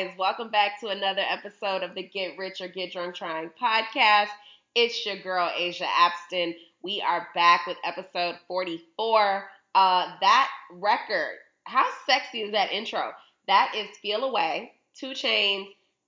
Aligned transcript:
guys? 0.00 0.14
Welcome 0.18 0.50
back 0.50 0.80
to 0.80 0.88
another 0.88 1.22
episode 1.28 1.82
of 1.82 1.94
the 1.94 2.02
Get 2.02 2.38
Rich 2.38 2.60
or 2.60 2.68
Get 2.68 2.92
Drunk 2.92 3.14
Trying 3.14 3.50
podcast. 3.60 4.28
It's 4.74 5.04
your 5.04 5.16
girl, 5.16 5.50
Asia 5.54 5.84
Abston. 5.84 6.54
We 6.82 7.02
are 7.06 7.28
back 7.34 7.66
with 7.66 7.76
episode 7.84 8.36
44. 8.48 9.44
Uh, 9.74 10.12
that 10.20 10.50
record, 10.72 11.36
how 11.64 11.86
sexy 12.06 12.42
is 12.42 12.52
that 12.52 12.72
intro? 12.72 13.12
That 13.46 13.72
is 13.76 13.96
Feel 13.98 14.24
Away, 14.24 14.72
2 14.98 15.08
Chainz, 15.08 15.66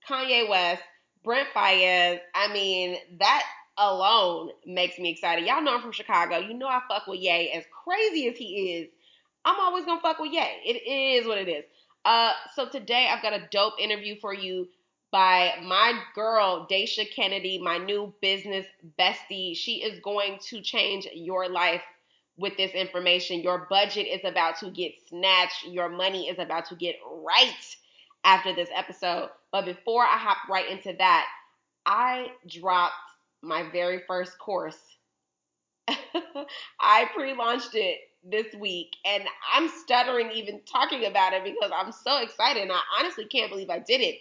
Kanye 0.09 0.49
West, 0.49 0.81
Brent 1.23 1.49
Faiyaz. 1.55 2.19
I 2.33 2.51
mean, 2.51 2.97
that 3.19 3.43
alone 3.77 4.49
makes 4.65 4.97
me 4.97 5.11
excited. 5.11 5.45
Y'all 5.45 5.61
know 5.61 5.75
I'm 5.75 5.81
from 5.81 5.91
Chicago. 5.91 6.37
You 6.37 6.55
know 6.55 6.67
I 6.67 6.81
fuck 6.87 7.05
with 7.07 7.19
Ye 7.19 7.51
as 7.51 7.63
crazy 7.83 8.27
as 8.27 8.37
he 8.37 8.73
is. 8.73 8.89
I'm 9.45 9.59
always 9.59 9.85
gonna 9.85 10.01
fuck 10.01 10.19
with 10.19 10.31
Ye. 10.31 10.39
It 10.39 11.21
is 11.21 11.27
what 11.27 11.37
it 11.37 11.49
is. 11.49 11.65
Uh, 12.05 12.33
so 12.55 12.67
today 12.67 13.07
I've 13.09 13.21
got 13.21 13.33
a 13.33 13.47
dope 13.51 13.79
interview 13.79 14.19
for 14.19 14.33
you 14.33 14.67
by 15.11 15.53
my 15.63 15.99
girl 16.15 16.67
Daisha 16.69 17.05
Kennedy, 17.13 17.59
my 17.59 17.77
new 17.77 18.13
business 18.21 18.65
bestie. 18.99 19.55
She 19.55 19.83
is 19.83 19.99
going 19.99 20.39
to 20.49 20.61
change 20.61 21.07
your 21.13 21.47
life 21.49 21.81
with 22.37 22.57
this 22.57 22.71
information. 22.71 23.41
Your 23.41 23.67
budget 23.69 24.07
is 24.07 24.21
about 24.25 24.57
to 24.59 24.71
get 24.71 24.93
snatched. 25.07 25.65
Your 25.67 25.87
money 25.87 26.27
is 26.27 26.39
about 26.39 26.65
to 26.69 26.75
get 26.75 26.95
right 27.05 27.75
after 28.25 28.53
this 28.53 28.69
episode. 28.75 29.29
But 29.51 29.65
before 29.65 30.03
I 30.03 30.17
hop 30.17 30.37
right 30.49 30.69
into 30.69 30.93
that, 30.97 31.27
I 31.85 32.31
dropped 32.47 32.95
my 33.41 33.69
very 33.71 34.01
first 34.07 34.37
course. 34.39 34.79
I 36.79 37.09
pre-launched 37.13 37.75
it 37.75 37.99
this 38.29 38.53
week 38.55 38.95
and 39.05 39.23
I'm 39.53 39.69
stuttering 39.69 40.31
even 40.31 40.61
talking 40.71 41.05
about 41.05 41.33
it 41.33 41.43
because 41.43 41.71
I'm 41.75 41.91
so 41.91 42.21
excited 42.21 42.63
and 42.63 42.71
I 42.71 42.79
honestly 42.99 43.25
can't 43.25 43.51
believe 43.51 43.69
I 43.69 43.79
did 43.79 44.01
it. 44.01 44.19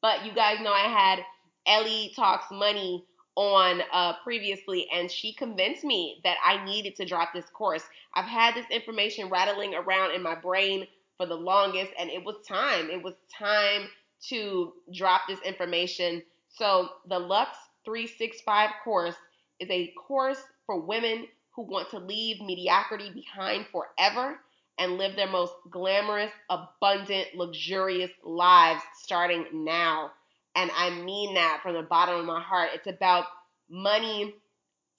But 0.00 0.24
you 0.24 0.32
guys 0.32 0.60
know 0.60 0.72
I 0.72 0.88
had 0.88 1.20
Ellie 1.66 2.12
Talks 2.16 2.46
Money 2.50 3.04
on 3.36 3.82
uh, 3.92 4.14
previously 4.24 4.88
and 4.92 5.10
she 5.10 5.32
convinced 5.34 5.84
me 5.84 6.20
that 6.24 6.36
I 6.44 6.64
needed 6.64 6.96
to 6.96 7.04
drop 7.04 7.30
this 7.34 7.48
course. 7.50 7.84
I've 8.14 8.26
had 8.26 8.54
this 8.54 8.66
information 8.70 9.28
rattling 9.28 9.74
around 9.74 10.14
in 10.14 10.22
my 10.22 10.34
brain 10.34 10.86
for 11.16 11.26
the 11.26 11.34
longest 11.34 11.92
and 11.98 12.10
it 12.10 12.24
was 12.24 12.36
time. 12.46 12.90
It 12.90 13.02
was 13.02 13.14
time 13.38 13.88
to 14.28 14.72
drop 14.94 15.22
this 15.28 15.40
information. 15.40 16.22
So 16.48 16.88
the 17.08 17.18
Lux 17.18 17.50
365 17.84 18.70
course 18.84 19.16
is 19.60 19.68
a 19.70 19.92
course 20.06 20.42
for 20.66 20.80
women 20.80 21.26
who 21.54 21.62
want 21.62 21.90
to 21.90 21.98
leave 21.98 22.40
mediocrity 22.40 23.10
behind 23.10 23.66
forever 23.72 24.38
and 24.78 24.98
live 24.98 25.16
their 25.16 25.28
most 25.28 25.52
glamorous, 25.70 26.32
abundant, 26.50 27.28
luxurious 27.34 28.10
lives 28.24 28.82
starting 29.02 29.46
now. 29.52 30.10
And 30.54 30.70
I 30.76 30.90
mean 30.90 31.34
that 31.34 31.60
from 31.62 31.74
the 31.74 31.82
bottom 31.82 32.16
of 32.16 32.26
my 32.26 32.40
heart. 32.40 32.70
It's 32.74 32.86
about 32.86 33.26
money, 33.68 34.34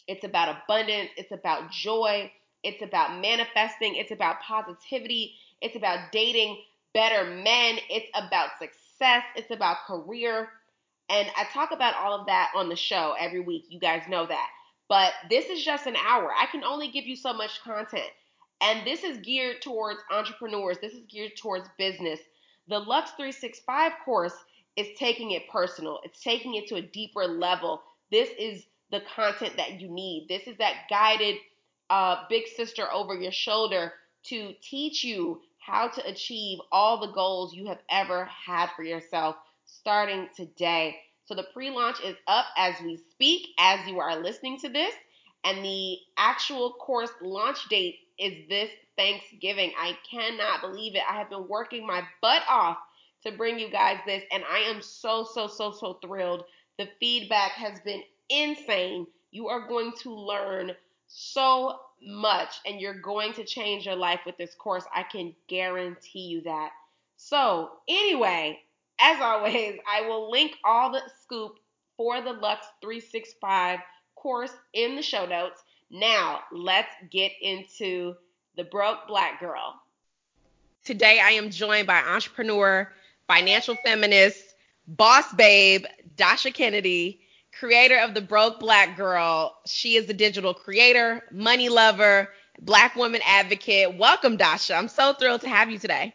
it's 0.07 0.23
about 0.23 0.57
abundance, 0.63 1.09
it's 1.17 1.31
about 1.31 1.71
joy, 1.71 2.31
it's 2.63 2.81
about 2.81 3.19
manifesting, 3.21 3.95
it's 3.95 4.11
about 4.11 4.41
positivity, 4.41 5.35
it's 5.61 5.75
about 5.75 6.11
dating 6.11 6.57
better 6.93 7.25
men, 7.25 7.77
it's 7.89 8.07
about 8.15 8.49
success, 8.59 9.23
it's 9.35 9.51
about 9.51 9.77
career. 9.87 10.49
And 11.09 11.27
I 11.35 11.45
talk 11.53 11.71
about 11.71 11.95
all 11.95 12.19
of 12.19 12.27
that 12.27 12.51
on 12.55 12.69
the 12.69 12.75
show 12.75 13.15
every 13.19 13.39
week. 13.41 13.65
You 13.69 13.79
guys 13.79 14.03
know 14.07 14.25
that. 14.25 14.49
But 14.89 15.13
this 15.29 15.45
is 15.45 15.63
just 15.63 15.87
an 15.87 15.95
hour. 15.95 16.31
I 16.37 16.45
can 16.47 16.63
only 16.63 16.89
give 16.89 17.05
you 17.05 17.15
so 17.15 17.33
much 17.33 17.61
content. 17.63 18.09
And 18.61 18.85
this 18.87 19.03
is 19.03 19.17
geared 19.17 19.61
towards 19.61 19.99
entrepreneurs, 20.11 20.77
this 20.79 20.93
is 20.93 21.05
geared 21.09 21.33
towards 21.37 21.67
business. 21.77 22.19
The 22.67 22.79
Lux 22.79 23.11
365 23.11 23.91
course 24.05 24.35
is 24.77 24.87
taking 24.97 25.31
it 25.31 25.49
personal, 25.49 25.99
it's 26.03 26.21
taking 26.21 26.55
it 26.55 26.67
to 26.67 26.75
a 26.75 26.81
deeper 26.81 27.25
level. 27.25 27.81
This 28.11 28.29
is 28.39 28.65
the 28.91 29.01
content 29.15 29.57
that 29.57 29.81
you 29.81 29.89
need. 29.89 30.27
This 30.29 30.47
is 30.47 30.57
that 30.57 30.87
guided 30.89 31.37
uh, 31.89 32.23
big 32.29 32.47
sister 32.47 32.91
over 32.91 33.15
your 33.15 33.31
shoulder 33.31 33.93
to 34.23 34.53
teach 34.61 35.03
you 35.03 35.41
how 35.59 35.87
to 35.87 36.05
achieve 36.07 36.59
all 36.71 36.99
the 36.99 37.11
goals 37.11 37.53
you 37.53 37.67
have 37.67 37.79
ever 37.89 38.25
had 38.25 38.69
for 38.75 38.83
yourself 38.83 39.35
starting 39.65 40.29
today. 40.35 40.95
So 41.25 41.35
the 41.35 41.47
pre 41.53 41.69
launch 41.69 41.97
is 42.03 42.15
up 42.27 42.45
as 42.57 42.75
we 42.83 42.97
speak, 43.11 43.47
as 43.57 43.87
you 43.87 43.99
are 43.99 44.21
listening 44.21 44.59
to 44.59 44.69
this. 44.69 44.93
And 45.43 45.63
the 45.63 45.97
actual 46.17 46.73
course 46.73 47.11
launch 47.21 47.67
date 47.69 47.99
is 48.17 48.47
this 48.47 48.69
Thanksgiving. 48.97 49.71
I 49.77 49.97
cannot 50.09 50.61
believe 50.61 50.95
it. 50.95 51.03
I 51.09 51.17
have 51.17 51.29
been 51.29 51.47
working 51.47 51.85
my 51.85 52.03
butt 52.21 52.43
off 52.49 52.77
to 53.25 53.31
bring 53.31 53.57
you 53.57 53.69
guys 53.69 53.99
this, 54.05 54.23
and 54.31 54.43
I 54.49 54.59
am 54.59 54.81
so, 54.81 55.23
so, 55.23 55.47
so, 55.47 55.71
so 55.71 55.99
thrilled. 56.03 56.43
The 56.77 56.89
feedback 56.99 57.51
has 57.51 57.79
been 57.81 58.03
insane. 58.29 59.07
You 59.31 59.47
are 59.47 59.67
going 59.67 59.93
to 60.01 60.13
learn 60.13 60.73
so 61.07 61.79
much, 62.01 62.55
and 62.65 62.81
you're 62.81 62.99
going 62.99 63.33
to 63.33 63.45
change 63.45 63.85
your 63.85 63.95
life 63.95 64.21
with 64.25 64.37
this 64.37 64.55
course. 64.55 64.85
I 64.93 65.03
can 65.03 65.33
guarantee 65.47 66.27
you 66.27 66.41
that. 66.41 66.71
So, 67.15 67.71
anyway, 67.87 68.59
as 69.03 69.19
always, 69.21 69.77
I 69.87 70.07
will 70.07 70.31
link 70.31 70.55
all 70.63 70.91
the 70.91 71.01
scoop 71.21 71.59
for 71.97 72.21
the 72.21 72.31
Lux 72.31 72.65
365 72.81 73.79
course 74.15 74.53
in 74.73 74.95
the 74.95 75.01
show 75.01 75.25
notes. 75.25 75.61
Now, 75.91 76.39
let's 76.53 76.93
get 77.11 77.33
into 77.41 78.15
the 78.55 78.63
broke 78.63 79.07
black 79.07 79.41
girl. 79.41 79.75
Today, 80.85 81.19
I 81.19 81.31
am 81.31 81.49
joined 81.49 81.85
by 81.85 81.99
entrepreneur, 81.99 82.91
financial 83.27 83.75
feminist, 83.83 84.55
boss 84.87 85.33
babe, 85.33 85.85
Dasha 86.15 86.51
Kennedy, 86.51 87.19
creator 87.57 87.99
of 87.99 88.13
the 88.13 88.21
Broke 88.21 88.59
Black 88.59 88.97
Girl. 88.97 89.57
She 89.65 89.95
is 89.95 90.09
a 90.09 90.13
digital 90.13 90.53
creator, 90.53 91.23
money 91.31 91.69
lover, 91.69 92.29
black 92.61 92.95
woman 92.95 93.21
advocate. 93.25 93.97
Welcome, 93.97 94.37
Dasha. 94.37 94.75
I'm 94.75 94.87
so 94.87 95.13
thrilled 95.13 95.41
to 95.41 95.49
have 95.49 95.69
you 95.69 95.77
today. 95.77 96.13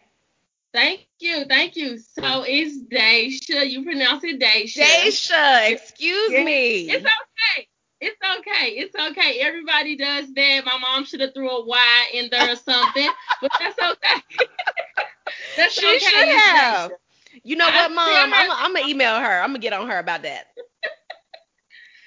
Thank 0.73 1.07
you, 1.21 1.45
thank 1.47 1.77
you. 1.77 1.99
So 1.99 2.45
it's 2.47 2.83
Daisha. 2.85 3.69
You 3.69 3.83
pronounce 3.85 4.25
it 4.25 4.41
Daisha. 4.41 4.77
Daisha, 4.77 5.71
excuse 5.71 6.37
Yeah. 6.37 6.39
me. 6.39 6.95
It's 6.95 7.05
okay. 7.05 7.69
It's 8.01 8.19
okay. 8.39 8.71
It's 8.71 8.95
okay. 8.95 9.41
Everybody 9.41 9.97
does 9.97 10.33
that. 10.35 10.63
My 10.65 10.79
mom 10.79 11.05
should 11.05 11.21
have 11.21 11.35
threw 11.35 11.51
a 11.51 11.65
Y 11.67 12.07
in 12.15 12.29
there 12.31 12.53
or 12.53 12.57
something, 12.57 13.11
but 13.41 13.51
that's 13.59 13.79
okay. 13.79 14.23
that's 15.57 15.79
she 15.79 15.99
okay. 15.99 15.99
should 16.01 16.29
It's 16.35 16.47
have. 16.47 16.93
Daisha. 16.93 16.97
You 17.43 17.57
know 17.57 17.71
I 17.71 17.71
what, 17.71 17.91
Mom? 17.91 18.33
her- 18.33 18.35
I'm, 18.35 18.51
I'm 18.51 18.75
gonna 18.75 18.87
email 18.87 19.19
her. 19.21 19.41
I'm 19.41 19.51
gonna 19.51 19.59
get 19.59 19.73
on 19.73 19.89
her 19.89 19.99
about 19.99 20.23
that. 20.23 20.47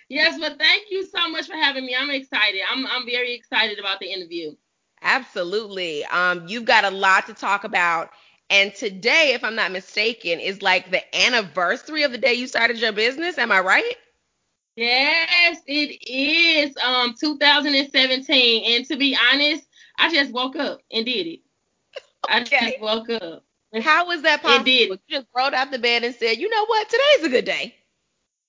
Yes, 0.09 0.37
but 0.39 0.59
thank 0.59 0.91
you 0.91 1.05
so 1.05 1.29
much 1.29 1.47
for 1.47 1.55
having 1.55 1.85
me. 1.85 1.95
I'm 1.95 2.09
excited. 2.11 2.61
I'm 2.69 2.85
I'm 2.87 3.05
very 3.05 3.33
excited 3.33 3.79
about 3.79 3.99
the 3.99 4.11
interview. 4.11 4.55
Absolutely. 5.01 6.05
Um, 6.05 6.47
you've 6.47 6.65
got 6.65 6.83
a 6.85 6.89
lot 6.91 7.27
to 7.27 7.33
talk 7.33 7.63
about. 7.63 8.11
And 8.51 8.75
today, 8.75 9.31
if 9.33 9.43
I'm 9.43 9.55
not 9.55 9.71
mistaken, 9.71 10.39
is 10.39 10.61
like 10.61 10.91
the 10.91 11.03
anniversary 11.27 12.03
of 12.03 12.11
the 12.11 12.19
day 12.19 12.35
you 12.35 12.47
started 12.47 12.79
your 12.79 12.93
business. 12.93 13.39
Am 13.39 13.51
I 13.51 13.61
right? 13.61 13.95
Yes, 14.75 15.61
it 15.67 15.99
is. 16.09 16.75
Um, 16.77 17.15
2017, 17.19 18.63
and 18.75 18.85
to 18.87 18.97
be 18.97 19.17
honest, 19.31 19.67
I 19.97 20.11
just 20.13 20.31
woke 20.31 20.55
up 20.55 20.81
and 20.91 21.05
did 21.05 21.27
it. 21.27 21.39
I 22.27 22.43
Okay. 22.45 22.59
just 22.61 22.79
woke 22.79 23.09
up. 23.09 23.45
How 23.81 24.07
was 24.07 24.23
that 24.23 24.41
possible? 24.41 24.95
did. 24.95 24.99
You 25.09 25.17
just 25.19 25.27
rolled 25.35 25.53
out 25.53 25.71
the 25.71 25.79
bed 25.79 26.03
and 26.03 26.15
said, 26.15 26.37
you 26.37 26.49
know 26.49 26.65
what? 26.65 26.89
Today's 26.89 27.25
a 27.25 27.29
good 27.29 27.45
day. 27.45 27.75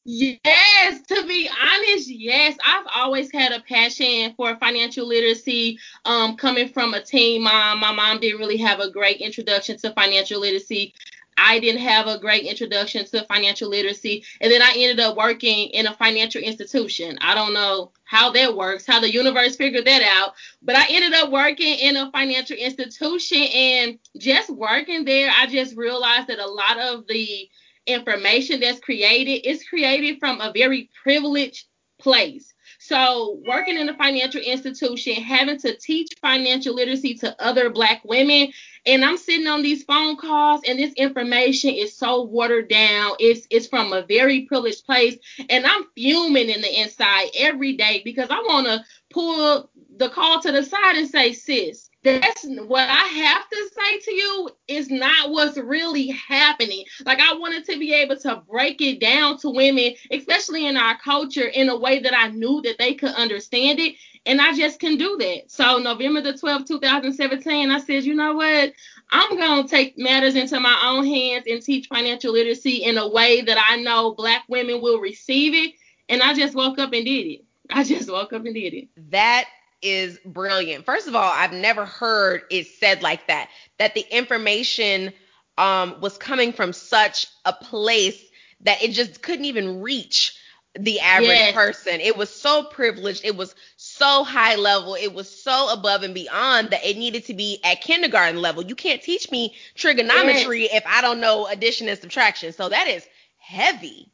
Yes, 0.05 1.01
to 1.09 1.27
be 1.29 1.49
honest, 1.49 2.09
yes. 2.11 2.57
I've 2.65 2.87
always 2.97 3.31
had 3.31 3.53
a 3.53 3.61
passion 3.61 4.35
for 4.37 4.57
financial 4.57 5.07
literacy. 5.07 5.79
Um, 6.05 6.37
coming 6.37 6.69
from 6.69 6.95
a 6.95 7.03
teen 7.03 7.43
mom, 7.45 7.79
my 7.81 7.93
mom 7.93 8.19
didn't 8.19 8.41
really 8.41 8.57
have 8.57 8.81
a 8.81 8.91
great 8.91 9.19
introduction 9.21 9.77
to 9.79 9.93
financial 9.93 10.41
literacy. 10.41 10.93
I 11.39 11.61
didn't 11.61 11.83
have 11.83 12.09
a 12.09 12.19
great 12.19 12.45
introduction 12.45 13.05
to 13.07 13.25
financial 13.27 13.71
literacy. 13.71 14.25
And 14.41 14.53
then 14.53 14.61
I 14.61 14.75
ended 14.77 15.01
up 15.01 15.17
working 15.17 15.69
in 15.69 15.87
a 15.87 15.95
financial 15.95 16.43
institution. 16.43 17.17
I 17.21 17.35
don't 17.37 17.55
know 17.55 17.93
how 18.05 18.31
that 18.33 18.57
works, 18.57 18.87
how 18.87 19.01
the 19.01 19.13
universe 19.13 19.57
figured 19.57 19.87
that 19.87 20.03
out, 20.03 20.35
but 20.63 20.77
I 20.77 20.85
ended 20.91 21.15
up 21.15 21.31
working 21.31 21.79
in 21.79 21.97
a 21.97 22.11
financial 22.11 22.57
institution 22.57 23.39
and 23.39 23.99
just 24.19 24.51
working 24.51 25.05
there, 25.05 25.33
I 25.35 25.47
just 25.47 25.77
realized 25.77 26.27
that 26.29 26.39
a 26.41 26.47
lot 26.47 26.79
of 26.79 27.07
the 27.07 27.49
information 27.87 28.61
that's 28.61 28.81
created 28.81 29.49
is 29.49 29.65
created 29.65 30.19
from 30.19 30.41
a 30.41 30.53
very 30.53 30.91
privileged 31.03 31.67
place. 31.99 32.53
So, 32.79 33.41
working 33.47 33.77
in 33.77 33.89
a 33.89 33.97
financial 33.97 34.41
institution, 34.41 35.15
having 35.15 35.59
to 35.61 35.77
teach 35.77 36.09
financial 36.21 36.75
literacy 36.75 37.15
to 37.19 37.41
other 37.41 37.71
Black 37.71 38.03
women, 38.05 38.53
and 38.85 39.05
I'm 39.05 39.17
sitting 39.17 39.47
on 39.47 39.63
these 39.63 39.85
phone 39.85 40.17
calls, 40.17 40.63
and 40.67 40.79
this 40.79 40.93
information 40.95 41.71
is 41.71 41.97
so 41.97 42.23
watered 42.23 42.69
down. 42.69 43.13
It's 43.21 43.47
it's 43.51 43.69
from 43.69 43.93
a 43.93 44.03
very 44.03 44.43
privileged 44.43 44.85
place, 44.85 45.17
and 45.49 45.65
I'm 45.65 45.85
fuming 45.95 46.49
in 46.49 46.61
the 46.61 46.81
inside 46.81 47.29
every 47.39 47.77
day 47.77 48.03
because 48.05 48.31
I 48.31 48.41
want 48.41 48.67
to 48.67 48.85
pull 49.13 49.71
the 49.97 50.09
call 50.09 50.41
to 50.41 50.51
the 50.51 50.65
side 50.65 50.97
and 50.97 51.09
say, 51.09 51.33
sis, 51.33 51.89
that's 52.03 52.45
what 52.45 52.89
I 52.89 53.05
have 53.05 53.49
to 53.49 53.71
say 53.79 53.99
to 53.99 54.15
you 54.15 54.51
is 54.67 54.91
not 54.91 55.31
what's 55.31 55.57
really 55.57 56.09
happening. 56.09 56.85
Like 57.07 57.21
I 57.21 57.35
wanted 57.35 57.65
to 57.67 57.79
be 57.79 57.93
able 57.95 58.17
to 58.19 58.43
break 58.49 58.81
it 58.81 59.01
down 59.01 59.39
to 59.39 59.51
women, 59.51 59.95
especially 60.11 60.67
in 60.67 60.77
our 60.77 60.99
culture, 60.99 61.47
in 61.47 61.69
a 61.69 61.79
way 61.79 62.01
that 62.01 62.17
I 62.17 62.29
knew 62.29 62.61
that 62.63 62.79
they 62.79 62.95
could 62.95 63.15
understand 63.15 63.79
it. 63.79 63.95
And 64.27 64.41
I 64.41 64.53
just 64.53 64.81
can 64.81 64.97
do 64.97 65.17
that. 65.19 65.51
So 65.51 65.79
November 65.79 66.21
the 66.21 66.33
12th, 66.33 66.67
2017, 66.67 67.71
I 67.71 67.79
said, 67.79 68.05
you 68.05 68.15
know 68.15 68.35
what? 68.35 68.73
I'm 69.11 69.37
gonna 69.37 69.69
take 69.69 69.99
matters 69.99 70.35
into 70.37 70.59
my 70.59 70.81
own 70.85 71.07
hands 71.07 71.45
and 71.49 71.63
teach 71.63 71.87
financial 71.89 72.33
literacy 72.33 72.85
in 72.85 72.99
a 72.99 73.09
way 73.09 73.43
that 73.43 73.59
I 73.69 73.77
know 73.77 74.15
black 74.15 74.45
women 74.49 74.81
will 74.81 75.01
receive 75.01 75.55
it. 75.55 75.75
And 76.09 76.23
I 76.23 76.35
just 76.35 76.55
woke 76.55 76.79
up 76.79 76.93
and 76.93 77.05
did 77.05 77.27
it. 77.27 77.45
I 77.71 77.85
just 77.85 78.11
woke 78.11 78.33
up 78.33 78.45
and 78.45 78.55
did 78.55 78.75
it. 78.75 78.89
That 79.11 79.47
is 79.83 80.19
brilliant. 80.25 80.85
First 80.85 81.09
of 81.09 81.15
all, 81.15 81.33
I've 81.35 81.53
never 81.53 81.85
heard 81.85 82.43
it 82.51 82.67
said 82.67 83.03
like 83.03 83.27
that, 83.27 83.49
that 83.79 83.95
the 83.95 84.05
information 84.17 85.13
um, 85.59 86.01
was 86.01 86.17
coming 86.17 86.53
from 86.53 86.73
such 86.73 87.27
a 87.45 87.53
place 87.53 88.23
that 88.61 88.83
it 88.83 88.93
just 88.93 89.23
couldn't 89.23 89.45
even 89.45 89.81
reach 89.81 90.39
the 90.79 91.01
average 91.01 91.29
yes. 91.29 91.55
person. 91.55 92.01
It 92.01 92.17
was 92.17 92.31
so 92.31 92.65
privileged. 92.65 93.25
It 93.25 93.37
was 93.37 93.55
so 93.77 94.25
high 94.25 94.55
level. 94.55 94.95
It 94.95 95.13
was 95.13 95.29
so 95.29 95.71
above 95.71 96.03
and 96.03 96.15
beyond 96.15 96.71
that 96.71 96.85
it 96.85 96.97
needed 96.97 97.27
to 97.27 97.35
be 97.35 97.61
at 97.63 97.83
kindergarten 97.83 98.41
level. 98.41 98.65
You 98.65 98.75
can't 98.75 99.03
teach 99.03 99.31
me 99.31 99.55
trigonometry 99.75 100.63
yes. 100.63 100.77
if 100.77 100.85
I 100.87 101.03
don't 101.03 101.21
know 101.21 101.47
addition 101.47 101.89
and 101.89 101.99
subtraction. 101.99 102.53
So 102.53 102.71
that 102.71 102.89
is 102.89 103.07
heavy. 103.37 104.11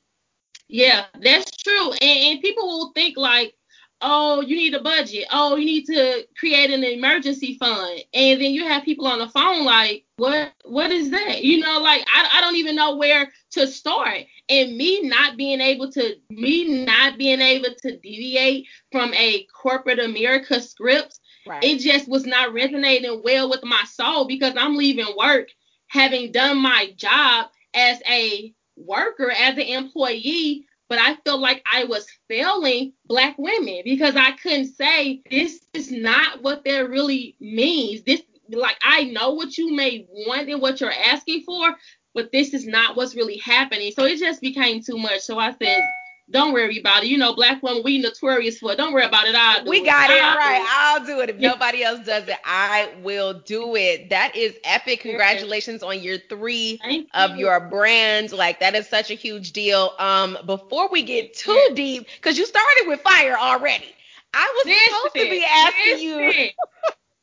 Yeah, 0.67 1.05
that's 1.21 1.51
true. 1.63 1.93
And, 1.93 2.03
and 2.03 2.41
people 2.41 2.67
will 2.67 2.93
think 2.93 3.17
like, 3.17 3.55
oh, 4.01 4.41
you 4.41 4.57
need 4.57 4.75
a 4.75 4.83
budget. 4.83 5.27
Oh, 5.31 5.57
you 5.57 5.65
need 5.65 5.87
to 5.87 6.27
create 6.39 6.71
an 6.71 6.85
emergency 6.85 7.57
fund. 7.59 8.01
And 8.15 8.41
then 8.41 8.53
you 8.53 8.67
have 8.67 8.85
people 8.85 9.07
on 9.07 9.19
the 9.19 9.29
phone 9.29 9.65
like, 9.65 10.05
what 10.17 10.53
what 10.65 10.91
is 10.91 11.11
that? 11.11 11.45
You 11.45 11.61
know, 11.61 11.81
like 11.81 12.05
I, 12.13 12.29
I 12.35 12.41
don't 12.41 12.57
even 12.57 12.77
know 12.77 12.97
where 12.97 13.31
to 13.53 13.67
start. 13.67 14.25
And 14.49 14.77
me 14.77 15.03
not 15.03 15.37
being 15.37 15.61
able 15.61 15.91
to 15.93 16.17
me 16.31 16.85
not 16.85 17.19
being 17.19 17.41
able 17.41 17.75
to 17.83 17.97
deviate 17.99 18.67
from 18.91 19.13
a 19.15 19.45
corporate 19.45 19.99
America 19.99 20.61
script, 20.61 21.21
right. 21.47 21.63
it 21.63 21.79
just 21.79 22.09
was 22.09 22.27
not 22.27 22.53
resonating 22.53 23.21
well 23.23 23.49
with 23.49 23.63
my 23.65 23.83
soul 23.87 24.27
because 24.27 24.55
I'm 24.57 24.77
leaving 24.77 25.15
work 25.17 25.49
having 25.89 26.33
done 26.33 26.59
my 26.59 26.93
job 26.97 27.47
as 27.75 28.01
a 28.09 28.55
worker, 28.77 29.31
as 29.31 29.55
an 29.55 29.63
employee, 29.63 30.67
but 30.89 30.99
I 30.99 31.17
felt 31.25 31.41
like 31.41 31.63
I 31.71 31.85
was 31.85 32.07
failing 32.29 32.95
black 33.07 33.37
women 33.39 33.83
because 33.85 34.17
I 34.17 34.33
couldn't 34.33 34.75
say 34.75 35.23
this 35.31 35.61
is 35.75 35.93
not 35.93 36.43
what 36.43 36.65
that 36.65 36.89
really 36.89 37.37
means. 37.41 38.03
This 38.03 38.23
like 38.51 38.77
I 38.83 39.05
know 39.05 39.33
what 39.33 39.59
you 39.59 39.75
may 39.75 40.07
want 40.11 40.49
and 40.49 40.63
what 40.63 40.81
you're 40.81 40.93
asking 40.93 41.43
for, 41.43 41.75
but 42.15 42.33
this 42.33 42.55
is 42.55 42.67
not 42.67 42.97
what's 42.97 43.15
really 43.15 43.37
happening. 43.39 43.93
So 43.93 44.05
it 44.05 44.19
just 44.19 44.41
became 44.41 44.83
too 44.83 44.97
much. 44.97 45.21
So 45.21 45.39
I 45.39 45.53
said, 45.53 45.83
don't 46.31 46.53
worry 46.53 46.79
about 46.79 47.05
it. 47.05 47.09
You 47.09 47.17
know, 47.19 47.35
black 47.35 47.63
women, 47.63 47.83
we 47.85 47.99
notorious 47.99 48.59
for. 48.59 48.75
Don't 48.75 48.93
worry 48.93 49.05
about 49.05 49.27
it. 49.27 49.35
I'll 49.35 49.65
do 49.65 49.71
we 49.71 49.79
it. 49.79 49.87
got 49.87 50.11
it 50.11 50.23
I'll 50.23 50.37
right. 50.37 50.61
It. 50.61 50.69
I'll 50.71 51.07
do 51.07 51.21
it. 51.21 51.31
If 51.31 51.39
nobody 51.39 51.83
else 51.83 52.05
does 52.05 52.29
it, 52.29 52.37
I 52.45 52.91
will 53.03 53.35
do 53.35 53.77
it. 53.77 54.11
That 54.11 54.37
is 54.37 54.55
epic. 54.65 55.01
Congratulations 55.01 55.83
on 55.83 56.01
year 56.01 56.19
three 56.29 56.79
Thank 56.83 57.09
of 57.15 57.33
you. 57.33 57.47
your 57.47 57.61
brand. 57.69 58.33
Like 58.33 58.61
that 58.61 58.75
is 58.75 58.89
such 58.89 59.11
a 59.11 59.15
huge 59.15 59.53
deal. 59.53 59.93
Um, 59.99 60.37
before 60.47 60.89
we 60.91 61.03
get 61.03 61.35
too 61.35 61.69
deep, 61.75 62.07
because 62.17 62.39
you 62.39 62.47
started 62.47 62.85
with 62.87 63.01
fire 63.01 63.37
already. 63.39 63.95
I 64.35 64.53
was 64.57 64.67
listen, 64.67 64.95
supposed 64.95 65.15
to 65.17 65.31
be 65.31 65.45
asking 65.45 65.93
listen. 65.95 66.07
you 66.07 66.51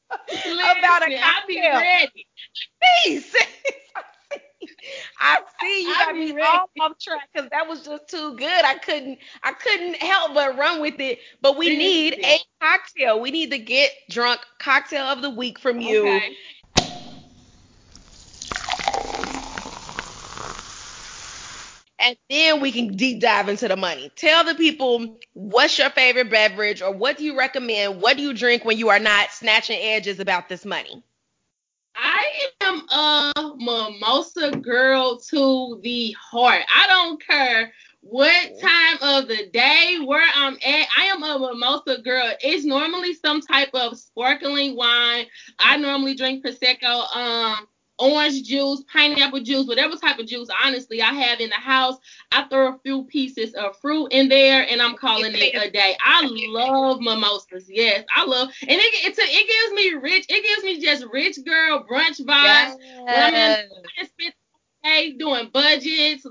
about 0.80 1.04
a 1.04 1.10
cocktail. 1.10 1.22
I'll 1.24 1.48
be 1.48 1.62
ready. 1.62 2.28
Please. 3.06 3.36
I 5.20 5.42
see 5.62 5.82
you 5.84 5.94
got 5.94 6.16
me 6.16 6.32
all 6.42 6.70
off 6.80 7.00
track 7.00 7.30
because 7.34 7.50
that 7.50 7.68
was 7.68 7.84
just 7.84 8.10
too 8.10 8.36
good. 8.36 8.66
I 8.66 8.76
couldn't 8.76 9.20
I 9.44 9.54
couldn't 9.54 9.96
help 9.98 10.34
but 10.34 10.58
run 10.58 10.82
with 10.82 11.00
it. 11.00 11.20
But 11.42 11.58
we 11.58 11.76
need 11.76 12.20
a 12.24 12.38
cocktail. 12.62 13.20
We 13.22 13.32
need 13.32 13.52
the 13.52 13.60
get 13.60 13.92
drunk 14.10 14.42
cocktail 14.60 15.06
of 15.06 15.22
the 15.22 15.30
week 15.30 15.60
from 15.60 15.82
you. 15.82 16.08
Okay. 16.08 16.36
And 21.98 22.18
then 22.30 22.62
we 22.62 22.72
can 22.72 22.96
deep 22.96 23.22
dive 23.22 23.50
into 23.50 23.68
the 23.68 23.78
money. 23.78 24.12
Tell 24.16 24.44
the 24.44 24.54
people 24.56 25.18
what's 25.34 25.80
your 25.80 25.90
favorite 25.90 26.30
beverage 26.30 26.82
or 26.82 26.92
what 26.92 27.18
do 27.18 27.24
you 27.24 27.38
recommend? 27.38 28.02
What 28.02 28.18
do 28.18 28.24
you 28.24 28.34
drink 28.34 28.66
when 28.66 28.78
you 28.78 28.90
are 28.90 29.00
not 29.00 29.32
snatching 29.32 29.80
edges 29.82 30.20
about 30.20 30.50
this 30.50 30.66
money? 30.66 31.04
I 31.96 32.50
am 32.62 32.82
a 32.90 33.56
mimosa 33.58 34.52
girl 34.52 35.18
to 35.18 35.80
the 35.84 36.16
heart. 36.20 36.62
I 36.74 36.88
don't 36.88 37.26
care 37.26 37.72
what 38.02 38.60
time 38.62 38.98
of 39.02 39.28
the 39.28 39.48
day, 39.52 40.00
where 40.06 40.28
I'm 40.36 40.54
at. 40.56 40.88
I 40.98 41.06
am 41.06 41.24
a 41.24 41.40
mimosa 41.40 42.02
girl. 42.02 42.32
It's 42.42 42.66
normally 42.66 43.14
some 43.14 43.42
type 43.42 43.70
of 43.74 43.98
sparkling 43.98 44.76
wine. 44.76 45.26
I 45.60 45.78
normally 45.78 46.16
drink 46.16 46.46
prosecco. 46.46 47.16
Um, 47.16 47.68
orange 47.98 48.44
juice, 48.44 48.84
pineapple 48.92 49.42
juice, 49.42 49.68
whatever 49.68 49.96
type 49.96 50.20
of 50.20 50.28
juice, 50.28 50.50
honestly, 50.64 51.02
I 51.02 51.14
have 51.14 51.40
in 51.40 51.50
the 51.50 51.56
house. 51.56 51.96
I 52.32 52.44
throw 52.48 52.76
a 52.76 52.80
few 52.80 53.04
pieces 53.06 53.54
of 53.54 53.78
fruit 53.80 54.08
in 54.12 54.30
there 54.30 54.68
and 54.70 54.82
I'm 54.82 54.96
calling 54.96 55.34
it 55.34 55.56
a 55.56 55.72
day. 55.72 55.96
I 56.02 56.26
love 56.26 57.00
mimosas. 57.02 57.66
Yes, 57.68 58.06
I 58.16 58.26
love 58.26 58.50
and 58.62 58.72
it 58.72 59.06
it, 59.06 59.16
it 59.18 59.48
gives 59.48 59.74
me 59.74 60.00
rich, 60.02 60.26
it 60.30 60.44
gives 60.44 60.64
me 60.64 60.82
just 60.82 61.06
rich 61.12 61.38
girl 61.46 61.86
brunch 61.90 62.22
vibes. 62.22 62.76
Yes. 62.76 62.78
When 63.06 63.36
I'm 63.36 64.08
in 64.20 64.32
day 64.86 65.14
doing 65.14 65.50
budgets, 65.52 66.26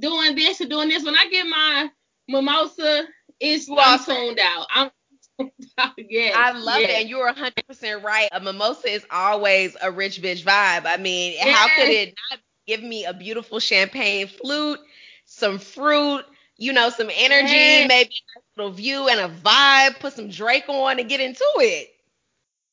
doing 0.00 0.34
this 0.34 0.60
and 0.60 0.70
doing 0.70 0.88
this. 0.88 1.04
When 1.04 1.16
I 1.16 1.26
get 1.30 1.46
my 1.46 1.90
mimosa, 2.28 3.04
it's 3.40 3.68
I'm 3.70 3.98
tuned 4.04 4.40
out. 4.40 4.66
I'm 4.74 4.90
yes, 5.96 6.34
I 6.36 6.52
love 6.52 6.80
yes. 6.80 6.90
it. 6.90 7.00
And 7.00 7.08
you're 7.08 7.32
100% 7.32 8.02
right. 8.02 8.28
A 8.32 8.40
mimosa 8.40 8.88
is 8.88 9.06
always 9.10 9.76
a 9.80 9.90
rich 9.90 10.20
bitch 10.22 10.44
vibe. 10.44 10.86
I 10.86 10.96
mean, 10.98 11.32
yes. 11.32 11.56
how 11.56 11.68
could 11.68 11.90
it 11.90 12.14
not 12.30 12.40
give 12.66 12.82
me 12.82 13.04
a 13.04 13.12
beautiful 13.12 13.58
champagne 13.58 14.28
flute, 14.28 14.80
some 15.24 15.58
fruit, 15.58 16.24
you 16.56 16.72
know, 16.72 16.90
some 16.90 17.10
energy, 17.14 17.52
yes. 17.52 17.88
maybe 17.88 18.14
a 18.36 18.60
little 18.60 18.72
view 18.72 19.08
and 19.08 19.20
a 19.20 19.28
vibe, 19.40 19.98
put 20.00 20.12
some 20.12 20.28
Drake 20.28 20.68
on 20.68 20.98
and 20.98 21.08
get 21.08 21.20
into 21.20 21.44
it. 21.56 21.88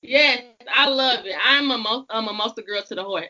Yes, 0.02 0.44
I 0.74 0.88
love 0.88 1.26
it. 1.26 1.36
I'm 1.44 1.72
a, 1.72 2.06
a 2.10 2.22
mimosa 2.22 2.62
girl 2.62 2.82
to 2.84 2.96
the 2.96 3.04
heart. 3.04 3.30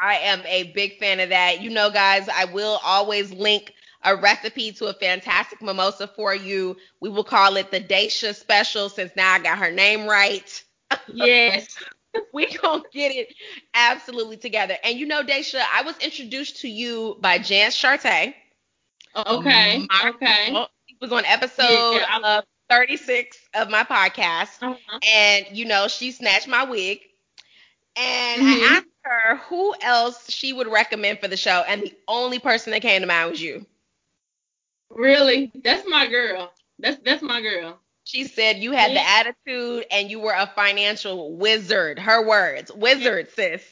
I 0.00 0.16
am 0.16 0.42
a 0.46 0.72
big 0.72 0.98
fan 0.98 1.20
of 1.20 1.30
that. 1.30 1.60
You 1.60 1.70
know, 1.70 1.90
guys, 1.90 2.28
I 2.28 2.46
will 2.46 2.80
always 2.84 3.32
link 3.32 3.72
a 4.04 4.16
recipe 4.16 4.72
to 4.72 4.86
a 4.86 4.94
fantastic 4.94 5.62
mimosa 5.62 6.06
for 6.06 6.34
you. 6.34 6.76
We 7.00 7.08
will 7.08 7.24
call 7.24 7.56
it 7.56 7.70
the 7.70 7.80
Daisha 7.80 8.34
special 8.34 8.88
since 8.88 9.12
now 9.16 9.32
I 9.32 9.38
got 9.38 9.58
her 9.58 9.70
name 9.70 10.06
right. 10.06 10.64
Yes. 11.12 11.76
we 12.32 12.46
gonna 12.58 12.82
get 12.92 13.10
it 13.10 13.34
absolutely 13.74 14.36
together. 14.36 14.76
And 14.84 14.98
you 14.98 15.06
know, 15.06 15.24
Daisha, 15.24 15.60
I 15.72 15.82
was 15.82 15.96
introduced 15.98 16.60
to 16.60 16.68
you 16.68 17.16
by 17.20 17.38
Jance 17.38 17.76
Charte. 17.76 18.34
Okay. 19.16 19.86
My, 19.88 20.12
okay. 20.14 20.66
He 20.86 20.96
was 21.00 21.10
on 21.10 21.24
episode 21.24 21.94
yeah. 21.94 22.40
36 22.70 23.36
of 23.54 23.70
my 23.70 23.82
podcast. 23.82 24.62
Uh-huh. 24.62 24.98
And 25.14 25.46
you 25.52 25.64
know, 25.64 25.88
she 25.88 26.12
snatched 26.12 26.48
my 26.48 26.64
wig. 26.64 27.00
And 27.96 28.42
mm-hmm. 28.42 28.74
I 28.74 28.76
asked 28.76 28.86
her 29.02 29.36
who 29.48 29.74
else 29.80 30.30
she 30.30 30.52
would 30.52 30.66
recommend 30.66 31.20
for 31.20 31.28
the 31.28 31.36
show, 31.36 31.62
and 31.66 31.82
the 31.82 31.94
only 32.08 32.38
person 32.38 32.72
that 32.72 32.82
came 32.82 33.00
to 33.00 33.06
mind 33.06 33.30
was 33.30 33.40
you. 33.40 33.64
Really? 34.94 35.52
That's 35.62 35.86
my 35.88 36.06
girl. 36.06 36.52
That's 36.78 36.98
that's 37.04 37.22
my 37.22 37.40
girl. 37.40 37.80
She 38.04 38.24
said 38.24 38.58
you 38.58 38.72
had 38.72 38.92
yeah. 38.92 39.02
the 39.02 39.30
attitude 39.30 39.86
and 39.90 40.10
you 40.10 40.20
were 40.20 40.34
a 40.34 40.50
financial 40.54 41.36
wizard. 41.36 41.98
Her 41.98 42.26
words. 42.26 42.70
Wizard, 42.74 43.30
sis. 43.34 43.62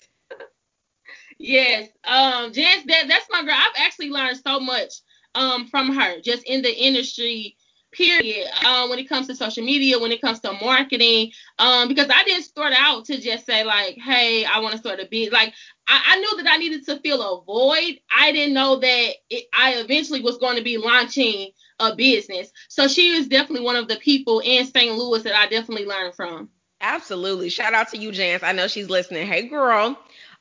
Yes. 1.38 1.88
Um, 2.04 2.52
Jess, 2.52 2.84
that 2.86 3.04
that's 3.08 3.26
my 3.30 3.42
girl. 3.42 3.54
I've 3.56 3.84
actually 3.84 4.10
learned 4.10 4.38
so 4.44 4.60
much 4.60 4.92
um 5.34 5.66
from 5.68 5.94
her 5.94 6.20
just 6.20 6.44
in 6.44 6.62
the 6.62 6.74
industry 6.74 7.56
period 7.92 8.48
um, 8.64 8.88
when 8.90 8.98
it 8.98 9.08
comes 9.08 9.26
to 9.26 9.34
social 9.36 9.64
media 9.64 9.98
when 9.98 10.12
it 10.12 10.20
comes 10.20 10.40
to 10.40 10.52
marketing 10.52 11.30
um, 11.58 11.88
because 11.88 12.08
i 12.10 12.24
didn't 12.24 12.44
start 12.44 12.72
out 12.76 13.04
to 13.04 13.20
just 13.20 13.46
say 13.46 13.64
like 13.64 13.96
hey 13.98 14.44
i 14.46 14.58
want 14.60 14.72
to 14.72 14.78
start 14.78 14.98
a 14.98 15.06
big 15.10 15.32
like 15.32 15.52
I, 15.88 16.00
I 16.14 16.18
knew 16.20 16.42
that 16.42 16.52
I 16.52 16.56
needed 16.58 16.84
to 16.86 16.98
fill 17.00 17.22
a 17.22 17.44
void. 17.44 18.00
I 18.16 18.32
didn't 18.32 18.54
know 18.54 18.76
that 18.78 19.10
it, 19.30 19.44
I 19.56 19.74
eventually 19.74 20.20
was 20.20 20.38
going 20.38 20.56
to 20.56 20.62
be 20.62 20.76
launching 20.78 21.50
a 21.80 21.94
business. 21.96 22.50
So 22.68 22.88
she 22.88 23.10
is 23.16 23.28
definitely 23.28 23.64
one 23.64 23.76
of 23.76 23.88
the 23.88 23.96
people 23.96 24.40
in 24.40 24.66
St. 24.66 24.96
Louis 24.96 25.22
that 25.22 25.34
I 25.36 25.46
definitely 25.48 25.86
learned 25.86 26.14
from. 26.14 26.50
Absolutely. 26.80 27.48
Shout 27.48 27.74
out 27.74 27.88
to 27.90 27.98
you, 27.98 28.10
Jance. 28.10 28.42
I 28.42 28.52
know 28.52 28.66
she's 28.68 28.88
listening. 28.90 29.26
Hey, 29.26 29.48
girl. 29.48 29.98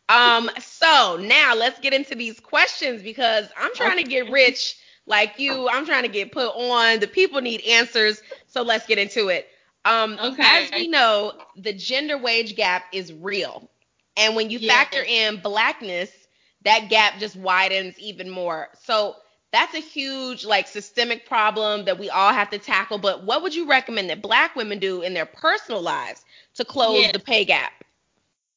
Um, 0.09 0.49
so 0.59 1.17
now 1.21 1.55
let's 1.55 1.79
get 1.79 1.93
into 1.93 2.15
these 2.15 2.39
questions 2.39 3.01
because 3.01 3.47
I'm 3.57 3.73
trying 3.75 3.97
to 3.97 4.03
get 4.03 4.29
rich 4.31 4.77
like 5.05 5.39
you. 5.39 5.69
I'm 5.69 5.85
trying 5.85 6.03
to 6.03 6.09
get 6.09 6.31
put 6.31 6.49
on. 6.49 6.99
The 6.99 7.07
people 7.07 7.41
need 7.41 7.61
answers. 7.61 8.21
So 8.47 8.61
let's 8.61 8.85
get 8.87 8.97
into 8.97 9.29
it. 9.29 9.47
Um, 9.85 10.17
Okay. 10.21 10.43
as 10.43 10.71
we 10.71 10.87
know, 10.87 11.33
the 11.55 11.73
gender 11.73 12.17
wage 12.17 12.55
gap 12.55 12.85
is 12.91 13.13
real. 13.13 13.69
And 14.17 14.35
when 14.35 14.49
you 14.49 14.59
factor 14.59 15.03
in 15.03 15.39
blackness, 15.41 16.11
that 16.63 16.89
gap 16.89 17.19
just 17.19 17.35
widens 17.35 17.97
even 17.99 18.29
more. 18.29 18.69
So 18.83 19.15
that's 19.51 19.73
a 19.73 19.79
huge 19.79 20.45
like 20.45 20.67
systemic 20.67 21.25
problem 21.27 21.85
that 21.85 21.99
we 21.99 22.09
all 22.09 22.33
have 22.33 22.49
to 22.51 22.57
tackle. 22.57 22.97
But 22.97 23.23
what 23.23 23.41
would 23.41 23.55
you 23.55 23.67
recommend 23.67 24.09
that 24.09 24.21
black 24.21 24.55
women 24.55 24.79
do 24.79 25.01
in 25.01 25.13
their 25.13 25.25
personal 25.25 25.81
lives 25.81 26.23
to 26.55 26.65
close 26.65 27.11
the 27.11 27.19
pay 27.19 27.45
gap? 27.45 27.80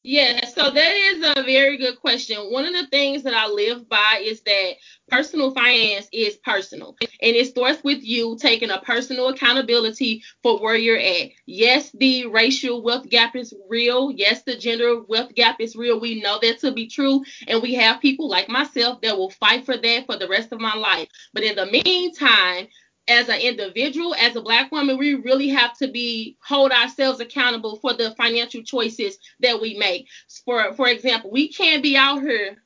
Yeah, 0.06 0.44
so 0.49 0.70
that 0.70 0.92
is 0.94 1.25
a 1.34 1.42
very 1.44 1.78
good 1.78 1.99
question. 1.99 2.37
One 2.52 2.66
of 2.66 2.75
the 2.75 2.87
things 2.88 3.23
that 3.23 3.32
I 3.32 3.46
live 3.49 3.88
by 3.88 4.20
is 4.23 4.42
that 4.42 4.73
personal 5.08 5.50
finance 5.54 6.08
is 6.12 6.37
personal, 6.44 6.94
and 7.00 7.34
it 7.34 7.46
starts 7.46 7.82
with 7.82 8.02
you 8.02 8.37
taking 8.38 8.68
a 8.68 8.82
personal 8.82 9.28
accountability 9.28 10.23
for 10.42 10.61
where 10.61 10.76
you're 10.76 10.99
at. 10.99 11.30
Yes, 11.46 11.90
the 11.92 12.26
racial 12.26 12.82
wealth 12.82 13.08
gap 13.08 13.34
is 13.34 13.54
real. 13.70 14.11
Yes, 14.14 14.42
the 14.42 14.56
gender 14.58 15.00
wealth 15.00 15.34
gap 15.34 15.56
is 15.58 15.75
real. 15.75 15.99
We 15.99 16.20
know 16.20 16.38
that 16.42 16.58
to 16.58 16.73
be 16.73 16.87
true, 16.87 17.23
and 17.49 17.62
we 17.62 17.73
have 17.75 18.02
people 18.02 18.28
like 18.28 18.50
myself 18.50 19.00
that 19.00 19.16
will 19.16 19.30
fight 19.30 19.64
for 19.64 19.78
that 19.78 20.04
for 20.04 20.18
the 20.18 20.28
rest 20.28 20.52
of 20.52 20.61
my 20.61 20.75
life. 20.75 21.08
But 21.32 21.44
in 21.44 21.56
the 21.56 21.64
meantime, 21.64 22.68
as 23.08 23.28
an 23.28 23.40
individual, 23.40 24.14
as 24.14 24.34
a 24.37 24.40
black 24.40 24.73
woman, 24.73 24.96
we 24.96 25.14
really 25.14 25.49
have 25.49 25.76
to 25.78 25.88
be 25.88 26.37
hold 26.42 26.73
ourselves 26.73 27.20
accountable 27.20 27.76
for 27.76 27.92
the 27.92 28.14
financial 28.16 28.62
choices 28.62 29.18
that 29.40 29.61
we 29.61 29.76
make. 29.76 30.08
For 30.44 30.73
for 30.75 30.88
example, 30.88 31.30
we 31.30 31.49
can't 31.49 31.82
be 31.82 31.96
out 31.96 32.23
here 32.23 32.56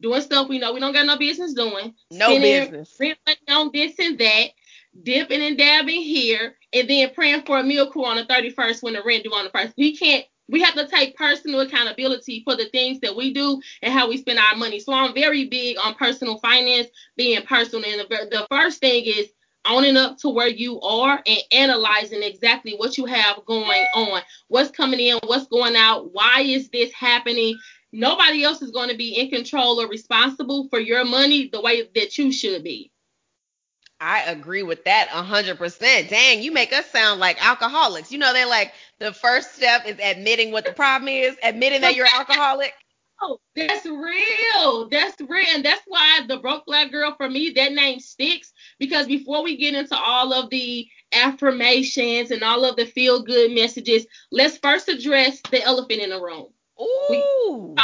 doing 0.00 0.20
stuff 0.20 0.48
we 0.48 0.58
know 0.58 0.72
we 0.72 0.80
don't 0.80 0.92
got 0.92 1.06
no 1.06 1.16
business 1.16 1.54
doing. 1.54 1.94
No 2.10 2.26
spending 2.26 2.70
business. 2.70 2.96
Money 2.98 3.38
on 3.48 3.70
this 3.72 3.94
and 3.98 4.18
that, 4.18 4.48
dipping 5.02 5.42
and 5.42 5.58
dabbing 5.58 6.02
here, 6.02 6.56
and 6.72 6.88
then 6.88 7.12
praying 7.14 7.42
for 7.42 7.58
a 7.58 7.62
miracle 7.62 8.04
on 8.04 8.16
the 8.16 8.24
31st 8.24 8.82
when 8.82 8.94
the 8.94 9.02
rent 9.02 9.24
due 9.24 9.34
on 9.34 9.44
the 9.44 9.50
first. 9.50 9.74
We 9.76 9.96
can't. 9.96 10.24
We 10.46 10.60
have 10.60 10.74
to 10.74 10.86
take 10.86 11.16
personal 11.16 11.60
accountability 11.60 12.42
for 12.44 12.54
the 12.54 12.66
things 12.66 13.00
that 13.00 13.16
we 13.16 13.32
do 13.32 13.62
and 13.80 13.94
how 13.94 14.10
we 14.10 14.18
spend 14.18 14.38
our 14.38 14.56
money. 14.56 14.78
So 14.78 14.92
I'm 14.92 15.14
very 15.14 15.46
big 15.46 15.78
on 15.82 15.94
personal 15.94 16.36
finance, 16.36 16.88
being 17.16 17.40
personal. 17.46 17.82
And 17.82 18.02
the, 18.02 18.28
the 18.30 18.46
first 18.50 18.80
thing 18.80 19.04
is 19.06 19.30
owning 19.66 19.96
up 19.96 20.18
to 20.18 20.28
where 20.28 20.48
you 20.48 20.80
are 20.80 21.22
and 21.26 21.38
analyzing 21.52 22.22
exactly 22.22 22.74
what 22.76 22.98
you 22.98 23.06
have 23.06 23.44
going 23.46 23.84
on, 23.94 24.20
what's 24.48 24.70
coming 24.70 25.00
in, 25.00 25.18
what's 25.24 25.46
going 25.46 25.76
out, 25.76 26.12
why 26.12 26.40
is 26.40 26.68
this 26.68 26.92
happening. 26.92 27.58
Nobody 27.92 28.42
else 28.42 28.60
is 28.60 28.72
going 28.72 28.88
to 28.88 28.96
be 28.96 29.18
in 29.18 29.30
control 29.30 29.80
or 29.80 29.88
responsible 29.88 30.68
for 30.68 30.80
your 30.80 31.04
money 31.04 31.48
the 31.48 31.60
way 31.60 31.88
that 31.94 32.18
you 32.18 32.32
should 32.32 32.64
be. 32.64 32.90
I 34.00 34.22
agree 34.22 34.62
with 34.62 34.84
that 34.84 35.08
100%. 35.08 36.08
Dang, 36.08 36.42
you 36.42 36.52
make 36.52 36.72
us 36.72 36.90
sound 36.90 37.20
like 37.20 37.44
alcoholics. 37.44 38.12
You 38.12 38.18
know, 38.18 38.32
they're 38.32 38.46
like, 38.46 38.72
the 38.98 39.12
first 39.12 39.54
step 39.54 39.86
is 39.86 39.96
admitting 40.02 40.52
what 40.52 40.64
the 40.64 40.72
problem 40.72 41.08
is, 41.08 41.36
admitting 41.42 41.80
that 41.82 41.94
you're 41.94 42.08
alcoholic. 42.14 42.74
That's 43.56 43.86
real. 43.86 44.88
That's 44.88 45.20
real. 45.20 45.46
And 45.54 45.64
that's 45.64 45.82
why 45.86 46.20
the 46.28 46.38
broke 46.38 46.66
black 46.66 46.90
girl 46.90 47.14
for 47.16 47.28
me, 47.28 47.50
that 47.50 47.72
name 47.72 48.00
sticks. 48.00 48.52
Because 48.78 49.06
before 49.06 49.42
we 49.42 49.56
get 49.56 49.74
into 49.74 49.96
all 49.96 50.32
of 50.32 50.50
the 50.50 50.86
affirmations 51.12 52.30
and 52.30 52.42
all 52.42 52.64
of 52.64 52.76
the 52.76 52.86
feel 52.86 53.22
good 53.22 53.52
messages, 53.52 54.06
let's 54.30 54.58
first 54.58 54.88
address 54.88 55.40
the 55.50 55.62
elephant 55.62 56.00
in 56.00 56.10
the 56.10 56.20
room. 56.20 56.46
Ooh. 56.80 57.74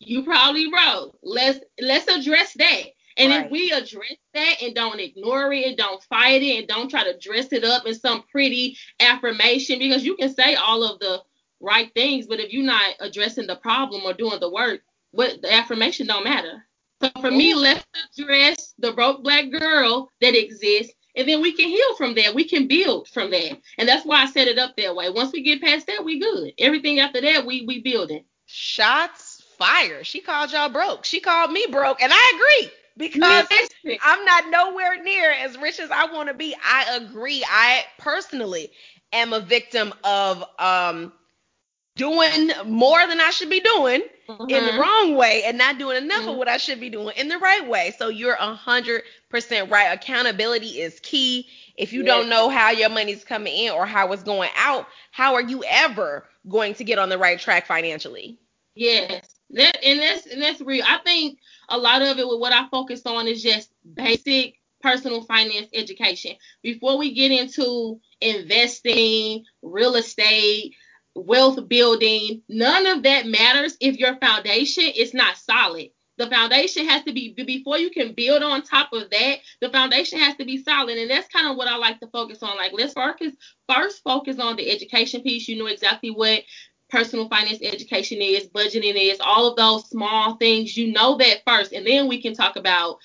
You 0.00 0.22
probably 0.22 0.70
broke. 0.70 1.18
Let's 1.22 1.60
let's 1.80 2.06
address 2.06 2.54
that. 2.54 2.82
And 3.16 3.32
Right. 3.32 3.44
if 3.46 3.50
we 3.50 3.72
address 3.72 4.14
that 4.32 4.62
and 4.62 4.74
don't 4.74 5.00
ignore 5.00 5.52
it 5.52 5.66
and 5.66 5.76
don't 5.76 6.02
fight 6.04 6.40
it 6.42 6.58
and 6.58 6.68
don't 6.68 6.88
try 6.88 7.02
to 7.02 7.18
dress 7.18 7.52
it 7.52 7.64
up 7.64 7.84
in 7.84 7.94
some 7.98 8.22
pretty 8.30 8.78
affirmation, 9.00 9.80
because 9.80 10.04
you 10.04 10.14
can 10.16 10.32
say 10.32 10.54
all 10.54 10.84
of 10.84 11.00
the 11.00 11.20
right 11.60 11.92
things, 11.94 12.26
but 12.26 12.40
if 12.40 12.52
you're 12.52 12.64
not 12.64 12.94
addressing 13.00 13.46
the 13.46 13.56
problem 13.56 14.02
or 14.04 14.12
doing 14.12 14.40
the 14.40 14.50
work, 14.50 14.80
what 15.12 15.40
the 15.42 15.52
affirmation 15.52 16.06
don't 16.06 16.24
matter. 16.24 16.64
So 17.00 17.10
for 17.20 17.30
me, 17.30 17.54
let's 17.54 17.84
address 18.18 18.74
the 18.78 18.92
broke 18.92 19.22
black 19.22 19.50
girl 19.50 20.10
that 20.20 20.36
exists, 20.36 20.92
and 21.16 21.28
then 21.28 21.40
we 21.40 21.52
can 21.52 21.68
heal 21.68 21.96
from 21.96 22.14
that. 22.16 22.34
We 22.34 22.44
can 22.48 22.66
build 22.66 23.08
from 23.08 23.30
that, 23.30 23.58
and 23.78 23.88
that's 23.88 24.04
why 24.04 24.22
I 24.22 24.26
set 24.26 24.48
it 24.48 24.58
up 24.58 24.76
that 24.76 24.96
way. 24.96 25.08
Once 25.10 25.32
we 25.32 25.42
get 25.42 25.62
past 25.62 25.86
that, 25.86 26.04
we 26.04 26.18
good. 26.18 26.52
Everything 26.58 26.98
after 26.98 27.20
that, 27.20 27.46
we 27.46 27.64
we 27.66 27.80
building. 27.80 28.24
Shots 28.46 29.44
fired. 29.58 30.06
She 30.06 30.20
called 30.20 30.52
y'all 30.52 30.68
broke. 30.68 31.04
She 31.04 31.20
called 31.20 31.52
me 31.52 31.66
broke, 31.70 32.02
and 32.02 32.12
I 32.12 32.32
agree 32.34 32.72
because 32.96 33.46
I'm 34.02 34.24
not 34.24 34.50
nowhere 34.50 35.02
near 35.02 35.30
as 35.30 35.56
rich 35.58 35.78
as 35.78 35.90
I 35.90 36.12
want 36.12 36.28
to 36.28 36.34
be. 36.34 36.54
I 36.64 36.96
agree. 36.96 37.44
I 37.48 37.84
personally 37.98 38.70
am 39.12 39.32
a 39.32 39.40
victim 39.40 39.94
of 40.04 40.44
um 40.58 41.12
doing 41.98 42.52
more 42.66 43.06
than 43.08 43.20
I 43.20 43.30
should 43.30 43.50
be 43.50 43.60
doing 43.60 44.02
in 44.48 44.66
the 44.66 44.72
Mhm. 44.72 44.78
wrong 44.80 45.16
way 45.16 45.44
and 45.44 45.58
not 45.58 45.78
doing 45.78 45.98
enough 45.98 46.28
of 46.28 46.36
Mhm. 46.36 46.38
what 46.38 46.48
I 46.48 46.58
should 46.58 46.80
be 46.80 46.90
doing 46.90 47.16
in 47.18 47.28
the 47.28 47.38
right 47.38 47.68
way. 47.68 47.94
So 47.98 48.08
you're 48.08 48.34
a 48.34 48.54
hundred 48.54 49.04
percent 49.30 49.70
right. 49.70 49.92
Accountability 49.92 50.80
is 50.80 51.00
key. 51.00 51.48
If 51.76 51.92
you 51.92 52.04
don't 52.04 52.30
know 52.30 52.48
how 52.50 52.70
your 52.70 52.90
money's 52.90 53.24
coming 53.24 53.54
in 53.56 53.72
or 53.72 53.86
how 53.86 54.12
it's 54.12 54.24
going 54.24 54.50
out, 54.56 54.86
how 55.12 55.34
are 55.36 55.42
you 55.42 55.64
ever 55.68 56.28
going 56.48 56.74
to 56.76 56.84
get 56.84 56.98
on 56.98 57.10
the 57.10 57.18
right 57.18 57.40
track 57.40 57.66
financially? 57.66 58.38
Yes, 58.76 59.40
that 59.50 59.78
and 59.84 60.00
that's 60.00 60.26
and 60.26 60.42
that's 60.42 60.60
real. 60.60 60.84
I 60.86 60.98
think 60.98 61.38
a 61.68 61.78
lot 61.78 62.02
of 62.02 62.18
it 62.18 62.28
with 62.28 62.40
what 62.40 62.52
I 62.52 62.68
focus 62.68 63.06
on 63.06 63.26
is 63.28 63.42
just 63.42 63.72
basic 63.94 64.56
personal 64.82 65.24
finance 65.24 65.68
education. 65.74 66.36
Before 66.62 66.98
we 66.98 67.14
get 67.14 67.32
into 67.32 68.00
investing, 68.20 69.44
real 69.62 69.96
estate, 69.96 70.74
wealth 71.18 71.68
building, 71.68 72.42
none 72.48 72.86
of 72.86 73.02
that 73.04 73.26
matters 73.26 73.76
if 73.80 73.96
your 73.98 74.16
foundation 74.16 74.84
is 74.84 75.14
not 75.14 75.36
solid. 75.36 75.90
The 76.18 76.28
foundation 76.28 76.86
has 76.88 77.04
to 77.04 77.12
be 77.12 77.32
before 77.32 77.78
you 77.78 77.90
can 77.90 78.12
build 78.12 78.42
on 78.42 78.62
top 78.62 78.92
of 78.92 79.08
that. 79.10 79.38
The 79.60 79.70
foundation 79.70 80.18
has 80.18 80.36
to 80.36 80.44
be 80.44 80.62
solid, 80.62 80.98
and 80.98 81.10
that's 81.10 81.28
kind 81.28 81.46
of 81.46 81.56
what 81.56 81.68
I 81.68 81.76
like 81.76 82.00
to 82.00 82.08
focus 82.08 82.42
on. 82.42 82.56
Like 82.56 82.72
let's 82.74 82.92
focus 82.92 83.34
first 83.68 84.02
focus 84.02 84.38
on 84.40 84.56
the 84.56 84.68
education 84.70 85.22
piece. 85.22 85.48
You 85.48 85.58
know 85.58 85.66
exactly 85.66 86.10
what 86.10 86.42
personal 86.90 87.28
finance 87.28 87.58
education 87.62 88.18
is, 88.20 88.48
budgeting 88.48 88.94
is, 88.96 89.20
all 89.20 89.48
of 89.48 89.56
those 89.56 89.88
small 89.88 90.36
things. 90.36 90.76
You 90.76 90.92
know 90.92 91.16
that 91.18 91.42
first, 91.46 91.72
and 91.72 91.86
then 91.86 92.08
we 92.08 92.20
can 92.20 92.34
talk 92.34 92.56
about 92.56 92.98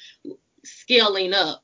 scaling 0.66 1.34
up. 1.34 1.63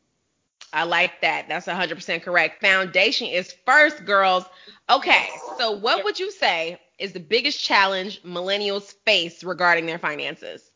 I 0.71 0.83
like 0.83 1.21
that. 1.21 1.47
That's 1.47 1.67
100% 1.67 2.21
correct. 2.21 2.61
Foundation 2.61 3.27
is 3.27 3.53
first, 3.65 4.05
girls. 4.05 4.45
Okay, 4.89 5.29
so 5.57 5.71
what 5.71 6.03
would 6.03 6.19
you 6.19 6.31
say 6.31 6.79
is 6.99 7.13
the 7.13 7.19
biggest 7.19 7.63
challenge 7.63 8.21
millennials 8.23 8.93
face 9.05 9.43
regarding 9.43 9.85
their 9.85 9.99
finances? 9.99 10.69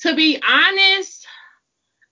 To 0.00 0.14
be 0.14 0.40
honest, 0.46 1.19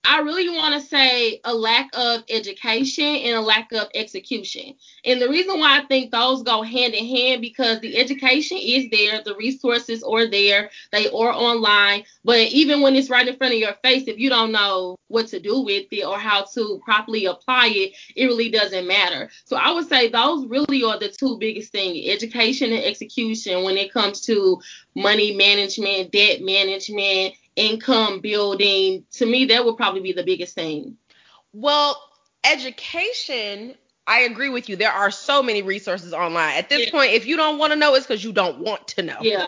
I 0.04 0.20
really 0.20 0.48
want 0.48 0.74
to 0.74 0.86
say 0.86 1.40
a 1.44 1.52
lack 1.52 1.90
of 1.92 2.22
education 2.30 3.04
and 3.04 3.36
a 3.36 3.40
lack 3.40 3.72
of 3.72 3.88
execution. 3.94 4.74
And 5.04 5.20
the 5.20 5.28
reason 5.28 5.58
why 5.58 5.78
I 5.78 5.84
think 5.86 6.10
those 6.10 6.42
go 6.42 6.62
hand 6.62 6.94
in 6.94 7.04
hand 7.04 7.42
because 7.42 7.80
the 7.80 7.96
education 7.98 8.58
is 8.60 8.86
there, 8.90 9.22
the 9.22 9.34
resources 9.36 10.02
are 10.02 10.26
there, 10.26 10.70
they 10.92 11.08
are 11.08 11.32
online. 11.32 12.04
But 12.24 12.38
even 12.38 12.80
when 12.80 12.96
it's 12.96 13.10
right 13.10 13.26
in 13.26 13.36
front 13.36 13.54
of 13.54 13.60
your 13.60 13.74
face, 13.82 14.04
if 14.06 14.18
you 14.18 14.30
don't 14.30 14.52
know 14.52 14.96
what 15.08 15.26
to 15.28 15.40
do 15.40 15.60
with 15.60 15.86
it 15.90 16.04
or 16.04 16.18
how 16.18 16.44
to 16.54 16.80
properly 16.84 17.26
apply 17.26 17.68
it, 17.68 17.92
it 18.14 18.26
really 18.26 18.50
doesn't 18.50 18.86
matter. 18.86 19.30
So 19.44 19.56
I 19.56 19.72
would 19.72 19.88
say 19.88 20.08
those 20.08 20.46
really 20.46 20.84
are 20.84 20.98
the 20.98 21.08
two 21.08 21.38
biggest 21.38 21.72
things 21.72 22.08
education 22.08 22.72
and 22.72 22.84
execution 22.84 23.64
when 23.64 23.76
it 23.76 23.92
comes 23.92 24.20
to 24.22 24.60
money 24.94 25.34
management, 25.34 26.12
debt 26.12 26.40
management, 26.40 27.34
income 27.58 28.20
building. 28.20 29.04
To 29.12 29.26
me, 29.26 29.46
that 29.46 29.64
would 29.64 29.76
probably 29.76 30.00
be 30.00 30.12
the 30.12 30.24
biggest 30.24 30.54
thing. 30.54 30.96
Well, 31.52 32.00
education, 32.44 33.74
I 34.06 34.20
agree 34.20 34.48
with 34.48 34.68
you. 34.68 34.76
There 34.76 34.92
are 34.92 35.10
so 35.10 35.42
many 35.42 35.62
resources 35.62 36.12
online. 36.12 36.56
At 36.56 36.68
this 36.68 36.86
Yeah. 36.86 36.90
point, 36.90 37.12
if 37.12 37.26
you 37.26 37.36
don't 37.36 37.58
want 37.58 37.72
to 37.72 37.78
know, 37.78 37.94
it's 37.94 38.06
because 38.06 38.22
you 38.22 38.32
don't 38.32 38.60
want 38.60 38.88
to 38.88 39.02
know. 39.02 39.18
Yeah. 39.20 39.46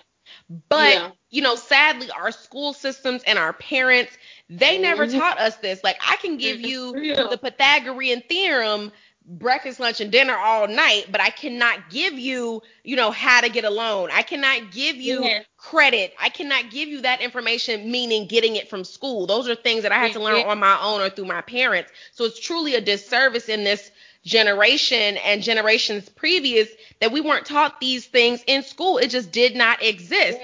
But 0.69 0.95
Yeah. 0.95 1.11
you 1.31 1.43
know, 1.43 1.55
sadly, 1.55 2.11
our 2.11 2.33
school 2.33 2.73
systems 2.73 3.23
and 3.25 3.39
our 3.39 3.53
parents, 3.53 4.13
they 4.49 4.79
never 4.79 5.07
Mhm. 5.07 5.17
taught 5.17 5.39
us 5.39 5.57
this. 5.57 5.83
Like 5.85 5.97
I 6.01 6.17
can 6.17 6.37
give 6.39 6.61
you 6.61 6.93
real. 6.93 7.29
the 7.29 7.39
Pythagorean 7.39 8.23
theorem 8.29 8.93
breakfast, 9.25 9.79
lunch, 9.81 10.01
and 10.01 10.11
dinner 10.11 10.37
all 10.37 10.67
night, 10.67 11.07
but 11.11 11.21
I 11.21 11.31
cannot 11.31 11.91
give 11.91 12.15
you, 12.15 12.63
you 12.83 12.97
know, 12.97 13.11
how 13.11 13.41
to 13.41 13.49
get 13.49 13.65
a 13.65 13.71
loan. 13.71 14.11
I 14.13 14.23
cannot 14.23 14.73
give 14.73 14.97
you 14.97 15.29
credit. 15.57 16.15
I 16.21 16.31
cannot 16.31 16.71
give 16.71 16.89
you 16.89 17.03
that 17.03 17.21
information, 17.21 17.91
meaning 17.91 18.27
getting 18.27 18.57
it 18.57 18.69
from 18.69 18.85
school. 18.85 19.27
Those 19.27 19.49
are 19.49 19.55
things 19.55 19.83
that 19.83 19.93
I 19.93 19.99
had 19.99 20.13
to 20.13 20.21
learn 20.21 20.47
on 20.47 20.59
my 20.59 20.79
own 20.83 21.01
or 21.01 21.11
through 21.11 21.27
my 21.27 21.43
parents. 21.43 21.93
So 22.13 22.25
it's 22.25 22.41
truly 22.41 22.75
a 22.75 22.81
disservice 22.81 23.49
in 23.49 23.65
this 23.65 23.91
generation 24.25 25.17
and 25.19 25.43
generations 25.43 26.09
previous 26.09 26.69
that 27.01 27.13
we 27.13 27.21
weren't 27.21 27.47
taught 27.47 27.81
these 27.81 28.07
things 28.07 28.43
in 28.47 28.63
school. 28.63 28.99
It 28.99 29.09
just 29.09 29.33
did 29.33 29.55
not 29.55 29.83
exist. 29.83 30.39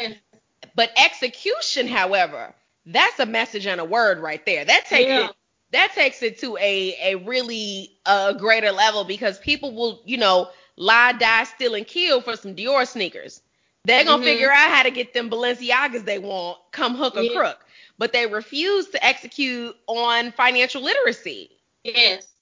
But 0.75 0.93
execution, 0.97 1.89
however, 1.89 2.55
that's 2.85 3.19
a 3.19 3.27
message 3.27 3.67
and 3.67 3.81
a 3.81 3.85
word 3.85 4.19
right 4.19 4.45
there. 4.47 4.65
That 4.65 4.87
takes 4.87 5.09
Yeah. 5.09 5.29
That 5.77 5.93
takes 5.95 6.23
it 6.23 6.39
to 6.41 6.57
a 6.59 6.97
a 7.13 7.17
really 7.17 7.91
uh, 8.07 8.33
greater 8.35 8.73
level 8.73 9.05
because 9.05 9.39
people 9.39 9.73
will, 9.75 10.03
you 10.07 10.19
know, 10.19 10.49
lie, 10.77 11.13
die, 11.13 11.45
steal, 11.45 11.75
and 11.75 11.87
kill 11.87 12.21
for 12.21 12.37
some 12.37 12.57
Dior 12.57 12.87
sneakers. 12.87 13.43
They're 13.85 14.05
gonna 14.05 14.19
Mhm. 14.19 14.23
figure 14.23 14.51
out 14.51 14.71
how 14.71 14.83
to 14.85 14.91
get 14.91 15.15
them 15.15 15.31
Balenciagas 15.31 16.05
they 16.05 16.19
want, 16.19 16.59
come 16.73 16.97
hook 16.97 17.17
or 17.17 17.25
Yeah. 17.25 17.39
crook. 17.39 17.59
But 17.99 18.13
they 18.13 18.27
refuse 18.27 18.89
to 18.91 19.05
execute 19.05 19.77
on 19.87 20.33
financial 20.33 20.83
literacy. 20.83 21.51
Yes. 21.85 22.36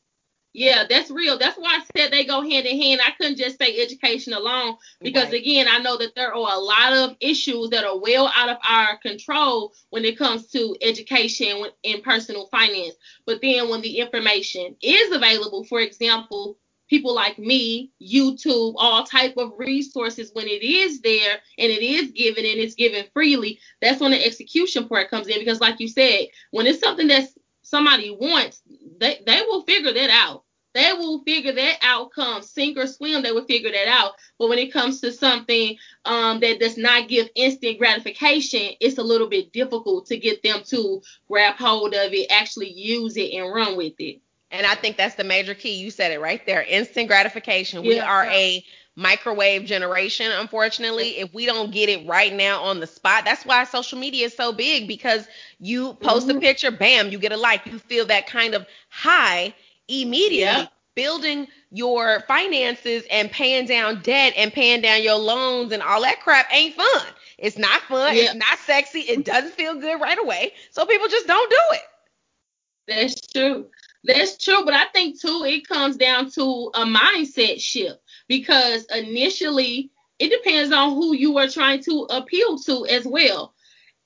Yeah, 0.54 0.84
that's 0.88 1.10
real. 1.10 1.38
That's 1.38 1.58
why 1.58 1.78
I 1.80 1.84
said 1.96 2.12
they 2.12 2.24
go 2.24 2.42
hand 2.42 2.66
in 2.66 2.80
hand. 2.80 3.00
I 3.04 3.12
couldn't 3.12 3.38
just 3.38 3.58
say 3.58 3.80
education 3.82 4.34
alone 4.34 4.76
because 5.02 5.26
Right. 5.26 5.34
again, 5.42 5.68
I 5.70 5.78
know 5.80 5.98
that 5.98 6.14
there 6.16 6.34
are 6.34 6.56
a 6.56 6.60
lot 6.60 6.92
of 6.94 7.16
issues 7.20 7.70
that 7.70 7.84
are 7.84 7.98
well 7.98 8.32
out 8.36 8.50
of 8.50 8.58
our 8.68 8.98
control 8.98 9.74
when 9.90 10.04
it 10.04 10.18
comes 10.18 10.48
to 10.52 10.76
education 10.82 11.66
in 11.82 12.02
personal 12.02 12.46
finance. 12.48 12.94
But 13.26 13.42
then 13.42 13.68
when 13.68 13.82
the 13.82 13.98
information 13.98 14.76
is 14.82 15.12
available, 15.12 15.64
for 15.64 15.80
example, 15.80 16.58
people 16.88 17.14
like 17.14 17.38
me, 17.38 17.92
YouTube, 18.02 18.74
all 18.78 19.04
type 19.04 19.36
of 19.38 19.52
resources 19.58 20.30
when 20.34 20.46
it 20.48 20.62
is 20.62 21.00
there 21.02 21.38
and 21.58 21.72
it 21.72 21.82
is 21.82 22.12
given 22.12 22.44
and 22.46 22.60
it's 22.60 22.76
given 22.76 23.06
freely, 23.12 23.58
that's 23.82 24.00
when 24.00 24.12
the 24.12 24.24
execution 24.26 24.88
part 24.88 25.10
comes 25.10 25.28
in 25.28 25.40
because 25.40 25.60
like 25.60 25.80
you 25.80 25.88
said, 25.88 26.26
when 26.52 26.66
it's 26.66 26.80
something 26.80 27.08
that's 27.08 27.34
somebody 27.62 28.10
wants, 28.20 28.62
they, 28.98 29.20
they 29.26 29.40
will 29.48 29.62
figure 29.62 29.92
that 29.92 30.10
out. 30.10 30.44
They 30.74 30.92
will 30.92 31.22
figure 31.22 31.52
that 31.52 31.78
outcome, 31.82 32.42
sink 32.42 32.76
or 32.76 32.88
swim, 32.88 33.22
they 33.22 33.30
will 33.30 33.44
figure 33.44 33.70
that 33.70 33.86
out. 33.86 34.14
But 34.38 34.48
when 34.48 34.58
it 34.58 34.72
comes 34.72 35.00
to 35.02 35.12
something 35.12 35.76
um, 36.04 36.40
that 36.40 36.58
does 36.58 36.76
not 36.76 37.08
give 37.08 37.28
instant 37.36 37.78
gratification, 37.78 38.72
it's 38.80 38.98
a 38.98 39.02
little 39.02 39.28
bit 39.28 39.52
difficult 39.52 40.06
to 40.06 40.16
get 40.16 40.42
them 40.42 40.62
to 40.66 41.00
grab 41.28 41.54
hold 41.54 41.94
of 41.94 42.12
it, 42.12 42.26
actually 42.30 42.72
use 42.72 43.16
it, 43.16 43.32
and 43.34 43.54
run 43.54 43.76
with 43.76 43.94
it. 44.00 44.20
And 44.50 44.66
I 44.66 44.74
think 44.74 44.96
that's 44.96 45.14
the 45.14 45.24
major 45.24 45.54
key. 45.54 45.74
You 45.74 45.90
said 45.90 46.10
it 46.10 46.20
right 46.20 46.44
there. 46.44 46.62
Instant 46.62 47.08
gratification. 47.08 47.82
We 47.82 48.00
are 48.00 48.24
a 48.26 48.64
microwave 48.96 49.64
generation, 49.64 50.30
unfortunately. 50.30 51.18
If 51.18 51.34
we 51.34 51.46
don't 51.46 51.72
get 51.72 51.88
it 51.88 52.06
right 52.06 52.32
now 52.32 52.62
on 52.62 52.80
the 52.80 52.86
spot, 52.86 53.24
that's 53.24 53.44
why 53.44 53.64
social 53.64 53.98
media 53.98 54.26
is 54.26 54.36
so 54.36 54.52
big 54.52 54.86
because 54.86 55.26
you 55.58 55.94
post 55.94 56.28
a 56.30 56.34
Mhm. 56.34 56.40
picture, 56.40 56.70
bam, 56.70 57.10
you 57.10 57.18
get 57.18 57.32
a 57.32 57.36
like. 57.36 57.66
You 57.66 57.78
feel 57.78 58.06
that 58.06 58.26
kind 58.26 58.54
of 58.54 58.66
high 58.88 59.54
immediately. 59.88 60.62
Yep. 60.62 60.72
Building 60.94 61.48
your 61.72 62.20
finances 62.28 63.02
and 63.10 63.28
paying 63.30 63.66
down 63.66 64.00
debt 64.02 64.32
and 64.36 64.52
paying 64.52 64.80
down 64.80 65.02
your 65.02 65.16
loans 65.18 65.72
and 65.72 65.82
all 65.82 66.02
that 66.02 66.20
crap 66.20 66.46
ain't 66.52 66.76
fun. 66.76 67.06
It's 67.36 67.58
not 67.58 67.80
fun. 67.82 68.14
Yeah. 68.14 68.22
It's 68.22 68.34
not 68.34 68.58
sexy. 68.60 69.00
It 69.00 69.24
doesn't 69.24 69.54
feel 69.54 69.74
good 69.74 70.00
right 70.00 70.18
away. 70.18 70.52
So 70.70 70.86
people 70.86 71.08
just 71.08 71.26
don't 71.26 71.50
do 71.50 71.56
it. 71.72 71.82
That's 72.86 73.26
true. 73.26 73.66
That's 74.04 74.36
true, 74.36 74.64
but 74.64 74.74
I 74.74 74.84
think 74.92 75.20
too 75.20 75.42
it 75.44 75.66
comes 75.66 75.96
down 75.96 76.30
to 76.32 76.70
a 76.74 76.84
mindset 76.84 77.60
shift 77.60 77.98
because 78.28 78.84
initially 78.86 79.90
it 80.18 80.30
depends 80.30 80.72
on 80.72 80.90
who 80.94 81.14
you 81.14 81.38
are 81.38 81.48
trying 81.48 81.82
to 81.84 82.06
appeal 82.10 82.58
to 82.58 82.86
as 82.86 83.04
well. 83.06 83.54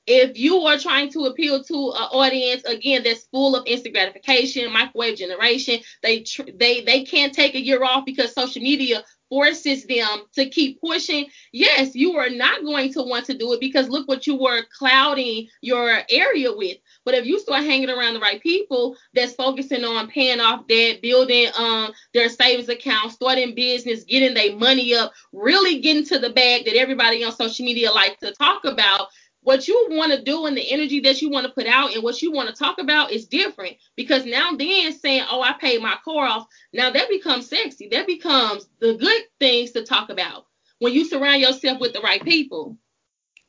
If 0.06 0.38
you 0.38 0.56
are 0.62 0.78
trying 0.78 1.10
to 1.12 1.26
appeal 1.26 1.62
to 1.64 1.74
an 1.74 2.08
audience 2.12 2.64
again 2.64 3.02
that's 3.04 3.26
full 3.26 3.54
of 3.54 3.66
instant 3.66 3.94
gratification, 3.94 4.72
microwave 4.72 5.18
generation, 5.18 5.80
they 6.02 6.20
tr- 6.20 6.50
they 6.54 6.80
they 6.82 7.04
can't 7.04 7.32
take 7.32 7.54
a 7.54 7.60
year 7.60 7.84
off 7.84 8.06
because 8.06 8.32
social 8.32 8.62
media 8.62 9.04
forces 9.28 9.84
them 9.84 10.22
to 10.34 10.48
keep 10.48 10.80
pushing. 10.80 11.26
Yes, 11.52 11.94
you 11.94 12.16
are 12.16 12.30
not 12.30 12.62
going 12.64 12.92
to 12.94 13.02
want 13.02 13.26
to 13.26 13.36
do 13.36 13.52
it 13.52 13.60
because 13.60 13.88
look 13.88 14.08
what 14.08 14.26
you 14.26 14.36
were 14.36 14.62
clouding 14.78 15.48
your 15.60 16.00
area 16.10 16.52
with. 16.54 16.78
But 17.04 17.14
if 17.14 17.26
you 17.26 17.38
start 17.38 17.64
hanging 17.64 17.90
around 17.90 18.14
the 18.14 18.20
right 18.20 18.42
people 18.42 18.96
that's 19.14 19.34
focusing 19.34 19.84
on 19.84 20.08
paying 20.08 20.40
off 20.40 20.66
debt, 20.66 21.00
building 21.02 21.48
um 21.56 21.92
their 22.14 22.28
savings 22.28 22.68
account, 22.68 23.12
starting 23.12 23.54
business, 23.54 24.04
getting 24.04 24.34
their 24.34 24.56
money 24.56 24.94
up, 24.94 25.12
really 25.32 25.80
getting 25.80 26.04
to 26.06 26.18
the 26.18 26.30
bag 26.30 26.64
that 26.64 26.76
everybody 26.76 27.24
on 27.24 27.32
social 27.32 27.64
media 27.64 27.90
likes 27.92 28.20
to 28.20 28.32
talk 28.32 28.64
about, 28.64 29.08
what 29.42 29.66
you 29.66 29.86
want 29.90 30.12
to 30.12 30.22
do 30.22 30.46
and 30.46 30.56
the 30.56 30.70
energy 30.70 31.00
that 31.00 31.22
you 31.22 31.30
want 31.30 31.46
to 31.46 31.52
put 31.52 31.66
out 31.66 31.94
and 31.94 32.02
what 32.02 32.20
you 32.20 32.32
want 32.32 32.48
to 32.48 32.54
talk 32.54 32.78
about 32.78 33.12
is 33.12 33.26
different. 33.26 33.76
Because 33.96 34.26
now 34.26 34.52
then 34.52 34.92
saying 34.92 35.24
oh 35.30 35.40
i 35.40 35.54
paid 35.54 35.80
my 35.80 35.96
car 36.04 36.26
off 36.26 36.46
now 36.72 36.90
that 36.90 37.08
becomes 37.08 37.48
sexy. 37.48 37.88
That 37.88 38.06
becomes 38.06 38.68
the 38.80 38.94
good 38.94 39.22
things 39.40 39.70
to 39.72 39.84
talk 39.84 40.10
about 40.10 40.46
when 40.80 40.92
you 40.92 41.04
surround 41.04 41.40
yourself 41.40 41.80
with 41.80 41.92
the 41.92 42.00
right 42.00 42.22
people 42.22 42.76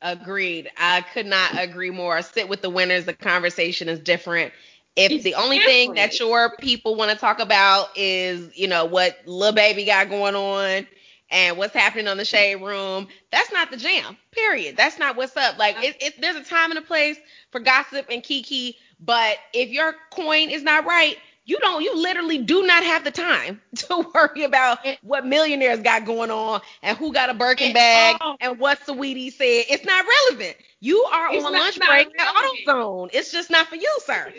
Agreed. 0.01 0.69
I 0.77 1.01
could 1.01 1.25
not 1.25 1.51
agree 1.57 1.91
more. 1.91 2.21
Sit 2.21 2.47
with 2.47 2.61
the 2.61 2.69
winners. 2.69 3.05
The 3.05 3.13
conversation 3.13 3.89
is 3.89 3.99
different. 3.99 4.53
If 4.95 5.11
It's 5.11 5.23
the 5.23 5.35
only 5.35 5.59
thing 5.59 5.93
that 5.95 6.19
your 6.19 6.55
people 6.57 6.95
want 6.95 7.11
to 7.11 7.17
talk 7.17 7.39
about 7.39 7.89
is, 7.95 8.57
you 8.57 8.67
know, 8.67 8.85
what 8.85 9.17
little 9.25 9.53
Baby 9.53 9.85
got 9.85 10.09
going 10.09 10.35
on 10.35 10.87
and 11.29 11.57
what's 11.57 11.73
happening 11.73 12.07
on 12.07 12.17
the 12.17 12.25
shade 12.25 12.55
room, 12.55 13.07
that's 13.31 13.51
not 13.51 13.71
the 13.71 13.77
jam. 13.77 14.17
Period. 14.31 14.75
That's 14.75 14.97
not 14.99 15.15
what's 15.15 15.37
up. 15.37 15.57
Like, 15.57 15.75
it, 15.83 15.97
it, 16.01 16.21
there's 16.21 16.35
a 16.35 16.43
time 16.43 16.71
and 16.71 16.79
a 16.79 16.81
place 16.81 17.17
for 17.51 17.59
gossip 17.59 18.07
and 18.09 18.23
kiki, 18.23 18.77
but 18.99 19.37
if 19.53 19.69
your 19.69 19.95
coin 20.11 20.49
is 20.49 20.63
not 20.63 20.85
right, 20.85 21.17
you 21.49 21.59
don't. 21.59 21.81
You 21.83 21.95
literally 21.97 22.37
do 22.37 22.65
not 22.65 22.83
have 22.83 23.03
the 23.03 23.11
time 23.11 23.61
to 23.75 24.05
worry 24.13 24.43
about 24.43 24.79
what 25.01 25.25
millionaires 25.25 25.79
got 25.81 26.05
going 26.05 26.31
on 26.31 26.61
and 26.83 26.97
who 26.97 27.11
got 27.11 27.29
a 27.29 27.33
Birkin 27.33 27.73
bag 27.73 28.17
all- 28.21 28.37
and 28.39 28.59
what 28.59 28.79
Saweetie 28.85 29.31
said. 29.33 29.65
It's 29.69 29.83
not 29.85 30.05
relevant. 30.29 30.55
You 30.79 30.99
are 31.11 31.33
It's 31.33 31.43
on 31.45 31.53
not- 31.53 31.61
lunch 31.61 31.79
not 31.79 31.89
break 31.89 32.07
at. 32.19 32.35
AutoZone. 32.35 33.09
It's 33.13 33.31
just 33.31 33.49
not 33.49 33.67
for 33.67 33.75
you, 33.75 33.97
sir. 34.05 34.31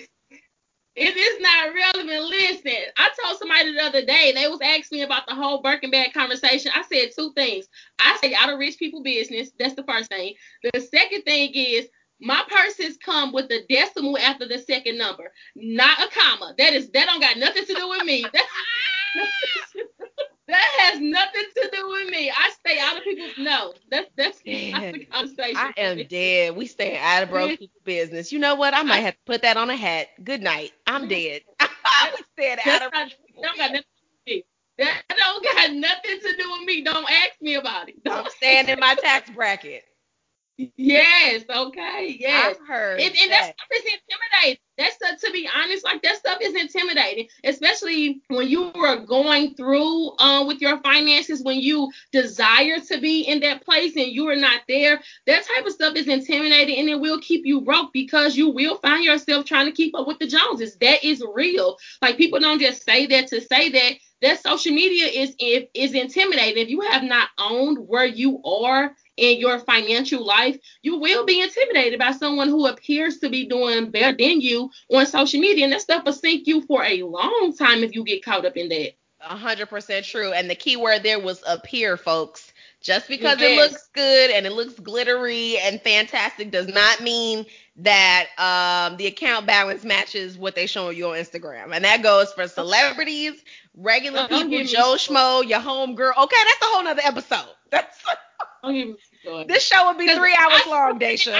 It 0.96 1.16
is 1.16 1.40
not 1.40 1.72
relevant. 1.72 2.24
Listen, 2.28 2.82
I 2.98 3.10
told 3.22 3.38
somebody 3.38 3.72
the 3.74 3.80
other 3.82 4.04
day, 4.04 4.32
they 4.34 4.48
was 4.48 4.60
asking 4.62 4.98
me 4.98 5.02
about 5.02 5.22
the 5.26 5.34
whole 5.34 5.62
Birkin 5.62 5.90
bag 5.90 6.12
conversation. 6.12 6.72
I 6.74 6.82
said 6.82 7.10
two 7.16 7.32
things. 7.34 7.66
I 8.00 8.18
say 8.20 8.34
out 8.34 8.50
of 8.52 8.58
rich 8.58 8.76
people 8.76 9.02
business. 9.02 9.50
That's 9.58 9.74
the 9.74 9.84
first 9.84 10.10
thing. 10.10 10.34
The 10.74 10.80
second 10.80 11.22
thing 11.22 11.52
is 11.54 11.86
my 12.20 12.42
purses 12.48 12.96
come 12.98 13.32
with 13.32 13.50
a 13.50 13.64
decimal 13.68 14.18
after 14.18 14.46
the 14.46 14.58
second 14.58 14.98
number, 14.98 15.32
not 15.54 15.98
a 16.00 16.10
comma. 16.10 16.54
That 16.58 16.72
is 16.74 16.90
that 16.90 17.06
don't 17.06 17.20
got 17.20 17.36
nothing 17.38 17.64
to 17.64 17.74
do 17.74 17.88
with 17.88 18.04
me. 18.04 18.24
That, 18.32 18.44
that 20.48 20.70
has 20.78 21.00
nothing 21.00 21.44
to 21.56 21.70
do 21.72 21.88
with 21.88 22.10
me. 22.10 22.30
I 22.30 22.50
stay 22.50 22.78
out 22.78 22.96
of 22.98 23.04
people's 23.04 23.38
no. 23.38 23.72
That's 23.90 24.10
that's 24.16 24.40
not 24.44 24.92
the 24.92 25.04
conversation. 25.06 25.56
I 25.56 25.72
am 25.76 26.06
dead. 26.08 26.56
We 26.56 26.66
stay 26.66 26.98
out 26.98 27.22
of 27.22 27.30
broke 27.30 27.50
people 27.58 27.80
business. 27.84 28.32
You 28.32 28.38
know 28.38 28.54
what? 28.54 28.74
I 28.74 28.82
might 28.82 29.00
have 29.00 29.14
to 29.14 29.20
put 29.26 29.42
that 29.42 29.56
on 29.56 29.70
a 29.70 29.76
hat. 29.76 30.08
Good 30.22 30.42
night. 30.42 30.72
I'm 30.86 31.08
dead. 31.08 31.42
we 31.60 31.66
staying 32.32 32.58
out 32.58 32.64
That's 32.66 32.86
of 32.86 32.92
not, 32.92 33.14
don't 33.42 33.58
got 33.58 33.72
nothing 33.72 33.82
to 33.82 33.82
do 34.26 34.32
with 34.32 34.36
me. 34.36 34.44
That 34.78 35.02
don't 35.16 35.44
got 35.44 35.72
nothing 35.72 36.20
to 36.20 36.36
do 36.36 36.52
with 36.52 36.62
me. 36.66 36.82
Don't 36.82 37.10
ask 37.10 37.40
me 37.40 37.54
about 37.54 37.88
it. 37.88 37.96
I'm 38.08 38.26
staying 38.36 38.68
in 38.68 38.78
my 38.80 38.94
tax 38.96 39.30
bracket. 39.30 39.84
Yes, 40.76 41.44
okay, 41.48 42.16
yes. 42.18 42.56
I've 42.60 42.66
heard 42.66 43.00
And, 43.00 43.14
and 43.16 43.30
that 43.32 43.44
that. 43.46 43.54
stuff 43.56 43.68
is 43.74 43.82
intimidating. 43.84 44.58
That 44.78 44.92
stuff, 44.92 45.20
to 45.20 45.32
be 45.32 45.48
honest, 45.54 45.84
like 45.84 46.02
that 46.02 46.16
stuff 46.16 46.38
is 46.40 46.54
intimidating, 46.54 47.28
especially 47.44 48.20
when 48.28 48.48
you 48.48 48.72
are 48.74 48.96
going 48.98 49.54
through 49.54 50.18
um 50.18 50.46
with 50.46 50.60
your 50.60 50.78
finances, 50.80 51.42
when 51.42 51.60
you 51.60 51.90
desire 52.12 52.78
to 52.80 53.00
be 53.00 53.22
in 53.22 53.40
that 53.40 53.64
place 53.64 53.96
and 53.96 54.06
you 54.08 54.28
are 54.28 54.36
not 54.36 54.62
there. 54.68 55.00
That 55.26 55.44
type 55.44 55.66
of 55.66 55.72
stuff 55.72 55.96
is 55.96 56.08
intimidating, 56.08 56.78
and 56.78 56.88
it 56.88 57.00
will 57.00 57.20
keep 57.20 57.46
you 57.46 57.60
broke 57.62 57.92
because 57.92 58.36
you 58.36 58.50
will 58.50 58.76
find 58.78 59.04
yourself 59.04 59.44
trying 59.44 59.66
to 59.66 59.72
keep 59.72 59.94
up 59.96 60.06
with 60.06 60.18
the 60.18 60.26
Joneses. 60.26 60.76
That 60.80 61.04
is 61.04 61.22
real. 61.34 61.76
Like 62.02 62.16
people 62.16 62.40
don't 62.40 62.60
just 62.60 62.84
say 62.84 63.06
that 63.06 63.28
to 63.28 63.40
say 63.40 63.70
that. 63.70 63.92
That 64.22 64.42
social 64.42 64.72
media 64.72 65.06
is 65.06 65.34
is 65.74 65.94
intimidating. 65.94 66.62
If 66.62 66.68
you 66.68 66.82
have 66.82 67.02
not 67.02 67.28
owned 67.38 67.78
where 67.86 68.04
you 68.06 68.42
are 68.44 68.94
in 69.20 69.38
your 69.38 69.58
financial 69.60 70.24
life, 70.24 70.58
you 70.82 70.98
will 70.98 71.24
be 71.24 71.42
intimidated 71.42 71.98
by 71.98 72.12
someone 72.12 72.48
who 72.48 72.66
appears 72.66 73.18
to 73.18 73.28
be 73.28 73.46
doing 73.46 73.90
better 73.90 74.16
than 74.16 74.40
you 74.40 74.70
on 74.90 75.06
social 75.06 75.40
media. 75.40 75.64
And 75.64 75.72
that 75.72 75.82
stuff 75.82 76.04
will 76.04 76.12
sink 76.12 76.46
you 76.46 76.62
for 76.62 76.82
a 76.82 77.02
long 77.02 77.54
time 77.56 77.84
if 77.84 77.94
you 77.94 78.02
get 78.02 78.24
caught 78.24 78.46
up 78.46 78.56
in 78.56 78.70
that. 78.70 78.92
Hundred 79.20 79.66
percent 79.66 80.06
true. 80.06 80.32
And 80.32 80.48
the 80.48 80.54
key 80.54 80.76
word 80.78 81.02
there 81.02 81.20
was 81.20 81.42
appear, 81.46 81.98
folks. 81.98 82.52
Just 82.80 83.08
because 83.08 83.38
yes. 83.38 83.50
it 83.50 83.56
looks 83.56 83.88
good 83.92 84.30
and 84.30 84.46
it 84.46 84.52
looks 84.52 84.72
glittery 84.80 85.58
and 85.58 85.78
fantastic 85.82 86.50
does 86.50 86.66
not 86.66 87.02
mean 87.02 87.44
that 87.76 88.28
um, 88.38 88.96
the 88.96 89.06
account 89.06 89.44
balance 89.44 89.84
matches 89.84 90.38
what 90.38 90.54
they 90.54 90.66
show 90.66 90.88
you 90.88 91.08
on 91.08 91.16
Instagram. 91.16 91.74
And 91.74 91.84
that 91.84 92.02
goes 92.02 92.32
for 92.32 92.48
celebrities, 92.48 93.34
regular 93.76 94.26
people, 94.28 94.64
Joe 94.64 94.94
Schmo, 94.96 95.46
your 95.46 95.60
home 95.60 95.94
girl. 95.94 96.14
Okay, 96.16 96.36
that's 96.46 96.62
a 96.62 96.64
whole 96.64 96.84
nother 96.84 97.02
episode. 97.04 97.54
That's 97.70 97.98
this 99.46 99.64
show 99.64 99.86
would 99.88 99.98
be 99.98 100.08
three 100.14 100.34
hours 100.34 100.62
I, 100.66 100.70
long, 100.70 100.98
Daisha. 100.98 101.34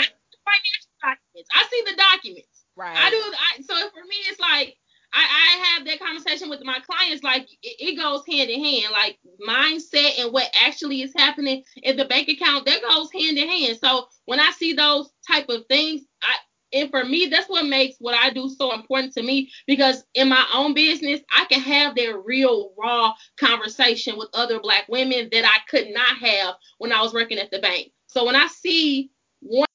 I, 0.46 1.14
I 1.52 1.66
see 1.70 1.82
the 1.86 1.96
documents. 1.96 2.64
Right. 2.76 2.96
I 2.96 3.10
do. 3.10 3.16
I, 3.16 3.62
so 3.62 3.90
for 3.90 4.02
me, 4.02 4.16
it's 4.28 4.40
like 4.40 4.76
I, 5.12 5.20
I 5.20 5.64
have 5.64 5.86
that 5.86 5.98
conversation 5.98 6.50
with 6.50 6.62
my 6.64 6.78
clients. 6.80 7.22
Like 7.22 7.48
it, 7.62 7.76
it, 7.80 7.96
goes 7.96 8.22
hand 8.28 8.50
in 8.50 8.62
hand. 8.62 8.92
Like 8.92 9.18
mindset 9.46 10.20
and 10.20 10.32
what 10.32 10.48
actually 10.62 11.02
is 11.02 11.12
happening 11.16 11.64
in 11.76 11.96
the 11.96 12.04
bank 12.04 12.28
account 12.28 12.66
that 12.66 12.82
goes 12.82 13.10
hand 13.12 13.38
in 13.38 13.48
hand. 13.48 13.78
So 13.82 14.06
when 14.26 14.40
I 14.40 14.50
see 14.52 14.72
those 14.72 15.10
type 15.26 15.48
of 15.48 15.66
things, 15.66 16.02
I 16.22 16.36
and 16.72 16.90
for 16.90 17.04
me, 17.04 17.26
that's 17.26 17.48
what 17.48 17.66
makes 17.66 17.96
what 17.98 18.14
I 18.14 18.30
do 18.30 18.48
so 18.48 18.72
important 18.72 19.12
to 19.14 19.22
me 19.22 19.50
because 19.66 20.04
in 20.14 20.28
my 20.28 20.44
own 20.54 20.74
business, 20.74 21.20
I 21.35 21.44
can 21.46 21.61
have 21.61 21.94
that 21.96 22.22
real 22.24 22.72
raw 22.78 23.12
conversation 23.38 24.16
with 24.16 24.28
other 24.35 24.61
black 24.61 24.88
women 24.88 25.28
that 25.33 25.44
I 25.44 25.59
could 25.68 25.88
not 25.90 26.16
have 26.18 26.54
when 26.78 26.92
I 26.92 27.02
was 27.02 27.12
working 27.12 27.38
at 27.38 27.50
the 27.50 27.59
bank. 27.59 27.92
So 28.06 28.24
when 28.24 28.37
I 28.37 28.46
see 28.46 29.11
one 29.40 29.66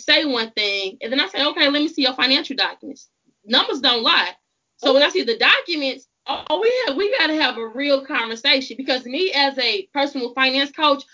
say 0.00 0.24
one 0.24 0.50
thing 0.52 0.98
and 1.00 1.12
then 1.12 1.20
I 1.20 1.28
say, 1.28 1.44
okay, 1.44 1.68
let 1.68 1.82
me 1.82 1.88
see 1.88 2.02
your 2.02 2.14
financial 2.14 2.56
documents. 2.56 3.08
Numbers 3.44 3.80
don't 3.80 4.02
lie. 4.02 4.32
So 4.78 4.92
when 4.92 5.02
I 5.02 5.08
see 5.10 5.22
the 5.22 5.38
documents, 5.38 6.06
oh, 6.26 6.60
we 6.60 6.84
have 6.86 6.96
we 6.96 7.16
got 7.18 7.28
to 7.28 7.40
have 7.40 7.56
a 7.56 7.66
real 7.66 8.04
conversation 8.04 8.76
because 8.76 9.04
me 9.04 9.32
as 9.32 9.56
a 9.58 9.88
personal 9.92 10.34
finance 10.34 10.70
coach, 10.72 11.04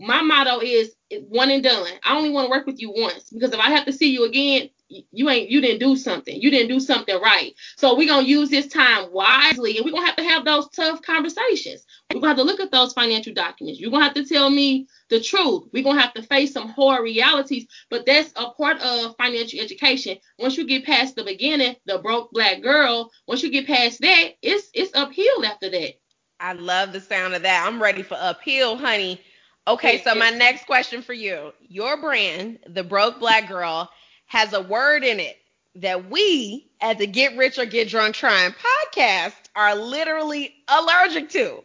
my 0.00 0.22
motto 0.22 0.60
is 0.60 0.94
one 1.28 1.50
and 1.50 1.62
done. 1.62 1.86
I 2.04 2.16
only 2.16 2.30
want 2.30 2.46
to 2.46 2.50
work 2.50 2.66
with 2.66 2.80
you 2.80 2.92
once 2.96 3.30
because 3.30 3.52
if 3.52 3.60
I 3.60 3.70
have 3.70 3.84
to 3.84 3.92
see 3.92 4.10
you 4.10 4.24
again, 4.24 4.70
you 4.88 5.28
ain't 5.28 5.50
you 5.50 5.60
didn't 5.60 5.78
do 5.78 5.94
something. 5.94 6.40
You 6.40 6.50
didn't 6.50 6.68
do 6.68 6.80
something 6.80 7.20
right. 7.20 7.54
So 7.76 7.96
we're 7.96 8.08
gonna 8.08 8.26
use 8.26 8.48
this 8.48 8.66
time 8.66 9.12
wisely 9.12 9.76
and 9.76 9.84
we're 9.84 9.92
gonna 9.92 10.06
have 10.06 10.16
to 10.16 10.24
have 10.24 10.44
those 10.44 10.68
tough 10.70 11.02
conversations. 11.02 11.84
We're 12.12 12.20
gonna 12.20 12.28
have 12.28 12.38
to 12.38 12.42
look 12.42 12.60
at 12.60 12.72
those 12.72 12.92
financial 12.92 13.34
documents. 13.34 13.78
You're 13.78 13.90
gonna 13.90 14.04
have 14.04 14.14
to 14.14 14.24
tell 14.24 14.50
me 14.50 14.88
the 15.10 15.20
truth. 15.20 15.68
We're 15.72 15.84
gonna 15.84 16.00
have 16.00 16.14
to 16.14 16.22
face 16.22 16.52
some 16.52 16.68
hard 16.68 17.02
realities, 17.02 17.66
but 17.90 18.06
that's 18.06 18.32
a 18.36 18.50
part 18.50 18.80
of 18.80 19.14
financial 19.16 19.60
education. 19.60 20.16
Once 20.38 20.56
you 20.56 20.66
get 20.66 20.86
past 20.86 21.14
the 21.14 21.24
beginning, 21.24 21.76
the 21.86 21.98
broke 21.98 22.32
black 22.32 22.62
girl, 22.62 23.10
once 23.28 23.42
you 23.42 23.50
get 23.50 23.66
past 23.66 24.00
that, 24.00 24.30
it's 24.42 24.70
it's 24.74 24.94
uphill 24.94 25.44
after 25.44 25.70
that. 25.70 25.92
I 26.40 26.54
love 26.54 26.92
the 26.92 27.00
sound 27.00 27.34
of 27.34 27.42
that. 27.42 27.66
I'm 27.66 27.82
ready 27.82 28.02
for 28.02 28.16
uphill, 28.18 28.78
honey. 28.78 29.20
Okay, 29.66 30.02
so 30.02 30.14
my 30.14 30.30
next 30.30 30.66
question 30.66 31.02
for 31.02 31.12
you. 31.12 31.52
Your 31.68 32.00
brand, 32.00 32.58
the 32.66 32.82
broke 32.82 33.18
black 33.20 33.48
girl, 33.48 33.90
has 34.26 34.52
a 34.52 34.62
word 34.62 35.04
in 35.04 35.20
it 35.20 35.36
that 35.76 36.10
we 36.10 36.70
at 36.80 36.98
the 36.98 37.06
Get 37.06 37.36
Rich 37.36 37.58
or 37.58 37.66
Get 37.66 37.88
Drunk 37.88 38.14
Trying 38.14 38.52
podcast 38.52 39.34
are 39.54 39.74
literally 39.74 40.54
allergic 40.68 41.28
to. 41.30 41.62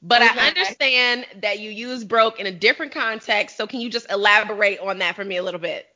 But 0.00 0.22
okay. 0.22 0.38
I 0.38 0.48
understand 0.48 1.26
that 1.42 1.58
you 1.58 1.70
use 1.70 2.04
broke 2.04 2.38
in 2.38 2.46
a 2.46 2.52
different 2.52 2.92
context. 2.92 3.56
So 3.56 3.66
can 3.66 3.80
you 3.80 3.90
just 3.90 4.10
elaborate 4.10 4.78
on 4.78 4.98
that 4.98 5.16
for 5.16 5.24
me 5.24 5.38
a 5.38 5.42
little 5.42 5.60
bit? 5.60 5.86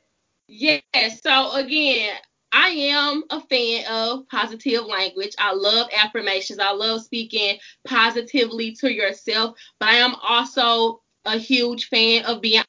Yes. 0.47 1.21
So 1.21 1.53
again, 1.53 2.15
I 2.51 2.67
am 2.69 3.23
a 3.29 3.39
fan 3.41 3.85
of 3.89 4.27
positive 4.27 4.85
language. 4.85 5.33
I 5.39 5.53
love 5.53 5.87
affirmations. 5.97 6.59
I 6.59 6.71
love 6.71 7.01
speaking 7.01 7.57
positively 7.87 8.73
to 8.75 8.93
yourself, 8.93 9.57
but 9.79 9.89
I 9.89 9.95
am 9.95 10.15
also 10.15 11.01
a 11.25 11.37
huge 11.37 11.89
fan 11.89 12.25
of 12.25 12.41
being 12.41 12.63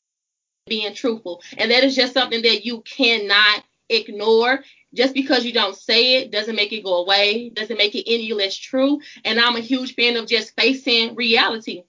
being 0.67 0.95
truthful. 0.95 1.43
And 1.59 1.71
that 1.71 1.85
is 1.85 1.95
just 1.95 2.15
something 2.15 2.43
that 2.43 2.65
you 2.65 2.81
cannot 2.83 3.65
ignore. 3.89 4.65
Just 4.95 5.13
because 5.13 5.45
you 5.45 5.53
don't 5.53 5.77
say 5.77 6.23
it 6.23 6.31
doesn't 6.31 6.55
make 6.55 6.73
it 6.73 6.85
go 6.85 7.03
away, 7.03 7.51
doesn't 7.51 7.77
make 7.77 7.95
it 7.95 8.09
any 8.11 8.33
less 8.33 8.57
true. 8.57 9.01
And 9.25 9.41
I'm 9.41 9.57
a 9.57 9.61
huge 9.61 9.95
fan 9.95 10.17
of 10.17 10.29
just 10.29 10.55
facing 10.59 11.17
reality. 11.17 11.83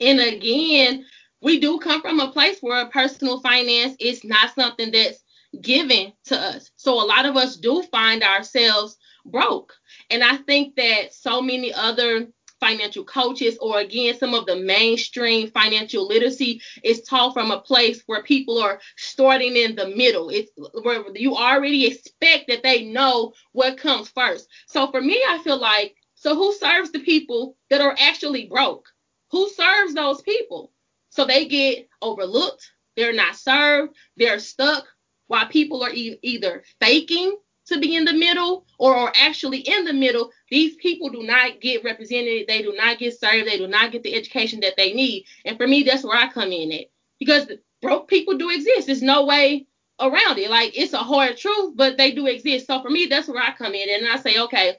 And 0.00 0.20
again, 0.20 1.04
we 1.42 1.60
do 1.60 1.78
come 1.78 2.00
from 2.00 2.18
a 2.18 2.32
place 2.32 2.58
where 2.60 2.86
personal 2.86 3.40
finance 3.40 3.94
is 4.00 4.24
not 4.24 4.54
something 4.54 4.90
that's 4.90 5.22
given 5.60 6.12
to 6.24 6.38
us. 6.38 6.70
So 6.76 6.94
a 6.94 7.04
lot 7.04 7.26
of 7.26 7.36
us 7.36 7.56
do 7.56 7.82
find 7.82 8.22
ourselves 8.22 8.96
broke. 9.26 9.74
And 10.10 10.24
I 10.24 10.36
think 10.38 10.76
that 10.76 11.12
so 11.12 11.42
many 11.42 11.72
other 11.74 12.26
financial 12.60 13.04
coaches 13.04 13.58
or 13.60 13.78
again 13.80 14.16
some 14.18 14.34
of 14.34 14.46
the 14.46 14.56
mainstream 14.56 15.50
financial 15.50 16.06
literacy. 16.06 16.60
Is 16.82 17.02
taught 17.02 17.34
from 17.34 17.50
a 17.50 17.60
place 17.60 18.02
where 18.06 18.22
people 18.22 18.58
are 18.58 18.80
starting 18.96 19.56
in 19.56 19.74
the 19.76 19.88
middle. 19.88 20.30
It's 20.30 20.50
where 20.82 21.04
you 21.14 21.36
already 21.36 21.86
expect 21.86 22.48
that 22.48 22.62
they 22.62 22.84
know 22.84 23.32
what 23.52 23.78
comes 23.78 24.08
first. 24.10 24.48
So 24.66 24.90
for 24.90 25.00
me 25.00 25.22
i 25.28 25.38
feel 25.42 25.58
like 25.58 25.94
so 26.14 26.34
who 26.34 26.52
serves 26.54 26.92
the 26.92 27.00
people 27.00 27.56
that 27.70 27.80
are 27.80 27.94
actually 27.98 28.46
broke? 28.46 28.86
Who 29.32 29.48
serves 29.50 29.94
those 29.94 30.22
people? 30.22 30.72
So 31.10 31.24
they 31.24 31.46
get 31.46 31.88
overlooked 32.02 32.70
they're 32.96 33.12
not 33.12 33.36
served 33.36 33.94
they're 34.16 34.38
stuck 34.38 34.86
while 35.28 35.46
people 35.46 35.82
are 35.84 35.92
e- 35.92 36.18
either 36.22 36.64
faking 36.80 37.36
to 37.66 37.80
be 37.80 37.96
in 37.96 38.04
the 38.04 38.12
middle 38.12 38.64
or 38.78 38.94
are 38.94 39.12
actually 39.20 39.58
in 39.58 39.84
the 39.84 39.92
middle, 39.92 40.30
these 40.50 40.76
people 40.76 41.08
do 41.10 41.22
not 41.22 41.60
get 41.60 41.84
represented. 41.84 42.46
They 42.46 42.62
do 42.62 42.74
not 42.76 42.98
get 42.98 43.18
served. 43.18 43.48
They 43.48 43.58
do 43.58 43.66
not 43.66 43.92
get 43.92 44.02
the 44.02 44.14
education 44.14 44.60
that 44.60 44.74
they 44.76 44.92
need. 44.92 45.24
And 45.44 45.56
for 45.56 45.66
me, 45.66 45.82
that's 45.82 46.04
where 46.04 46.16
I 46.16 46.28
come 46.28 46.52
in 46.52 46.72
at 46.72 46.86
because 47.18 47.46
broke 47.82 48.08
people 48.08 48.38
do 48.38 48.50
exist. 48.50 48.86
There's 48.86 49.02
no 49.02 49.26
way 49.26 49.66
around 50.00 50.38
it. 50.38 50.50
Like 50.50 50.78
it's 50.78 50.92
a 50.92 50.98
hard 50.98 51.36
truth, 51.36 51.74
but 51.76 51.96
they 51.96 52.12
do 52.12 52.26
exist. 52.26 52.66
So 52.66 52.80
for 52.82 52.90
me, 52.90 53.06
that's 53.06 53.28
where 53.28 53.42
I 53.42 53.52
come 53.52 53.74
in 53.74 53.88
and 53.88 54.12
I 54.12 54.16
say, 54.18 54.38
okay, 54.38 54.78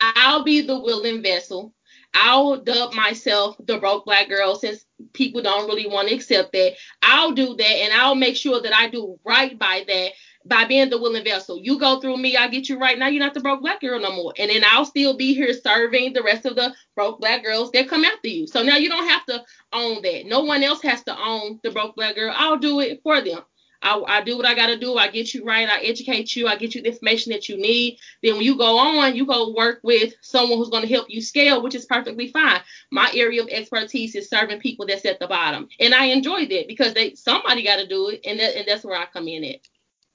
I'll 0.00 0.44
be 0.44 0.62
the 0.62 0.78
willing 0.78 1.22
vessel. 1.22 1.72
I'll 2.14 2.56
dub 2.56 2.94
myself 2.94 3.56
the 3.66 3.78
broke 3.78 4.06
black 4.06 4.28
girl 4.28 4.54
since 4.54 4.86
people 5.12 5.42
don't 5.42 5.66
really 5.68 5.86
want 5.86 6.08
to 6.08 6.14
accept 6.14 6.52
that. 6.52 6.74
I'll 7.02 7.32
do 7.32 7.54
that 7.56 7.64
and 7.64 7.92
I'll 7.92 8.14
make 8.14 8.36
sure 8.36 8.60
that 8.62 8.74
I 8.74 8.88
do 8.88 9.18
right 9.24 9.58
by 9.58 9.84
that 9.86 10.12
by 10.46 10.64
being 10.64 10.90
the 10.90 11.00
willing 11.00 11.24
vessel. 11.24 11.58
You 11.60 11.78
go 11.78 12.00
through 12.00 12.18
me, 12.18 12.36
I 12.36 12.48
get 12.48 12.68
you 12.68 12.78
right. 12.78 12.98
Now 12.98 13.08
you're 13.08 13.24
not 13.24 13.34
the 13.34 13.40
broke 13.40 13.62
black 13.62 13.80
girl 13.80 13.98
no 14.00 14.14
more. 14.14 14.32
And 14.38 14.50
then 14.50 14.62
I'll 14.64 14.84
still 14.84 15.16
be 15.16 15.34
here 15.34 15.52
serving 15.52 16.12
the 16.12 16.22
rest 16.22 16.46
of 16.46 16.56
the 16.56 16.74
broke 16.94 17.20
black 17.20 17.42
girls 17.42 17.70
that 17.72 17.88
come 17.88 18.04
after 18.04 18.28
you. 18.28 18.46
So 18.46 18.62
now 18.62 18.76
you 18.76 18.88
don't 18.88 19.08
have 19.08 19.26
to 19.26 19.44
own 19.72 20.02
that. 20.02 20.26
No 20.26 20.40
one 20.40 20.62
else 20.62 20.82
has 20.82 21.02
to 21.04 21.18
own 21.18 21.60
the 21.62 21.70
broke 21.70 21.96
black 21.96 22.14
girl. 22.14 22.32
I'll 22.36 22.58
do 22.58 22.80
it 22.80 23.00
for 23.02 23.20
them. 23.20 23.40
I, 23.82 24.02
I 24.06 24.22
do 24.22 24.36
what 24.36 24.46
I 24.46 24.54
got 24.54 24.66
to 24.66 24.78
do. 24.78 24.96
I 24.96 25.08
get 25.08 25.34
you 25.34 25.44
right. 25.44 25.68
I 25.68 25.80
educate 25.80 26.34
you. 26.34 26.46
I 26.48 26.56
get 26.56 26.74
you 26.74 26.82
the 26.82 26.88
information 26.88 27.32
that 27.32 27.48
you 27.48 27.56
need. 27.56 27.98
Then 28.22 28.34
when 28.34 28.42
you 28.42 28.56
go 28.56 28.78
on, 28.78 29.14
you 29.14 29.26
go 29.26 29.52
work 29.52 29.80
with 29.82 30.14
someone 30.22 30.58
who's 30.58 30.70
going 30.70 30.82
to 30.82 30.92
help 30.92 31.06
you 31.08 31.20
scale, 31.20 31.62
which 31.62 31.74
is 31.74 31.84
perfectly 31.84 32.28
fine. 32.28 32.60
My 32.90 33.10
area 33.14 33.42
of 33.42 33.48
expertise 33.48 34.14
is 34.14 34.30
serving 34.30 34.60
people 34.60 34.86
that's 34.86 35.04
at 35.04 35.20
the 35.20 35.26
bottom, 35.26 35.68
and 35.78 35.94
I 35.94 36.06
enjoy 36.06 36.46
that 36.46 36.68
because 36.68 36.94
they 36.94 37.14
somebody 37.14 37.62
got 37.64 37.76
to 37.76 37.86
do 37.86 38.08
it, 38.08 38.20
and 38.24 38.40
that, 38.40 38.56
and 38.56 38.66
that's 38.66 38.84
where 38.84 38.98
I 38.98 39.06
come 39.06 39.28
in 39.28 39.44
at. 39.44 39.60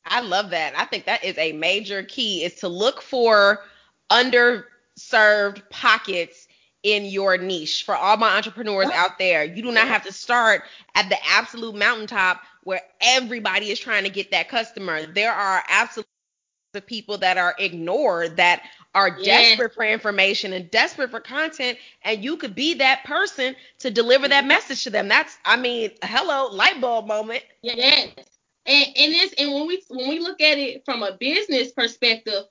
I 0.06 0.22
love 0.22 0.50
that. 0.50 0.74
I 0.78 0.86
think 0.86 1.06
that 1.06 1.24
is 1.24 1.38
a 1.38 1.52
major 1.54 2.04
key 2.04 2.44
is 2.44 2.56
to 2.56 2.68
look 2.68 3.02
for 3.02 3.62
underserved 4.12 5.70
pockets 5.70 6.48
in 6.84 7.06
your 7.06 7.38
niche. 7.38 7.84
For 7.84 7.96
all 7.96 8.18
my 8.18 8.36
entrepreneurs 8.36 8.90
out 8.90 9.20
there, 9.20 9.44
you 9.44 9.62
do 9.62 9.72
not 9.72 9.88
have 9.88 10.04
to 10.06 10.12
start 10.12 10.64
at 10.96 11.10
the 11.10 11.18
absolute 11.30 11.76
mountaintop 11.76 12.42
where 12.64 12.82
everybody 13.02 13.70
is 13.70 13.80
trying 13.80 14.04
to 14.04 14.10
get 14.10 14.32
that 14.32 14.50
customer. 14.50 15.06
There 15.06 15.32
are 15.32 15.64
absolutely 15.70 16.08
people 16.86 17.18
that 17.18 17.38
are 17.38 17.54
ignored 17.60 18.38
that 18.38 18.64
are 18.96 19.22
desperate 19.22 19.74
for 19.74 19.84
information 19.84 20.54
and 20.54 20.72
desperate 20.72 21.12
for 21.12 21.20
content 21.20 21.78
and 22.04 22.24
you 22.24 22.38
could 22.38 22.56
be 22.56 22.74
that 22.76 23.04
person 23.04 23.56
to 23.80 23.92
deliver 23.92 24.28
that 24.28 24.46
message 24.46 24.84
to 24.84 24.90
them. 24.90 25.10
That's 25.10 25.38
i 25.44 25.58
mean 25.58 25.92
hello 26.02 26.48
light 26.54 26.80
bulb 26.80 27.08
moment. 27.08 27.44
Yes 27.62 28.08
and 28.72 28.98
and 28.98 29.14
this 29.14 29.34
and 29.38 29.54
when 29.54 29.68
we 29.68 29.84
when 29.90 30.10
we 30.10 30.20
look 30.20 30.42
at 30.42 30.58
it 30.58 30.84
from 30.86 31.04
a 31.04 31.18
business 31.20 31.72
perspective, 31.72 32.44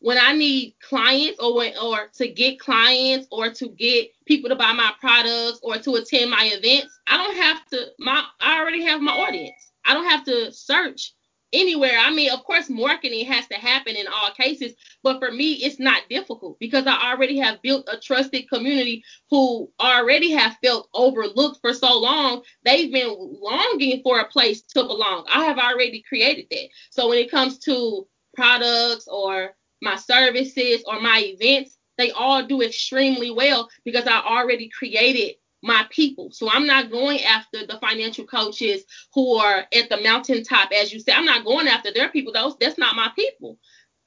when 0.00 0.18
I 0.20 0.34
need 0.34 0.74
clients 0.82 1.40
or 1.40 1.56
when 1.56 1.72
or 1.82 2.08
to 2.16 2.28
get 2.28 2.60
clients 2.60 3.26
or 3.30 3.50
to 3.50 3.68
get 3.70 4.08
people 4.26 4.50
to 4.50 4.56
buy 4.56 4.72
my 4.72 4.92
products 5.00 5.60
or 5.62 5.78
to 5.78 5.94
attend 5.96 6.30
my 6.30 6.50
events, 6.52 6.98
I 7.06 7.16
don't 7.16 7.36
have 7.36 7.64
to 7.70 7.86
my 7.98 8.24
I 8.40 8.60
already 8.60 8.82
have 8.84 9.00
my 9.00 9.12
audience. 9.12 9.72
I 9.86 9.94
don't 9.94 10.08
have 10.08 10.24
to 10.26 10.52
search 10.52 11.14
anywhere. 11.54 11.96
I 11.98 12.12
mean, 12.12 12.30
of 12.30 12.44
course, 12.44 12.68
marketing 12.68 13.24
has 13.26 13.46
to 13.48 13.54
happen 13.54 13.96
in 13.96 14.06
all 14.06 14.30
cases, 14.32 14.74
but 15.02 15.20
for 15.20 15.30
me, 15.30 15.52
it's 15.54 15.78
not 15.78 16.02
difficult 16.10 16.58
because 16.58 16.86
I 16.86 17.12
already 17.12 17.38
have 17.38 17.62
built 17.62 17.88
a 17.90 17.98
trusted 17.98 18.48
community 18.50 19.04
who 19.30 19.70
already 19.80 20.32
have 20.32 20.56
felt 20.62 20.88
overlooked 20.92 21.60
for 21.60 21.72
so 21.72 21.98
long. 21.98 22.42
They've 22.64 22.92
been 22.92 23.14
longing 23.16 24.02
for 24.02 24.20
a 24.20 24.28
place 24.28 24.62
to 24.74 24.82
belong. 24.82 25.26
I 25.32 25.44
have 25.44 25.58
already 25.58 26.02
created 26.06 26.46
that. 26.50 26.68
So 26.90 27.08
when 27.08 27.18
it 27.18 27.30
comes 27.30 27.58
to 27.60 28.06
products 28.34 29.06
or 29.08 29.54
my 29.80 29.96
services 29.96 30.82
or 30.86 31.00
my 31.00 31.20
events, 31.24 31.78
they 31.96 32.10
all 32.10 32.44
do 32.44 32.62
extremely 32.62 33.30
well 33.30 33.68
because 33.84 34.06
I 34.06 34.20
already 34.20 34.68
created 34.76 35.36
my 35.64 35.86
people. 35.90 36.30
So 36.30 36.48
I'm 36.50 36.66
not 36.66 36.90
going 36.90 37.22
after 37.22 37.66
the 37.66 37.78
financial 37.80 38.26
coaches 38.26 38.84
who 39.14 39.36
are 39.36 39.64
at 39.74 39.88
the 39.88 40.00
mountaintop, 40.02 40.70
as 40.72 40.92
you 40.92 41.00
said. 41.00 41.14
I'm 41.14 41.24
not 41.24 41.44
going 41.44 41.66
after 41.66 41.90
their 41.92 42.10
people. 42.10 42.32
Those 42.32 42.56
that's 42.58 42.78
not 42.78 42.94
my 42.94 43.10
people. 43.16 43.58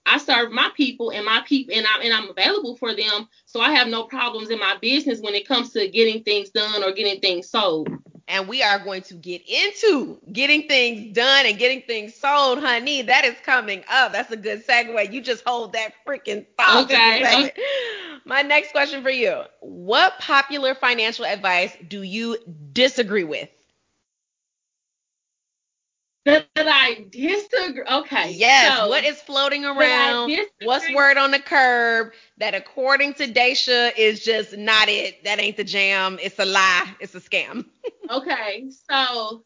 I 0.06 0.20
serve 0.20 0.52
my 0.52 0.70
people 0.76 1.10
and 1.12 1.26
my 1.26 1.42
people 1.46 1.76
and 1.76 1.86
I'm 1.86 2.02
and 2.02 2.14
I'm 2.14 2.30
available 2.30 2.78
for 2.78 2.96
them. 2.96 3.28
So 3.46 3.60
I 3.60 3.72
have 3.72 3.88
no 3.88 4.04
problems 4.04 4.52
in 4.52 4.60
my 4.60 4.78
business 4.80 5.20
when 5.20 5.34
it 5.34 5.48
comes 5.48 5.72
to 5.72 5.88
getting 5.90 6.24
things 6.24 6.52
done 6.52 6.84
or 6.84 6.94
getting 6.94 7.20
things 7.20 7.50
sold. 7.50 7.90
And 8.28 8.48
we 8.48 8.62
are 8.62 8.80
going 8.80 9.04
to 9.04 9.14
get 9.14 9.42
into 9.48 10.20
getting 10.32 10.68
things 10.68 11.14
done 11.16 11.46
and 11.46 11.58
getting 11.58 11.82
things 11.82 12.14
sold, 12.14 12.60
honey. 12.60 13.02
That 13.04 13.24
is 13.24 13.36
coming 13.46 13.84
up. 13.90 14.12
That's 14.12 14.32
a 14.32 14.38
good 14.38 14.68
segue. 14.68 15.14
You 15.14 15.22
just 15.22 15.44
hold 15.46 15.74
that 15.74 15.94
freaking 16.06 16.46
thought. 16.58 16.86
Okay. 16.86 17.22
okay. 17.24 17.54
My 18.26 18.42
next 18.42 18.72
question 18.72 19.02
for 19.02 19.10
you. 19.10 19.44
What 19.62 20.20
popular 20.20 20.76
financial 20.76 21.26
advice 21.26 21.72
do 21.88 22.02
you 22.02 22.38
disagree 22.74 23.24
with? 23.24 23.48
That, 26.28 26.46
I 26.58 27.06
disagree. 27.10 27.84
Okay. 27.90 28.32
Yes. 28.34 28.78
So, 28.78 28.90
what 28.90 29.06
is 29.06 29.22
floating 29.22 29.64
around? 29.64 30.30
What's 30.62 30.86
word 30.94 31.16
on 31.16 31.32
the 31.32 31.40
curb 31.40 32.12
that 32.38 32.54
according 32.54 33.14
to 33.16 33.32
Daisha 33.32 33.98
is 33.98 34.26
just 34.26 34.58
not 34.58 34.90
it? 34.90 35.24
That 35.24 35.40
ain't 35.40 35.56
the 35.56 35.64
jam. 35.64 36.20
It's 36.22 36.38
a 36.38 36.44
lie. 36.44 36.94
It's 37.00 37.16
a 37.16 37.22
scam. 37.22 37.64
okay. 38.10 38.70
So 38.92 39.46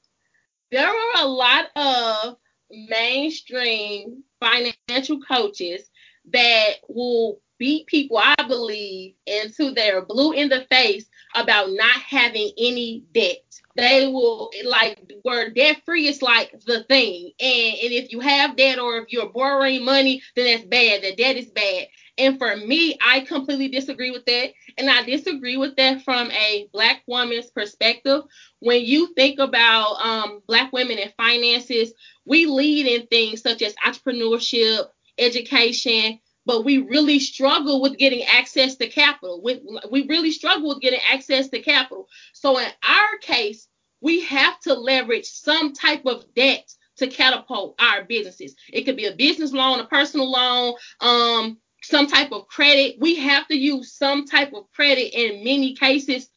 there 0.72 0.90
are 0.90 1.24
a 1.24 1.28
lot 1.28 1.66
of 1.76 2.38
mainstream 2.72 4.24
financial 4.40 5.20
coaches 5.22 5.88
that 6.34 6.78
will 6.90 7.42
beat 7.60 7.86
people, 7.86 8.18
I 8.18 8.34
believe, 8.48 9.14
into 9.28 9.70
their 9.70 10.04
blue 10.04 10.32
in 10.32 10.50
the 10.50 10.66
face 10.72 11.06
about 11.36 11.72
not 11.72 12.00
having 12.00 12.52
any 12.58 13.04
debt. 13.14 13.44
They 13.76 14.08
will 14.08 14.52
like 14.66 15.00
where 15.24 15.50
debt 15.50 15.82
free 15.86 16.08
is 16.08 16.22
like 16.22 16.52
the 16.66 16.84
thing. 16.84 17.32
And 17.40 17.76
and 17.82 17.94
if 17.94 18.12
you 18.12 18.20
have 18.20 18.58
debt 18.58 18.80
or 18.80 18.98
if 18.98 19.06
you're 19.10 19.30
borrowing 19.30 19.86
money, 19.86 20.22
then 20.36 20.46
that's 20.46 20.66
bad. 20.68 21.04
The 21.04 21.16
debt 21.16 21.38
is 21.38 21.52
bad. 21.52 21.88
And 22.18 22.38
for 22.38 22.56
me, 22.58 22.98
I 23.02 23.22
completely 23.22 23.70
disagree 23.70 24.12
with 24.12 24.26
that. 24.26 24.52
And 24.78 24.90
I 24.90 25.04
disagree 25.04 25.58
with 25.58 25.76
that 25.78 26.04
from 26.04 26.30
a 26.32 26.68
black 26.74 27.02
woman's 27.08 27.50
perspective. 27.50 28.24
When 28.60 28.84
you 28.84 29.14
think 29.16 29.40
about 29.40 30.06
um, 30.06 30.42
black 30.48 30.74
women 30.74 31.00
and 31.00 31.14
finances, 31.18 31.94
we 32.26 32.46
lead 32.46 32.86
in 32.86 33.08
things 33.08 33.42
such 33.42 33.62
as 33.62 33.74
entrepreneurship, 33.76 34.88
education, 35.18 36.20
but 36.46 36.66
we 36.66 36.80
really 36.80 37.20
struggle 37.20 37.82
with 37.82 37.98
getting 37.98 38.24
access 38.24 38.76
to 38.76 38.88
capital. 38.88 39.42
We, 39.44 39.62
we 39.90 40.08
really 40.08 40.32
struggle 40.32 40.70
with 40.70 40.82
getting 40.82 41.00
access 41.12 41.50
to 41.50 41.60
capital. 41.60 42.08
So 42.34 42.58
in 42.58 42.68
our 42.88 43.18
case, 43.22 43.68
we 44.02 44.22
have 44.22 44.60
to 44.62 44.74
leverage 44.74 45.26
some 45.26 45.74
type 45.74 46.06
of 46.06 46.26
debt 46.36 46.74
to 46.98 47.08
catapult 47.08 47.76
our 47.80 48.04
businesses. 48.04 48.56
It 48.72 48.84
could 48.84 48.98
be 48.98 49.06
a 49.06 49.16
business 49.16 49.54
loan, 49.54 49.80
a 49.80 49.86
personal 49.86 50.32
loan, 50.32 50.74
um, 51.00 51.58
some 51.84 52.08
type 52.08 52.32
of 52.32 52.48
credit. 52.48 52.98
We 53.00 53.16
have 53.16 53.48
to 53.48 53.56
use 53.56 53.94
some 53.94 54.26
type 54.26 54.54
of 54.54 54.72
credit 54.72 55.14
in 55.14 55.44
many 55.44 55.76
cases 55.76 56.30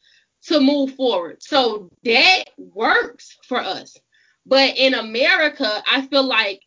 to 0.43 0.59
move 0.59 0.95
forward. 0.95 1.41
So 1.41 1.89
that 2.03 2.45
works 2.57 3.37
for 3.47 3.59
us. 3.59 3.97
But 4.45 4.77
in 4.77 4.93
America, 4.93 5.83
I 5.87 6.05
feel 6.07 6.23
like 6.23 6.61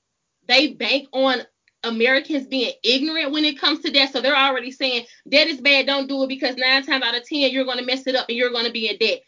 they 0.49 0.75
bank 0.75 1.09
on 1.13 1.43
Americans 1.89 2.47
being 2.47 2.73
ignorant 2.83 3.33
when 3.33 3.45
it 3.45 3.61
comes 3.61 3.81
to 3.81 3.91
debt. 3.91 4.13
So 4.13 4.21
they're 4.21 4.37
already 4.37 4.71
saying 4.71 5.07
debt 5.29 5.49
is 5.49 5.61
bad, 5.61 5.87
don't 5.87 6.09
do 6.09 6.23
it 6.23 6.29
because 6.29 6.57
nine 6.57 6.85
times 6.85 7.05
out 7.05 7.17
of 7.17 7.27
ten 7.27 7.51
you're 7.51 7.65
going 7.65 7.79
to 7.79 7.85
mess 7.85 8.07
it 8.07 8.15
up 8.15 8.27
and 8.29 8.37
you're 8.37 8.51
going 8.51 8.67
to 8.67 8.73
be 8.73 8.89
in 8.89 8.99
debt. 8.99 9.21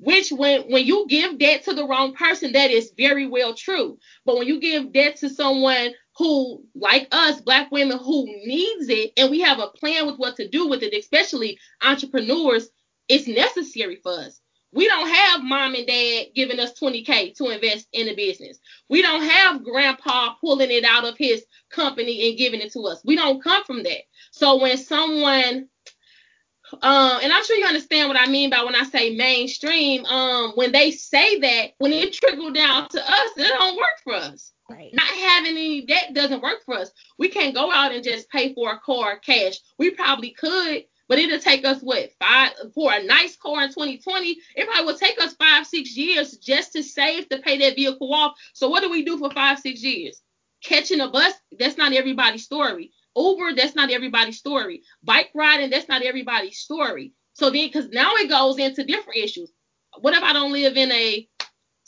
Which 0.00 0.30
when 0.30 0.70
when 0.70 0.86
you 0.86 1.06
give 1.08 1.38
debt 1.38 1.64
to 1.64 1.74
the 1.74 1.86
wrong 1.86 2.14
person, 2.14 2.52
that 2.52 2.70
is 2.70 2.92
very 2.96 3.26
well 3.26 3.54
true. 3.54 3.98
But 4.24 4.38
when 4.38 4.46
you 4.46 4.60
give 4.60 4.92
debt 4.92 5.16
to 5.16 5.28
someone 5.28 5.92
who, 6.16 6.64
like 6.74 7.08
us, 7.12 7.40
black 7.40 7.70
women 7.72 7.98
who 7.98 8.24
needs 8.26 8.88
it, 8.88 9.12
and 9.16 9.30
we 9.30 9.40
have 9.40 9.60
a 9.60 9.68
plan 9.68 10.06
with 10.06 10.16
what 10.16 10.36
to 10.36 10.48
do 10.48 10.68
with 10.68 10.82
it, 10.82 10.94
especially 10.94 11.58
entrepreneurs, 11.82 12.68
it's 13.08 13.26
necessary 13.28 13.96
for 14.02 14.12
us. 14.12 14.40
We 14.72 14.86
don't 14.86 15.08
have 15.08 15.42
mom 15.42 15.74
and 15.74 15.86
dad 15.86 16.26
giving 16.34 16.60
us 16.60 16.78
20K 16.78 17.34
to 17.36 17.48
invest 17.48 17.88
in 17.92 18.08
a 18.08 18.14
business. 18.14 18.58
We 18.88 19.00
don't 19.00 19.22
have 19.22 19.64
grandpa 19.64 20.34
pulling 20.40 20.70
it 20.70 20.84
out 20.84 21.06
of 21.06 21.16
his 21.16 21.44
company 21.70 22.28
and 22.28 22.38
giving 22.38 22.60
it 22.60 22.72
to 22.72 22.80
us. 22.80 23.02
We 23.04 23.16
don't 23.16 23.42
come 23.42 23.64
from 23.64 23.82
that. 23.82 24.02
So 24.30 24.60
when 24.60 24.76
someone 24.76 25.68
um, 26.82 27.20
and 27.22 27.32
I'm 27.32 27.44
sure 27.44 27.56
you 27.56 27.66
understand 27.66 28.08
what 28.08 28.20
I 28.20 28.26
mean 28.26 28.50
by 28.50 28.62
when 28.62 28.74
I 28.74 28.84
say 28.84 29.14
mainstream. 29.14 30.04
Um, 30.04 30.52
when 30.54 30.72
they 30.72 30.90
say 30.90 31.38
that, 31.40 31.70
when 31.78 31.92
it 31.92 32.12
trickle 32.12 32.52
down 32.52 32.88
to 32.90 33.00
us, 33.00 33.30
it 33.36 33.48
don't 33.48 33.76
work 33.76 33.98
for 34.04 34.14
us. 34.14 34.52
Right. 34.70 34.90
Not 34.92 35.06
having 35.06 35.52
any 35.52 35.86
debt 35.86 36.12
doesn't 36.12 36.42
work 36.42 36.62
for 36.66 36.74
us. 36.74 36.90
We 37.18 37.28
can't 37.28 37.54
go 37.54 37.72
out 37.72 37.92
and 37.92 38.04
just 38.04 38.28
pay 38.28 38.54
for 38.54 38.72
a 38.72 38.78
car 38.80 39.18
cash. 39.18 39.58
We 39.78 39.92
probably 39.92 40.30
could, 40.30 40.84
but 41.08 41.18
it'll 41.18 41.38
take 41.38 41.64
us 41.64 41.80
what 41.80 42.10
five 42.20 42.52
for 42.74 42.92
a 42.92 43.02
nice 43.02 43.34
car 43.36 43.62
in 43.62 43.68
2020. 43.70 44.36
It 44.56 44.68
probably 44.68 44.84
will 44.84 44.98
take 44.98 45.18
us 45.22 45.34
five, 45.34 45.66
six 45.66 45.96
years 45.96 46.36
just 46.36 46.72
to 46.74 46.82
save 46.82 47.30
to 47.30 47.38
pay 47.38 47.56
that 47.58 47.76
vehicle 47.76 48.12
off. 48.12 48.36
So 48.52 48.68
what 48.68 48.82
do 48.82 48.90
we 48.90 49.04
do 49.04 49.16
for 49.16 49.30
five, 49.30 49.58
six 49.58 49.82
years? 49.82 50.20
Catching 50.62 51.00
a 51.00 51.08
bus, 51.08 51.34
that's 51.58 51.76
not 51.76 51.92
everybody's 51.92 52.44
story. 52.44 52.92
Uber, 53.16 53.54
that's 53.54 53.74
not 53.74 53.90
everybody's 53.90 54.38
story. 54.38 54.82
Bike 55.02 55.30
riding, 55.34 55.70
that's 55.70 55.88
not 55.88 56.02
everybody's 56.02 56.58
story. 56.58 57.12
So 57.32 57.50
then, 57.50 57.68
because 57.68 57.88
now 57.90 58.14
it 58.16 58.28
goes 58.28 58.58
into 58.58 58.84
different 58.84 59.18
issues. 59.18 59.50
What 60.00 60.14
if 60.14 60.22
I 60.22 60.32
don't 60.32 60.52
live 60.52 60.76
in 60.76 60.92
a 60.92 61.28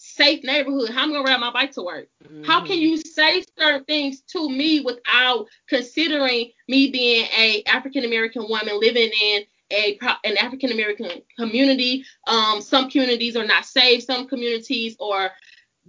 safe 0.01 0.43
neighborhood. 0.43 0.91
How 0.91 1.03
am 1.03 1.11
I 1.11 1.17
gonna 1.17 1.31
ride 1.31 1.41
my 1.41 1.53
bike 1.53 1.73
to 1.73 1.83
work? 1.83 2.09
Mm-hmm. 2.25 2.45
How 2.45 2.65
can 2.65 2.79
you 2.79 2.97
say 2.97 3.45
certain 3.59 3.85
things 3.85 4.23
to 4.33 4.49
me 4.49 4.81
without 4.81 5.47
considering 5.69 6.51
me 6.69 6.91
being 6.91 7.27
a 7.37 7.63
African 7.67 8.05
American 8.05 8.49
woman 8.49 8.81
living 8.81 9.11
in 9.23 9.43
a 9.71 9.99
an 10.25 10.39
African 10.39 10.73
American 10.73 11.11
community? 11.39 12.05
Um, 12.27 12.63
some 12.63 12.89
communities 12.89 13.37
are 13.37 13.45
not 13.45 13.67
safe. 13.67 14.03
Some 14.05 14.27
communities 14.27 14.97
are 15.01 15.33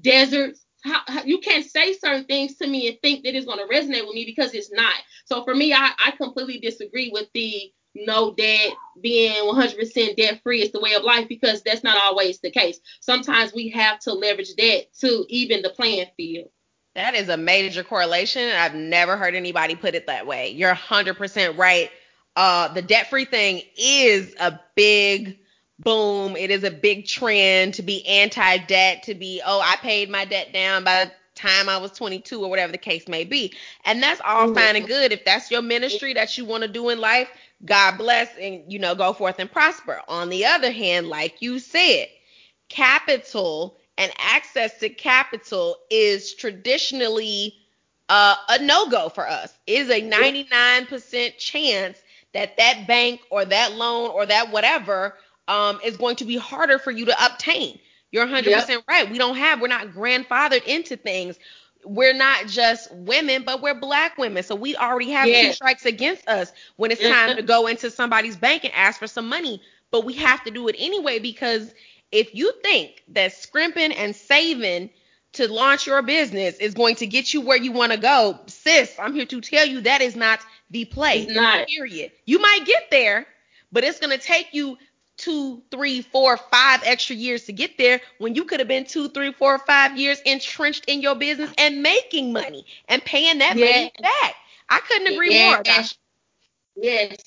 deserts. 0.01 0.65
How, 0.83 1.01
how, 1.07 1.23
you 1.23 1.39
can't 1.39 1.65
say 1.65 1.93
certain 1.93 2.25
things 2.25 2.55
to 2.57 2.67
me 2.67 2.87
and 2.87 2.97
think 3.01 3.23
that 3.23 3.35
it's 3.35 3.45
going 3.45 3.59
to 3.59 3.73
resonate 3.73 4.05
with 4.05 4.15
me 4.15 4.25
because 4.25 4.53
it's 4.53 4.71
not. 4.71 4.93
So 5.25 5.43
for 5.43 5.53
me, 5.53 5.73
I, 5.73 5.91
I 6.03 6.11
completely 6.11 6.59
disagree 6.59 7.11
with 7.13 7.27
the 7.33 7.71
no 7.93 8.33
debt, 8.33 8.73
being 9.01 9.33
100% 9.33 10.15
debt 10.15 10.41
free 10.43 10.61
is 10.61 10.71
the 10.71 10.79
way 10.79 10.93
of 10.93 11.03
life 11.03 11.27
because 11.27 11.61
that's 11.61 11.83
not 11.83 11.97
always 11.97 12.39
the 12.39 12.51
case. 12.51 12.79
Sometimes 13.01 13.53
we 13.53 13.69
have 13.69 13.99
to 13.99 14.13
leverage 14.13 14.55
debt 14.55 14.87
to 15.01 15.25
even 15.29 15.61
the 15.61 15.69
playing 15.69 16.07
field. 16.17 16.49
That 16.95 17.15
is 17.15 17.29
a 17.29 17.37
major 17.37 17.83
correlation. 17.83 18.49
I've 18.53 18.75
never 18.75 19.17
heard 19.17 19.35
anybody 19.35 19.75
put 19.75 19.95
it 19.95 20.07
that 20.07 20.27
way. 20.27 20.49
You're 20.49 20.75
100% 20.75 21.57
right. 21.57 21.89
Uh, 22.35 22.73
the 22.73 22.81
debt 22.81 23.09
free 23.09 23.25
thing 23.25 23.61
is 23.77 24.35
a 24.39 24.59
big 24.75 25.37
boom. 25.83 26.35
It 26.35 26.51
is 26.51 26.63
a 26.63 26.71
big 26.71 27.07
trend 27.07 27.75
to 27.75 27.81
be 27.81 28.05
anti 28.07 28.57
debt, 28.57 29.03
to 29.03 29.15
be, 29.15 29.41
oh, 29.45 29.59
I 29.59 29.75
paid 29.77 30.09
my 30.09 30.25
debt 30.25 30.53
down 30.53 30.83
by 30.83 31.05
the 31.05 31.11
time 31.35 31.69
I 31.69 31.77
was 31.77 31.91
22 31.91 32.43
or 32.43 32.49
whatever 32.49 32.71
the 32.71 32.77
case 32.77 33.07
may 33.07 33.23
be. 33.23 33.53
And 33.85 34.01
that's 34.01 34.21
all 34.21 34.47
mm-hmm. 34.47 34.55
fine 34.55 34.75
and 34.75 34.87
good. 34.87 35.11
If 35.11 35.25
that's 35.25 35.51
your 35.51 35.61
ministry 35.61 36.13
that 36.13 36.37
you 36.37 36.45
want 36.45 36.63
to 36.63 36.69
do 36.69 36.89
in 36.89 36.99
life, 36.99 37.29
God 37.65 37.97
bless 37.97 38.29
and 38.39 38.63
you 38.71 38.79
know 38.79 38.95
go 38.95 39.13
forth 39.13 39.39
and 39.39 39.51
prosper. 39.51 40.01
On 40.07 40.29
the 40.29 40.45
other 40.45 40.71
hand, 40.71 41.07
like 41.07 41.41
you 41.41 41.59
said, 41.59 42.07
capital 42.69 43.77
and 43.97 44.11
access 44.17 44.79
to 44.79 44.89
capital 44.89 45.77
is 45.89 46.33
traditionally 46.33 47.55
uh, 48.09 48.35
a 48.49 48.63
no-go 48.63 49.09
for 49.09 49.27
us. 49.27 49.53
It 49.67 49.81
is 49.81 49.89
a 49.89 50.01
99% 50.01 51.37
chance 51.37 52.01
that 52.33 52.57
that 52.57 52.87
bank 52.87 53.21
or 53.29 53.45
that 53.45 53.73
loan 53.73 54.09
or 54.09 54.25
that 54.25 54.51
whatever 54.51 55.15
um, 55.47 55.79
is 55.83 55.97
going 55.97 56.15
to 56.17 56.25
be 56.25 56.37
harder 56.37 56.79
for 56.79 56.91
you 56.91 57.05
to 57.05 57.25
obtain. 57.25 57.79
You're 58.11 58.27
100% 58.27 58.45
yep. 58.45 58.83
right. 58.87 59.09
We 59.09 59.17
don't 59.17 59.37
have, 59.37 59.61
we're 59.61 59.67
not 59.67 59.87
grandfathered 59.87 60.65
into 60.65 60.97
things 60.97 61.39
we're 61.85 62.13
not 62.13 62.47
just 62.47 62.93
women, 62.93 63.43
but 63.43 63.61
we're 63.61 63.79
black 63.79 64.17
women. 64.17 64.43
So 64.43 64.55
we 64.55 64.75
already 64.75 65.11
have 65.11 65.27
two 65.27 65.53
strikes 65.53 65.85
against 65.85 66.27
us 66.27 66.51
when 66.75 66.91
it's 66.91 67.01
time 67.01 67.35
to 67.35 67.41
go 67.41 67.67
into 67.67 67.89
somebody's 67.89 68.35
bank 68.35 68.63
and 68.63 68.73
ask 68.73 68.99
for 68.99 69.07
some 69.07 69.27
money. 69.27 69.61
But 69.89 70.05
we 70.05 70.13
have 70.13 70.43
to 70.45 70.51
do 70.51 70.67
it 70.67 70.75
anyway 70.79 71.19
because 71.19 71.73
if 72.11 72.33
you 72.35 72.53
think 72.63 73.03
that 73.09 73.33
scrimping 73.33 73.91
and 73.91 74.15
saving 74.15 74.89
to 75.33 75.51
launch 75.51 75.87
your 75.87 76.01
business 76.01 76.57
is 76.57 76.73
going 76.73 76.95
to 76.95 77.07
get 77.07 77.33
you 77.33 77.41
where 77.41 77.57
you 77.57 77.71
want 77.71 77.91
to 77.91 77.97
go, 77.97 78.39
sis, 78.47 78.93
I'm 78.99 79.13
here 79.13 79.25
to 79.25 79.41
tell 79.41 79.65
you 79.65 79.81
that 79.81 80.01
is 80.01 80.15
not 80.15 80.39
the 80.69 80.85
play. 80.85 81.23
It's 81.23 81.33
not. 81.33 81.67
Period. 81.67 82.11
You 82.25 82.39
might 82.39 82.65
get 82.65 82.89
there, 82.91 83.25
but 83.71 83.83
it's 83.83 83.99
going 83.99 84.17
to 84.17 84.23
take 84.23 84.49
you 84.53 84.77
two, 85.21 85.61
three, 85.69 86.01
four, 86.01 86.35
five 86.37 86.81
extra 86.83 87.15
years 87.15 87.43
to 87.45 87.53
get 87.53 87.77
there 87.77 88.01
when 88.17 88.33
you 88.33 88.43
could 88.43 88.59
have 88.59 88.67
been 88.67 88.85
two, 88.85 89.07
three, 89.09 89.31
four, 89.31 89.59
five 89.59 89.97
years 89.97 90.19
entrenched 90.25 90.85
in 90.87 91.01
your 91.01 91.15
business 91.15 91.53
and 91.57 91.83
making 91.83 92.33
money 92.33 92.65
and 92.87 93.03
paying 93.03 93.37
that 93.37 93.55
yeah. 93.55 93.65
money 93.65 93.91
back. 94.01 94.35
I 94.67 94.79
couldn't 94.79 95.13
agree 95.13 95.35
yeah. 95.35 95.51
more. 95.51 95.63
Yes. 96.75 97.17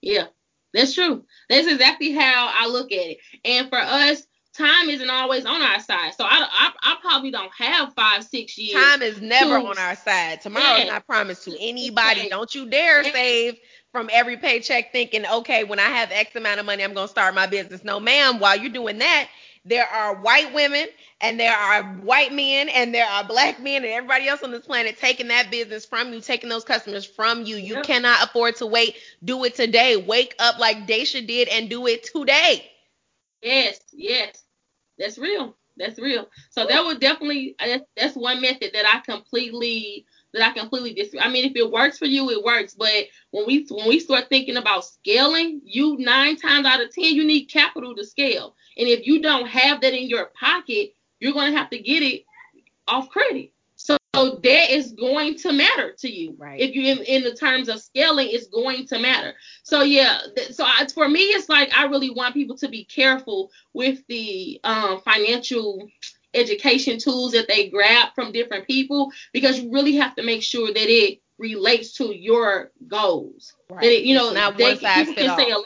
Yeah. 0.00 0.26
That's 0.72 0.94
true. 0.94 1.24
That's 1.48 1.66
exactly 1.66 2.12
how 2.12 2.50
I 2.54 2.68
look 2.68 2.92
at 2.92 2.98
it. 2.98 3.18
And 3.44 3.68
for 3.68 3.78
us, 3.78 4.22
time 4.54 4.88
isn't 4.88 5.10
always 5.10 5.44
on 5.44 5.60
our 5.62 5.80
side. 5.80 6.14
So 6.14 6.24
I, 6.24 6.46
I, 6.50 6.72
I 6.82 6.96
probably 7.00 7.30
don't 7.30 7.52
have 7.58 7.92
five, 7.94 8.24
six 8.24 8.56
years. 8.56 8.82
Time 8.82 9.02
is 9.02 9.20
never 9.20 9.58
to, 9.58 9.66
on 9.66 9.78
our 9.78 9.96
side. 9.96 10.40
Tomorrow 10.42 10.78
yeah. 10.78 10.84
not 10.84 11.06
promised 11.06 11.44
to 11.44 11.56
anybody. 11.60 12.28
Don't 12.28 12.54
you 12.54 12.70
dare 12.70 13.04
save 13.04 13.58
from 13.92 14.08
every 14.10 14.38
paycheck 14.38 14.90
thinking, 14.90 15.24
okay, 15.26 15.64
when 15.64 15.78
I 15.78 15.88
have 15.88 16.10
X 16.10 16.34
amount 16.34 16.58
of 16.58 16.66
money, 16.66 16.82
I'm 16.82 16.94
going 16.94 17.06
to 17.06 17.10
start 17.10 17.34
my 17.34 17.46
business. 17.46 17.84
No, 17.84 18.00
ma'am. 18.00 18.40
While 18.40 18.58
you're 18.58 18.72
doing 18.72 18.98
that, 18.98 19.28
there 19.64 19.86
are 19.86 20.16
white 20.16 20.52
women 20.52 20.88
and 21.20 21.38
there 21.38 21.56
are 21.56 21.84
white 21.84 22.32
men 22.32 22.68
and 22.70 22.92
there 22.92 23.06
are 23.06 23.22
black 23.22 23.60
men 23.60 23.84
and 23.84 23.92
everybody 23.92 24.26
else 24.26 24.42
on 24.42 24.50
this 24.50 24.66
planet 24.66 24.98
taking 24.98 25.28
that 25.28 25.50
business 25.50 25.84
from 25.84 26.12
you, 26.12 26.20
taking 26.20 26.48
those 26.48 26.64
customers 26.64 27.04
from 27.04 27.42
you. 27.44 27.56
You 27.56 27.76
yep. 27.76 27.84
cannot 27.84 28.24
afford 28.24 28.56
to 28.56 28.66
wait. 28.66 28.96
Do 29.22 29.44
it 29.44 29.54
today. 29.54 29.96
Wake 29.96 30.34
up 30.40 30.58
like 30.58 30.88
Daisha 30.88 31.24
did 31.24 31.48
and 31.48 31.70
do 31.70 31.86
it 31.86 32.02
today. 32.02 32.68
Yes, 33.42 33.78
yes. 33.92 34.42
That's 34.98 35.18
real. 35.18 35.56
That's 35.76 35.98
real. 35.98 36.28
So 36.50 36.66
that 36.66 36.84
would 36.84 37.00
definitely 37.00 37.54
uh, 37.60 37.66
that's, 37.66 37.84
that's 37.96 38.16
one 38.16 38.40
method 38.40 38.70
that 38.74 38.84
I 38.86 39.00
completely 39.00 40.06
that 40.32 40.42
I 40.42 40.58
completely 40.58 40.94
disagree. 40.94 41.20
I 41.20 41.28
mean, 41.28 41.44
if 41.44 41.56
it 41.56 41.70
works 41.70 41.98
for 41.98 42.06
you, 42.06 42.30
it 42.30 42.42
works. 42.42 42.74
But 42.74 43.06
when 43.30 43.46
we 43.46 43.66
when 43.70 43.88
we 43.88 44.00
start 44.00 44.28
thinking 44.28 44.56
about 44.56 44.84
scaling, 44.84 45.60
you 45.64 45.96
nine 45.98 46.36
times 46.36 46.66
out 46.66 46.82
of 46.82 46.92
ten 46.92 47.04
you 47.04 47.24
need 47.24 47.46
capital 47.46 47.94
to 47.94 48.04
scale. 48.04 48.54
And 48.76 48.88
if 48.88 49.06
you 49.06 49.20
don't 49.20 49.46
have 49.46 49.80
that 49.82 49.94
in 49.94 50.08
your 50.08 50.30
pocket, 50.38 50.94
you're 51.20 51.32
gonna 51.32 51.56
have 51.56 51.70
to 51.70 51.78
get 51.78 52.02
it 52.02 52.24
off 52.88 53.08
credit. 53.10 53.52
So 53.76 53.96
that 54.14 54.70
is 54.70 54.92
going 54.92 55.36
to 55.38 55.52
matter 55.52 55.92
to 55.98 56.10
you. 56.10 56.36
Right. 56.38 56.60
If 56.60 56.74
you 56.74 56.82
in, 56.82 56.98
in 56.98 57.22
the 57.24 57.34
terms 57.34 57.68
of 57.68 57.80
scaling, 57.80 58.28
it's 58.30 58.46
going 58.46 58.86
to 58.88 58.98
matter. 58.98 59.32
So 59.62 59.82
yeah. 59.82 60.20
Th- 60.36 60.52
so 60.52 60.64
I, 60.64 60.86
for 60.92 61.08
me, 61.08 61.20
it's 61.20 61.48
like 61.48 61.72
I 61.76 61.86
really 61.86 62.10
want 62.10 62.34
people 62.34 62.56
to 62.58 62.68
be 62.68 62.84
careful 62.84 63.50
with 63.72 64.06
the 64.08 64.60
um, 64.64 65.00
financial 65.00 65.88
education 66.34 66.98
tools 66.98 67.32
that 67.32 67.48
they 67.48 67.68
grab 67.68 68.08
from 68.14 68.32
different 68.32 68.66
people 68.66 69.10
because 69.32 69.58
you 69.58 69.72
really 69.72 69.96
have 69.96 70.14
to 70.16 70.22
make 70.22 70.42
sure 70.42 70.68
that 70.68 70.88
it 70.88 71.20
relates 71.38 71.94
to 71.94 72.14
your 72.14 72.70
goals. 72.86 73.54
Right. 73.68 73.82
That 73.82 73.92
it, 73.92 74.04
you 74.04 74.14
know, 74.14 74.32
not 74.32 74.56
they, 74.56 74.64
one 74.64 74.78
size 74.78 75.06
people 75.06 75.14
can 75.14 75.38
say 75.38 75.50
a 75.50 75.56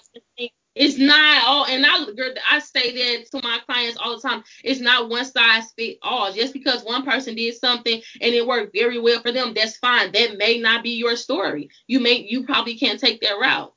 it's 0.77 0.99
not 0.99 1.43
all, 1.47 1.65
and 1.65 1.87
I 1.87 2.05
I 2.51 2.59
say 2.59 2.93
that 2.93 3.31
to 3.31 3.41
my 3.43 3.59
clients 3.65 3.97
all 3.99 4.15
the 4.15 4.29
time. 4.29 4.45
It's 4.63 4.79
not 4.79 5.09
one 5.09 5.25
size 5.25 5.73
fit 5.73 5.97
all. 6.03 6.31
Just 6.35 6.53
because 6.53 6.85
one 6.85 7.03
person 7.03 7.35
did 7.35 7.55
something 7.55 8.03
and 8.21 8.35
it 8.35 8.47
worked 8.47 8.77
very 8.77 9.01
well 9.01 9.21
for 9.23 9.33
them, 9.33 9.55
that's 9.55 9.79
fine. 9.79 10.13
That 10.13 10.37
may 10.37 10.59
not 10.59 10.83
be 10.85 10.91
your 10.91 11.17
story. 11.17 11.71
You 11.87 12.01
may 12.01 12.27
you 12.29 12.45
probably 12.45 12.79
can't 12.79 13.01
take 13.01 13.23
that 13.23 13.39
route. 13.41 13.73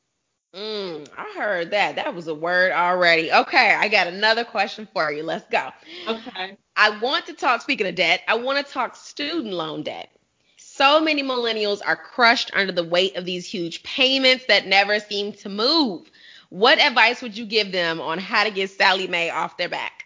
Mm, 0.56 1.08
I 1.16 1.34
heard 1.38 1.72
that. 1.72 1.96
That 1.96 2.16
was 2.16 2.28
a 2.28 2.34
word 2.34 2.72
already. 2.72 3.32
Okay, 3.32 3.76
I 3.76 3.88
got 3.88 4.08
another 4.08 4.44
question 4.44 4.88
for 4.94 5.12
you. 5.12 5.24
Let's 5.24 5.48
go. 5.50 5.70
Okay. 6.08 6.58
I 6.76 6.98
want 7.00 7.28
to 7.28 7.34
talk, 7.34 7.62
speaking 7.62 7.88
of 7.88 7.96
debt, 7.96 8.22
I 8.28 8.36
want 8.36 8.66
to 8.66 8.74
talk 8.74 8.96
student 8.96 9.54
loan 9.54 9.84
debt. 9.84 10.10
So 10.58 11.00
many 11.02 11.22
millennials 11.24 11.82
are 11.86 11.96
crushed 11.96 12.52
under 12.54 12.72
the 12.72 12.84
weight 12.84 13.16
of 13.16 13.26
these 13.26 13.46
huge 13.46 13.84
payments 13.84 14.46
that 14.48 14.66
never 14.66 15.00
seem 15.00 15.34
to 15.34 15.50
move. 15.50 16.10
What 16.50 16.80
advice 16.80 17.22
would 17.22 17.38
you 17.38 17.46
give 17.46 17.72
them 17.72 18.02
on 18.02 18.18
how 18.18 18.44
to 18.46 18.52
get 18.52 18.72
Sallie 18.72 19.08
Mae 19.08 19.30
off 19.30 19.58
their 19.58 19.70
back? 19.70 19.99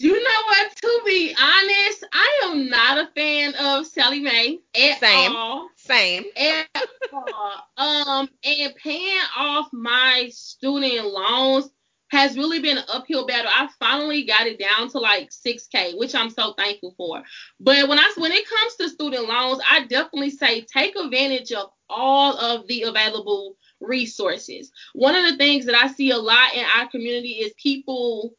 You 0.00 0.14
know 0.14 0.42
what? 0.46 0.76
To 0.76 1.00
be 1.04 1.34
honest, 1.38 2.06
I 2.10 2.40
am 2.44 2.70
not 2.70 2.96
a 2.96 3.10
fan 3.14 3.54
of 3.56 3.86
Sallie 3.86 4.20
Mae 4.20 4.58
at 4.74 4.98
Same. 4.98 5.36
all. 5.36 5.68
Same. 5.76 6.24
At 6.38 6.68
all. 7.12 7.68
Um, 7.76 8.28
and 8.42 8.74
paying 8.76 9.20
off 9.36 9.68
my 9.74 10.30
student 10.32 11.06
loans 11.06 11.68
has 12.08 12.38
really 12.38 12.60
been 12.60 12.78
an 12.78 12.84
uphill 12.88 13.26
battle. 13.26 13.50
I 13.54 13.68
finally 13.78 14.24
got 14.24 14.46
it 14.46 14.58
down 14.58 14.88
to 14.90 14.98
like 14.98 15.28
6K, 15.30 15.98
which 15.98 16.14
I'm 16.14 16.30
so 16.30 16.54
thankful 16.54 16.94
for. 16.96 17.22
But 17.60 17.86
when 17.86 17.98
I 17.98 18.10
when 18.16 18.32
it 18.32 18.48
comes 18.48 18.76
to 18.76 18.88
student 18.88 19.28
loans, 19.28 19.60
I 19.70 19.84
definitely 19.84 20.30
say 20.30 20.62
take 20.62 20.96
advantage 20.96 21.52
of 21.52 21.72
all 21.90 22.38
of 22.38 22.66
the 22.68 22.84
available 22.84 23.56
resources. 23.80 24.72
One 24.94 25.14
of 25.14 25.30
the 25.30 25.36
things 25.36 25.66
that 25.66 25.74
I 25.74 25.88
see 25.88 26.10
a 26.10 26.16
lot 26.16 26.54
in 26.54 26.64
our 26.74 26.88
community 26.88 27.32
is 27.32 27.52
people 27.62 28.32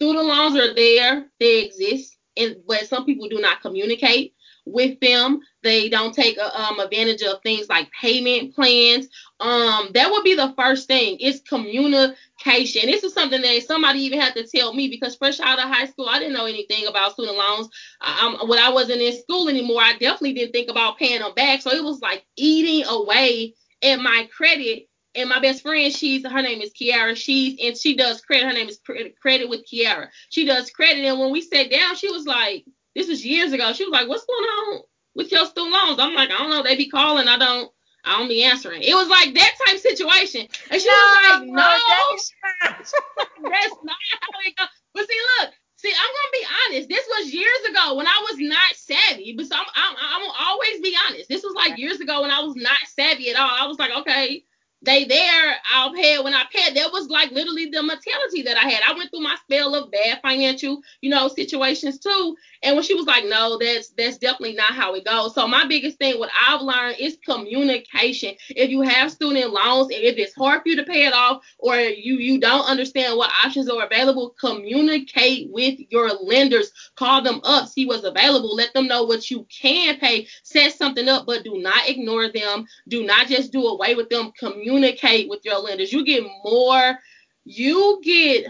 student 0.00 0.26
loans 0.26 0.56
are 0.56 0.74
there, 0.74 1.26
they 1.38 1.64
exist, 1.64 2.16
and 2.36 2.56
but 2.66 2.86
some 2.86 3.04
people 3.04 3.28
do 3.28 3.38
not 3.38 3.60
communicate 3.60 4.34
with 4.64 4.98
them. 5.00 5.40
They 5.62 5.90
don't 5.90 6.14
take 6.14 6.38
uh, 6.38 6.50
um, 6.54 6.80
advantage 6.80 7.22
of 7.22 7.42
things 7.42 7.68
like 7.68 7.90
payment 8.00 8.54
plans. 8.54 9.08
Um, 9.40 9.90
that 9.92 10.10
would 10.10 10.24
be 10.24 10.34
the 10.34 10.54
first 10.56 10.86
thing. 10.86 11.18
It's 11.20 11.40
communication. 11.40 12.86
This 12.86 13.04
is 13.04 13.12
something 13.12 13.42
that 13.42 13.62
somebody 13.66 14.00
even 14.00 14.20
had 14.20 14.34
to 14.36 14.46
tell 14.46 14.72
me 14.72 14.88
because 14.88 15.16
fresh 15.16 15.38
out 15.38 15.58
of 15.58 15.68
high 15.68 15.86
school, 15.86 16.08
I 16.08 16.18
didn't 16.18 16.34
know 16.34 16.46
anything 16.46 16.86
about 16.86 17.12
student 17.12 17.36
loans. 17.36 17.68
Um, 18.00 18.48
when 18.48 18.58
I 18.58 18.70
wasn't 18.70 19.02
in 19.02 19.20
school 19.20 19.48
anymore, 19.50 19.82
I 19.82 19.92
definitely 19.92 20.34
didn't 20.34 20.52
think 20.52 20.70
about 20.70 20.98
paying 20.98 21.20
them 21.20 21.34
back. 21.34 21.60
So 21.60 21.72
it 21.72 21.84
was 21.84 22.00
like 22.00 22.24
eating 22.36 22.86
away 22.88 23.54
at 23.82 23.96
my 23.96 24.28
credit 24.34 24.89
and 25.14 25.28
my 25.28 25.40
best 25.40 25.62
friend, 25.62 25.92
she's 25.92 26.26
her 26.26 26.42
name 26.42 26.60
is 26.60 26.72
Kiara. 26.72 27.16
She's 27.16 27.58
and 27.62 27.76
she 27.76 27.96
does 27.96 28.20
credit. 28.20 28.46
Her 28.46 28.52
name 28.52 28.68
is 28.68 28.80
Credit 29.20 29.48
with 29.48 29.64
Kiara. 29.70 30.08
She 30.30 30.44
does 30.44 30.70
credit. 30.70 31.04
And 31.04 31.18
when 31.18 31.32
we 31.32 31.40
sat 31.42 31.70
down, 31.70 31.96
she 31.96 32.10
was 32.10 32.26
like, 32.26 32.64
"This 32.94 33.08
was 33.08 33.24
years 33.24 33.52
ago." 33.52 33.72
She 33.72 33.84
was 33.84 33.92
like, 33.92 34.08
"What's 34.08 34.24
going 34.24 34.44
on 34.44 34.82
with 35.14 35.32
your 35.32 35.46
student 35.46 35.72
loans?" 35.72 35.98
I'm 35.98 36.14
like, 36.14 36.30
"I 36.30 36.38
don't 36.38 36.50
know. 36.50 36.62
They 36.62 36.76
be 36.76 36.88
calling. 36.88 37.28
I 37.28 37.38
don't. 37.38 37.70
I 38.04 38.18
don't 38.18 38.28
be 38.28 38.44
answering." 38.44 38.82
It 38.82 38.94
was 38.94 39.08
like 39.08 39.34
that 39.34 39.52
type 39.66 39.78
situation. 39.78 40.46
And 40.70 40.80
she 40.80 40.88
no, 40.88 40.94
was 40.94 41.40
like, 41.40 41.48
"No, 41.48 41.78
that's, 41.88 42.32
that's 42.62 43.74
not 43.82 43.96
how 44.20 44.28
it 44.46 44.56
goes." 44.56 44.68
But 44.94 45.08
see, 45.08 45.20
look, 45.40 45.52
See, 45.76 45.88
I'm 45.88 46.12
gonna 46.12 46.32
be 46.32 46.46
honest. 46.66 46.88
This 46.90 47.06
was 47.08 47.32
years 47.32 47.70
ago 47.70 47.94
when 47.94 48.06
I 48.06 48.26
was 48.28 48.36
not 48.38 48.76
savvy. 48.76 49.32
But 49.34 49.46
so 49.46 49.56
I'm, 49.56 49.64
I'm, 49.74 49.96
I'm 49.98 50.20
gonna 50.20 50.34
always 50.38 50.78
be 50.82 50.94
honest. 51.08 51.30
This 51.30 51.42
was 51.42 51.54
like 51.54 51.78
years 51.78 52.00
ago 52.00 52.20
when 52.20 52.30
I 52.30 52.40
was 52.40 52.54
not 52.54 52.76
savvy 52.86 53.30
at 53.30 53.40
all. 53.40 53.48
I 53.50 53.66
was 53.66 53.78
like, 53.78 53.90
okay, 54.00 54.44
they 54.82 55.04
there, 55.04 55.56
I'll 55.72 55.92
pay 55.92 56.18
when 56.20 56.34
I 56.34 56.44
pay. 56.52 56.72
That 56.72 56.90
was 56.92 57.08
like 57.08 57.30
literally 57.32 57.66
the 57.66 57.82
mentality 57.82 58.42
that 58.42 58.56
I 58.56 58.68
had. 58.68 58.82
I 58.86 58.96
went 58.96 59.10
through 59.10 59.20
my 59.20 59.36
spell 59.42 59.74
of 59.74 59.90
bad 59.90 60.20
financial, 60.22 60.80
you 61.02 61.10
know, 61.10 61.28
situations 61.28 61.98
too. 61.98 62.36
And 62.62 62.76
when 62.76 62.84
she 62.84 62.94
was 62.94 63.06
like, 63.06 63.24
no, 63.26 63.58
that's 63.58 63.90
that's 63.90 64.16
definitely 64.16 64.54
not 64.54 64.72
how 64.72 64.94
it 64.94 65.04
goes. 65.04 65.34
So 65.34 65.46
my 65.46 65.66
biggest 65.66 65.98
thing, 65.98 66.18
what 66.18 66.30
I've 66.48 66.62
learned 66.62 66.96
is 66.98 67.18
communication. 67.24 68.34
If 68.50 68.70
you 68.70 68.80
have 68.80 69.12
student 69.12 69.52
loans, 69.52 69.88
if 69.90 70.16
it's 70.16 70.34
hard 70.34 70.62
for 70.62 70.68
you 70.68 70.76
to 70.76 70.84
pay 70.84 71.04
it 71.06 71.12
off, 71.12 71.42
or 71.58 71.76
you 71.76 72.14
you 72.14 72.40
don't 72.40 72.64
understand 72.64 73.18
what 73.18 73.30
options 73.44 73.68
are 73.68 73.84
available, 73.84 74.34
communicate 74.40 75.50
with 75.50 75.78
your 75.90 76.08
lenders. 76.08 76.72
Call 76.96 77.22
them 77.22 77.40
up, 77.44 77.68
see 77.68 77.86
what's 77.86 78.04
available, 78.04 78.54
let 78.54 78.72
them 78.72 78.86
know 78.86 79.04
what 79.04 79.30
you 79.30 79.46
can 79.50 79.98
pay, 79.98 80.26
set 80.42 80.72
something 80.72 81.08
up, 81.08 81.26
but 81.26 81.44
do 81.44 81.58
not 81.58 81.88
ignore 81.88 82.30
them. 82.32 82.66
Do 82.88 83.04
not 83.04 83.26
just 83.26 83.52
do 83.52 83.66
away 83.66 83.94
with 83.94 84.08
them. 84.08 84.32
Communicate 84.38 84.69
communicate 84.70 85.28
with 85.28 85.44
your 85.44 85.58
lenders. 85.58 85.92
You 85.92 86.04
get 86.04 86.24
more, 86.44 86.98
you 87.44 88.00
get 88.02 88.46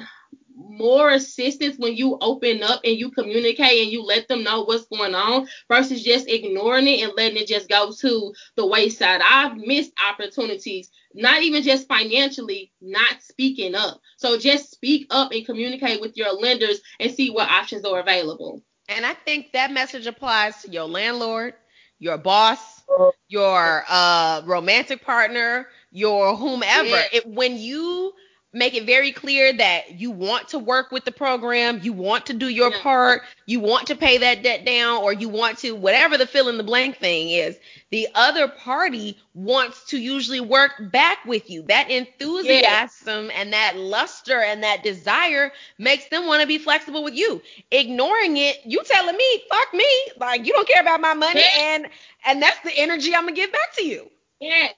more 0.54 1.10
assistance 1.10 1.78
when 1.78 1.96
you 1.96 2.18
open 2.20 2.62
up 2.62 2.80
and 2.84 2.96
you 2.96 3.10
communicate 3.10 3.82
and 3.82 3.90
you 3.90 4.02
let 4.02 4.28
them 4.28 4.42
know 4.42 4.62
what's 4.62 4.86
going 4.86 5.14
on 5.14 5.48
versus 5.68 6.02
just 6.02 6.28
ignoring 6.28 6.86
it 6.86 7.02
and 7.02 7.12
letting 7.16 7.38
it 7.38 7.48
just 7.48 7.68
go 7.68 7.92
to 7.92 8.34
the 8.56 8.66
wayside. 8.66 9.22
I've 9.26 9.56
missed 9.56 9.92
opportunities, 10.06 10.90
not 11.14 11.42
even 11.42 11.62
just 11.62 11.88
financially, 11.88 12.72
not 12.82 13.22
speaking 13.22 13.74
up. 13.74 14.00
So 14.18 14.38
just 14.38 14.70
speak 14.70 15.06
up 15.10 15.32
and 15.32 15.46
communicate 15.46 16.00
with 16.00 16.16
your 16.16 16.32
lenders 16.34 16.80
and 17.00 17.12
see 17.12 17.30
what 17.30 17.50
options 17.50 17.84
are 17.84 18.00
available. 18.00 18.62
And 18.88 19.06
I 19.06 19.14
think 19.14 19.52
that 19.52 19.72
message 19.72 20.06
applies 20.06 20.62
to 20.62 20.70
your 20.70 20.86
landlord, 20.86 21.54
your 21.98 22.18
boss, 22.18 22.82
your 23.28 23.84
uh, 23.88 24.42
romantic 24.44 25.04
partner, 25.04 25.68
your 25.90 26.36
whomever. 26.36 26.88
Yeah. 26.88 27.04
It, 27.12 27.26
when 27.26 27.56
you 27.56 28.12
make 28.52 28.74
it 28.74 28.84
very 28.84 29.12
clear 29.12 29.52
that 29.52 30.00
you 30.00 30.10
want 30.10 30.48
to 30.48 30.58
work 30.58 30.90
with 30.90 31.04
the 31.04 31.12
program, 31.12 31.80
you 31.82 31.92
want 31.92 32.26
to 32.26 32.32
do 32.32 32.48
your 32.48 32.70
yeah. 32.72 32.82
part, 32.82 33.22
you 33.46 33.60
want 33.60 33.86
to 33.86 33.94
pay 33.94 34.18
that 34.18 34.42
debt 34.42 34.64
down, 34.64 35.02
or 35.02 35.12
you 35.12 35.28
want 35.28 35.58
to, 35.58 35.72
whatever 35.72 36.18
the 36.18 36.26
fill 36.26 36.48
in 36.48 36.56
the 36.56 36.64
blank 36.64 36.96
thing 36.96 37.30
is, 37.30 37.56
the 37.90 38.08
other 38.14 38.48
party 38.48 39.16
wants 39.34 39.84
to 39.86 39.98
usually 39.98 40.40
work 40.40 40.72
back 40.90 41.24
with 41.24 41.48
you. 41.48 41.62
That 41.62 41.90
enthusiasm 41.90 43.26
yeah. 43.26 43.32
and 43.36 43.52
that 43.52 43.76
luster 43.76 44.40
and 44.40 44.64
that 44.64 44.82
desire 44.82 45.52
makes 45.78 46.08
them 46.08 46.26
want 46.26 46.40
to 46.40 46.48
be 46.48 46.58
flexible 46.58 47.04
with 47.04 47.14
you. 47.14 47.40
Ignoring 47.70 48.36
it, 48.36 48.58
you 48.64 48.82
telling 48.84 49.16
me, 49.16 49.42
fuck 49.48 49.72
me, 49.72 49.86
like 50.18 50.44
you 50.44 50.52
don't 50.52 50.68
care 50.68 50.82
about 50.82 51.00
my 51.00 51.14
money, 51.14 51.40
yeah. 51.40 51.74
and 51.74 51.86
and 52.26 52.42
that's 52.42 52.60
the 52.60 52.76
energy 52.76 53.14
I'm 53.14 53.22
gonna 53.22 53.36
give 53.36 53.52
back 53.52 53.74
to 53.76 53.84
you. 53.84 54.10
Yeah, 54.40 54.68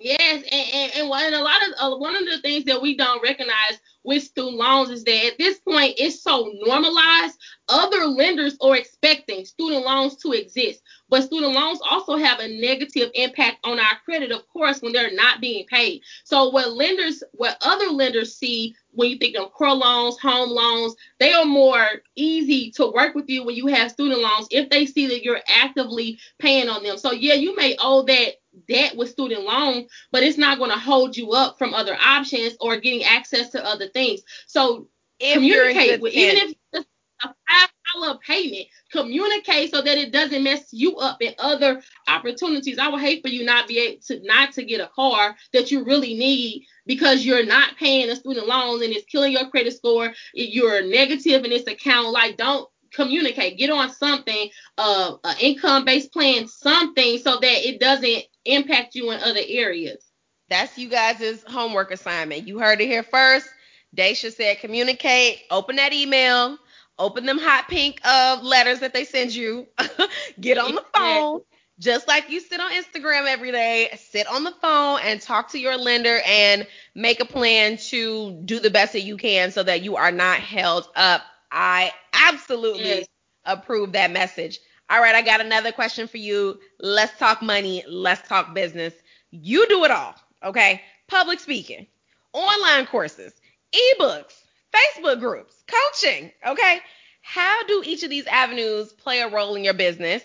Yes, 0.00 0.18
and, 0.50 0.68
and, 0.74 0.92
and, 0.96 1.08
one, 1.08 1.24
and 1.24 1.36
a 1.36 1.42
lot 1.42 1.62
of 1.62 1.94
uh, 1.94 1.96
one 1.96 2.16
of 2.16 2.24
the 2.24 2.40
things 2.42 2.64
that 2.64 2.82
we 2.82 2.96
don't 2.96 3.22
recognize 3.22 3.78
with 4.02 4.24
student 4.24 4.56
loans 4.56 4.90
is 4.90 5.04
that 5.04 5.26
at 5.26 5.38
this 5.38 5.60
point 5.60 5.94
it's 5.98 6.20
so 6.20 6.50
normalized. 6.66 7.38
Other 7.68 8.04
lenders 8.04 8.56
are 8.60 8.76
expecting 8.76 9.44
student 9.44 9.86
loans 9.86 10.16
to 10.16 10.32
exist, 10.32 10.82
But 11.08 11.22
student 11.22 11.54
loans 11.54 11.80
also 11.88 12.16
have 12.16 12.40
a 12.40 12.48
negative 12.48 13.10
impact 13.14 13.58
on 13.64 13.78
our 13.78 13.96
credit, 14.04 14.32
of 14.32 14.46
course, 14.48 14.82
when 14.82 14.92
they're 14.92 15.14
not 15.14 15.40
being 15.40 15.64
paid. 15.66 16.02
So 16.24 16.50
what 16.50 16.72
lenders, 16.72 17.22
what 17.32 17.56
other 17.62 17.86
lenders 17.86 18.36
see 18.36 18.74
when 18.90 19.10
you 19.10 19.16
think 19.16 19.36
of 19.36 19.52
core 19.52 19.74
loans, 19.74 20.18
home 20.18 20.50
loans, 20.50 20.94
they 21.20 21.32
are 21.32 21.46
more 21.46 21.86
easy 22.16 22.70
to 22.72 22.90
work 22.92 23.14
with 23.14 23.28
you 23.28 23.44
when 23.44 23.56
you 23.56 23.68
have 23.68 23.92
student 23.92 24.20
loans 24.20 24.48
if 24.50 24.68
they 24.70 24.86
see 24.86 25.06
that 25.06 25.24
you're 25.24 25.40
actively 25.48 26.18
paying 26.38 26.68
on 26.68 26.82
them. 26.82 26.98
So 26.98 27.12
yeah, 27.12 27.34
you 27.34 27.56
may 27.56 27.76
owe 27.80 28.02
that 28.02 28.34
debt 28.68 28.96
with 28.96 29.10
student 29.10 29.44
loan, 29.44 29.86
but 30.12 30.22
it's 30.22 30.38
not 30.38 30.58
going 30.58 30.70
to 30.70 30.78
hold 30.78 31.16
you 31.16 31.32
up 31.32 31.58
from 31.58 31.74
other 31.74 31.96
options 31.96 32.56
or 32.60 32.76
getting 32.76 33.04
access 33.04 33.50
to 33.50 33.64
other 33.64 33.88
things. 33.88 34.22
So 34.46 34.88
if 35.20 35.34
communicate 35.34 36.00
with 36.00 36.12
even 36.12 36.36
if 36.36 36.54
it's 36.72 36.86
a 37.24 37.34
five 37.48 37.68
dollar 37.94 38.18
payment, 38.18 38.66
communicate 38.90 39.70
so 39.70 39.82
that 39.82 39.98
it 39.98 40.12
doesn't 40.12 40.42
mess 40.42 40.68
you 40.72 40.96
up 40.96 41.22
in 41.22 41.34
other 41.38 41.82
opportunities. 42.08 42.78
I 42.78 42.88
would 42.88 43.00
hate 43.00 43.22
for 43.22 43.28
you 43.28 43.44
not 43.44 43.68
be 43.68 43.78
able 43.78 44.02
to 44.02 44.20
not 44.24 44.52
to 44.54 44.64
get 44.64 44.80
a 44.80 44.90
car 44.94 45.36
that 45.52 45.70
you 45.70 45.84
really 45.84 46.14
need 46.14 46.66
because 46.86 47.24
you're 47.24 47.46
not 47.46 47.76
paying 47.76 48.08
the 48.08 48.16
student 48.16 48.46
loans 48.46 48.82
and 48.82 48.92
it's 48.92 49.06
killing 49.06 49.32
your 49.32 49.48
credit 49.48 49.74
score. 49.74 50.12
You're 50.34 50.82
negative 50.86 51.44
in 51.44 51.50
this 51.50 51.66
account. 51.66 52.10
Like 52.10 52.36
don't 52.36 52.68
communicate. 52.92 53.58
Get 53.58 53.70
on 53.70 53.90
something, 53.90 54.48
uh, 54.78 55.16
an 55.24 55.36
income 55.40 55.84
based 55.84 56.12
plan, 56.12 56.46
something 56.46 57.18
so 57.18 57.38
that 57.40 57.68
it 57.68 57.80
doesn't 57.80 58.24
impact 58.44 58.94
you 58.94 59.10
in 59.10 59.20
other 59.20 59.40
areas. 59.46 60.04
That's 60.48 60.76
you 60.78 60.88
guys' 60.88 61.42
homework 61.46 61.90
assignment. 61.90 62.46
You 62.46 62.58
heard 62.58 62.80
it 62.80 62.86
here 62.86 63.02
first. 63.02 63.48
Daisha 63.96 64.32
said 64.32 64.58
communicate, 64.60 65.40
open 65.50 65.76
that 65.76 65.92
email, 65.92 66.58
open 66.98 67.26
them 67.26 67.38
hot 67.38 67.68
pink 67.68 68.00
uh, 68.04 68.38
letters 68.42 68.80
that 68.80 68.92
they 68.92 69.04
send 69.04 69.34
you, 69.34 69.66
get 70.40 70.58
on 70.58 70.74
the 70.74 70.84
phone. 70.94 71.40
Just 71.80 72.06
like 72.06 72.30
you 72.30 72.38
sit 72.38 72.60
on 72.60 72.70
Instagram 72.70 73.26
every 73.26 73.50
day, 73.50 73.88
sit 73.98 74.28
on 74.28 74.44
the 74.44 74.52
phone 74.62 75.00
and 75.02 75.20
talk 75.20 75.50
to 75.50 75.58
your 75.58 75.76
lender 75.76 76.20
and 76.24 76.68
make 76.94 77.20
a 77.20 77.24
plan 77.24 77.78
to 77.78 78.40
do 78.44 78.60
the 78.60 78.70
best 78.70 78.92
that 78.92 79.00
you 79.00 79.16
can 79.16 79.50
so 79.50 79.60
that 79.64 79.82
you 79.82 79.96
are 79.96 80.12
not 80.12 80.38
held 80.38 80.86
up. 80.94 81.22
I 81.50 81.92
absolutely 82.12 82.84
yes. 82.84 83.06
approve 83.44 83.92
that 83.92 84.12
message. 84.12 84.60
All 84.90 85.00
right, 85.00 85.14
I 85.14 85.22
got 85.22 85.40
another 85.40 85.72
question 85.72 86.06
for 86.06 86.18
you. 86.18 86.60
Let's 86.80 87.18
talk 87.18 87.40
money. 87.40 87.82
Let's 87.88 88.26
talk 88.28 88.54
business. 88.54 88.94
You 89.30 89.66
do 89.68 89.84
it 89.84 89.90
all, 89.90 90.14
okay? 90.42 90.82
Public 91.08 91.40
speaking, 91.40 91.86
online 92.32 92.86
courses, 92.86 93.32
ebooks, 93.72 94.34
Facebook 94.74 95.20
groups, 95.20 95.64
coaching, 95.66 96.30
okay? 96.46 96.80
How 97.22 97.64
do 97.66 97.82
each 97.86 98.02
of 98.02 98.10
these 98.10 98.26
avenues 98.26 98.92
play 98.92 99.20
a 99.20 99.28
role 99.28 99.54
in 99.54 99.64
your 99.64 99.74
business? 99.74 100.22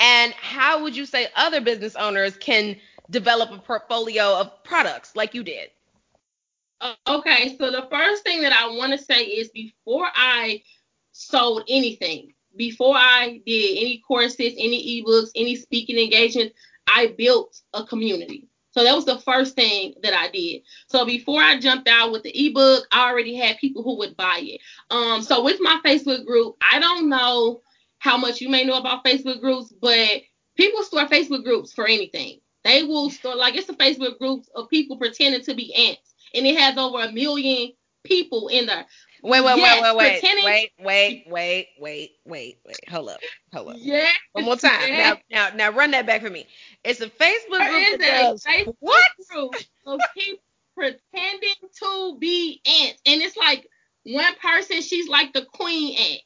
And 0.00 0.32
how 0.32 0.82
would 0.82 0.96
you 0.96 1.06
say 1.06 1.28
other 1.36 1.60
business 1.60 1.94
owners 1.94 2.36
can 2.36 2.76
develop 3.10 3.50
a 3.50 3.58
portfolio 3.58 4.38
of 4.38 4.64
products 4.64 5.14
like 5.14 5.34
you 5.34 5.44
did? 5.44 5.70
Okay, 7.06 7.56
so 7.58 7.70
the 7.70 7.86
first 7.90 8.24
thing 8.24 8.42
that 8.42 8.52
I 8.52 8.74
want 8.74 8.92
to 8.92 8.98
say 8.98 9.24
is 9.24 9.50
before 9.50 10.08
I 10.14 10.62
sold 11.12 11.64
anything, 11.68 12.32
before 12.56 12.96
I 12.96 13.40
did 13.46 13.78
any 13.78 14.02
courses, 14.06 14.54
any 14.58 15.02
ebooks, 15.02 15.30
any 15.34 15.56
speaking 15.56 15.98
engagements, 15.98 16.54
I 16.86 17.14
built 17.16 17.60
a 17.72 17.84
community. 17.84 18.48
So 18.72 18.84
that 18.84 18.94
was 18.94 19.04
the 19.04 19.18
first 19.18 19.56
thing 19.56 19.94
that 20.02 20.14
I 20.14 20.30
did. 20.30 20.62
So 20.86 21.04
before 21.04 21.40
I 21.40 21.58
jumped 21.58 21.88
out 21.88 22.12
with 22.12 22.22
the 22.22 22.46
ebook, 22.46 22.86
I 22.92 23.10
already 23.10 23.34
had 23.34 23.58
people 23.58 23.82
who 23.82 23.98
would 23.98 24.16
buy 24.16 24.40
it. 24.42 24.60
Um, 24.90 25.22
so 25.22 25.42
with 25.42 25.58
my 25.60 25.80
Facebook 25.84 26.24
group, 26.24 26.56
I 26.60 26.78
don't 26.78 27.08
know 27.08 27.62
how 27.98 28.16
much 28.16 28.40
you 28.40 28.48
may 28.48 28.64
know 28.64 28.78
about 28.78 29.04
Facebook 29.04 29.40
groups, 29.40 29.72
but 29.80 30.22
people 30.56 30.82
start 30.84 31.10
Facebook 31.10 31.44
groups 31.44 31.72
for 31.72 31.86
anything. 31.86 32.40
They 32.62 32.84
will 32.84 33.10
start 33.10 33.38
like 33.38 33.56
it's 33.56 33.68
a 33.68 33.74
Facebook 33.74 34.18
group 34.18 34.44
of 34.54 34.68
people 34.68 34.98
pretending 34.98 35.42
to 35.42 35.54
be 35.54 35.74
ants, 35.74 36.14
and 36.34 36.46
it 36.46 36.58
has 36.58 36.76
over 36.76 37.02
a 37.02 37.12
million 37.12 37.72
people 38.04 38.48
in 38.48 38.66
there. 38.66 38.86
Wait, 39.22 39.44
wait, 39.44 39.56
yes, 39.56 39.82
wait, 39.82 39.96
wait, 39.96 40.20
pretending- 40.20 40.44
wait, 40.44 40.70
wait, 40.80 41.24
wait, 41.28 41.68
wait, 41.78 42.10
wait, 42.24 42.58
wait. 42.64 42.88
Hold 42.88 43.10
up, 43.10 43.20
hold 43.52 43.68
up. 43.70 43.76
Yeah. 43.78 44.10
One 44.32 44.44
more 44.44 44.56
time. 44.56 44.80
Yes. 44.86 45.18
Now, 45.30 45.50
now, 45.50 45.56
now, 45.56 45.76
run 45.76 45.90
that 45.92 46.06
back 46.06 46.22
for 46.22 46.30
me. 46.30 46.46
It's 46.84 47.00
a 47.00 47.08
Facebook 47.08 47.58
there 47.58 47.70
group 47.70 48.00
that 48.00 48.20
does 48.22 48.44
Facebook 48.44 48.76
what? 48.80 49.10
Group 49.30 49.54
of 49.86 50.00
people 50.14 50.42
pretending 50.74 51.54
to 51.80 52.16
be 52.18 52.60
ants, 52.66 53.00
and 53.06 53.20
it's 53.20 53.36
like 53.36 53.66
one 54.04 54.34
person, 54.42 54.80
she's 54.80 55.08
like 55.08 55.32
the 55.32 55.44
queen 55.52 55.96
ant. 55.98 56.20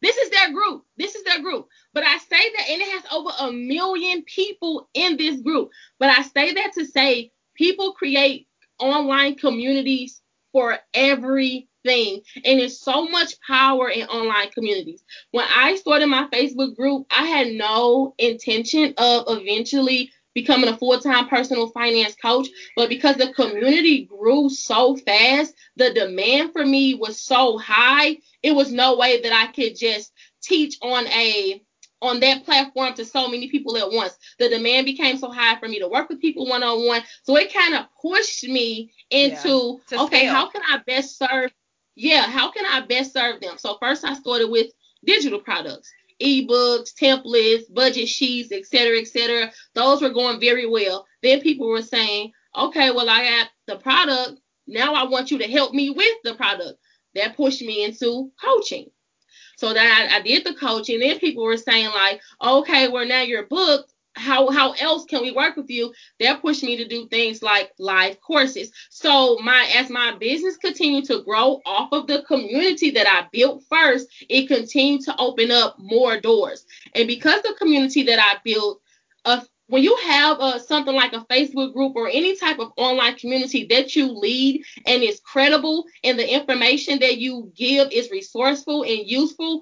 This 0.00 0.16
is 0.16 0.30
their 0.30 0.52
group. 0.52 0.84
This 0.96 1.14
is 1.16 1.24
their 1.24 1.40
group. 1.42 1.68
But 1.92 2.04
I 2.04 2.18
say 2.18 2.28
that, 2.56 2.70
and 2.70 2.80
it 2.80 2.88
has 2.88 3.02
over 3.12 3.30
a 3.40 3.52
million 3.52 4.22
people 4.22 4.88
in 4.94 5.16
this 5.16 5.40
group. 5.40 5.70
But 5.98 6.10
I 6.10 6.22
say 6.22 6.54
that 6.54 6.72
to 6.74 6.86
say 6.86 7.32
people 7.54 7.92
create 7.92 8.46
online 8.78 9.34
communities 9.34 10.22
for 10.52 10.78
every 10.94 11.67
thing. 11.84 12.20
And 12.44 12.60
there's 12.60 12.80
so 12.80 13.08
much 13.08 13.34
power 13.46 13.88
in 13.88 14.06
online 14.08 14.50
communities. 14.50 15.02
When 15.30 15.46
I 15.54 15.76
started 15.76 16.06
my 16.06 16.28
Facebook 16.32 16.76
group, 16.76 17.06
I 17.10 17.24
had 17.24 17.48
no 17.48 18.14
intention 18.18 18.94
of 18.98 19.24
eventually 19.28 20.10
becoming 20.34 20.68
a 20.68 20.76
full-time 20.76 21.26
personal 21.28 21.68
finance 21.70 22.14
coach 22.14 22.46
but 22.76 22.88
because 22.88 23.16
the 23.16 23.32
community 23.32 24.04
grew 24.04 24.48
so 24.48 24.94
fast 24.96 25.52
the 25.76 25.92
demand 25.94 26.52
for 26.52 26.64
me 26.64 26.94
was 26.94 27.20
so 27.20 27.58
high 27.58 28.16
it 28.42 28.52
was 28.52 28.70
no 28.70 28.96
way 28.96 29.20
that 29.20 29.32
i 29.32 29.50
could 29.50 29.76
just 29.76 30.12
teach 30.40 30.76
on 30.82 31.06
a 31.08 31.60
on 32.00 32.20
that 32.20 32.44
platform 32.44 32.94
to 32.94 33.04
so 33.04 33.28
many 33.28 33.48
people 33.48 33.76
at 33.76 33.90
once. 33.90 34.16
The 34.38 34.48
demand 34.48 34.86
became 34.86 35.18
so 35.18 35.30
high 35.30 35.58
for 35.58 35.68
me 35.68 35.80
to 35.80 35.88
work 35.88 36.08
with 36.08 36.20
people 36.20 36.46
one 36.46 36.62
on 36.62 36.86
one. 36.86 37.02
So 37.24 37.36
it 37.36 37.52
kind 37.52 37.74
of 37.74 37.86
pushed 38.00 38.44
me 38.44 38.92
into 39.10 39.80
yeah, 39.90 40.02
okay, 40.02 40.26
how 40.26 40.48
can 40.48 40.62
I 40.68 40.78
best 40.86 41.18
serve 41.18 41.50
yeah, 41.98 42.22
how 42.22 42.50
can 42.52 42.64
I 42.64 42.86
best 42.86 43.12
serve 43.12 43.40
them? 43.40 43.58
So 43.58 43.76
first 43.80 44.04
I 44.04 44.14
started 44.14 44.48
with 44.48 44.68
digital 45.04 45.40
products, 45.40 45.90
ebooks, 46.22 46.94
templates, 46.94 47.62
budget 47.74 48.08
sheets, 48.08 48.52
etc., 48.52 48.98
etc. 48.98 49.50
Those 49.74 50.00
were 50.00 50.10
going 50.10 50.38
very 50.38 50.64
well. 50.64 51.06
Then 51.24 51.40
people 51.40 51.68
were 51.68 51.82
saying, 51.82 52.30
okay, 52.56 52.92
well 52.92 53.10
I 53.10 53.24
got 53.24 53.48
the 53.66 53.76
product. 53.82 54.40
Now 54.68 54.94
I 54.94 55.04
want 55.08 55.32
you 55.32 55.38
to 55.38 55.50
help 55.50 55.74
me 55.74 55.90
with 55.90 56.16
the 56.22 56.34
product. 56.34 56.78
That 57.16 57.36
pushed 57.36 57.62
me 57.62 57.84
into 57.84 58.30
coaching. 58.40 58.86
So 59.56 59.74
that 59.74 60.08
I, 60.12 60.18
I 60.18 60.22
did 60.22 60.44
the 60.44 60.54
coaching. 60.54 61.00
Then 61.00 61.18
people 61.18 61.42
were 61.42 61.56
saying 61.56 61.90
like, 61.90 62.20
okay, 62.40 62.86
well 62.86 63.06
now 63.06 63.22
you're 63.22 63.46
booked 63.46 63.92
how 64.18 64.50
how 64.50 64.72
else 64.72 65.04
can 65.04 65.22
we 65.22 65.32
work 65.32 65.56
with 65.56 65.70
you? 65.70 65.92
That 66.20 66.42
pushed 66.42 66.62
me 66.62 66.76
to 66.76 66.88
do 66.88 67.06
things 67.08 67.42
like 67.42 67.72
live 67.78 68.20
courses. 68.20 68.70
So 68.90 69.38
my 69.38 69.70
as 69.74 69.90
my 69.90 70.16
business 70.18 70.56
continued 70.56 71.04
to 71.06 71.22
grow 71.22 71.60
off 71.64 71.92
of 71.92 72.06
the 72.06 72.22
community 72.22 72.90
that 72.90 73.06
i 73.06 73.26
built 73.32 73.62
first 73.68 74.08
it 74.28 74.48
continued 74.48 75.02
to 75.02 75.14
open 75.18 75.50
up 75.50 75.76
more 75.78 76.20
doors. 76.20 76.66
And 76.94 77.06
because 77.06 77.42
the 77.42 77.54
community 77.58 78.02
that 78.04 78.18
i 78.18 78.38
built 78.44 78.80
uh, 79.24 79.40
when 79.68 79.82
you 79.82 79.94
have 79.96 80.40
uh, 80.40 80.58
something 80.58 80.94
like 80.94 81.12
a 81.12 81.24
Facebook 81.30 81.74
group 81.74 81.94
or 81.94 82.08
any 82.08 82.34
type 82.36 82.58
of 82.58 82.72
online 82.76 83.16
community 83.16 83.66
that 83.66 83.94
you 83.94 84.10
lead 84.10 84.64
and 84.86 85.02
is 85.02 85.20
credible 85.20 85.84
and 86.04 86.18
the 86.18 86.34
information 86.34 86.98
that 87.00 87.18
you 87.18 87.52
give 87.54 87.92
is 87.92 88.10
resourceful 88.10 88.82
and 88.82 89.06
useful, 89.06 89.60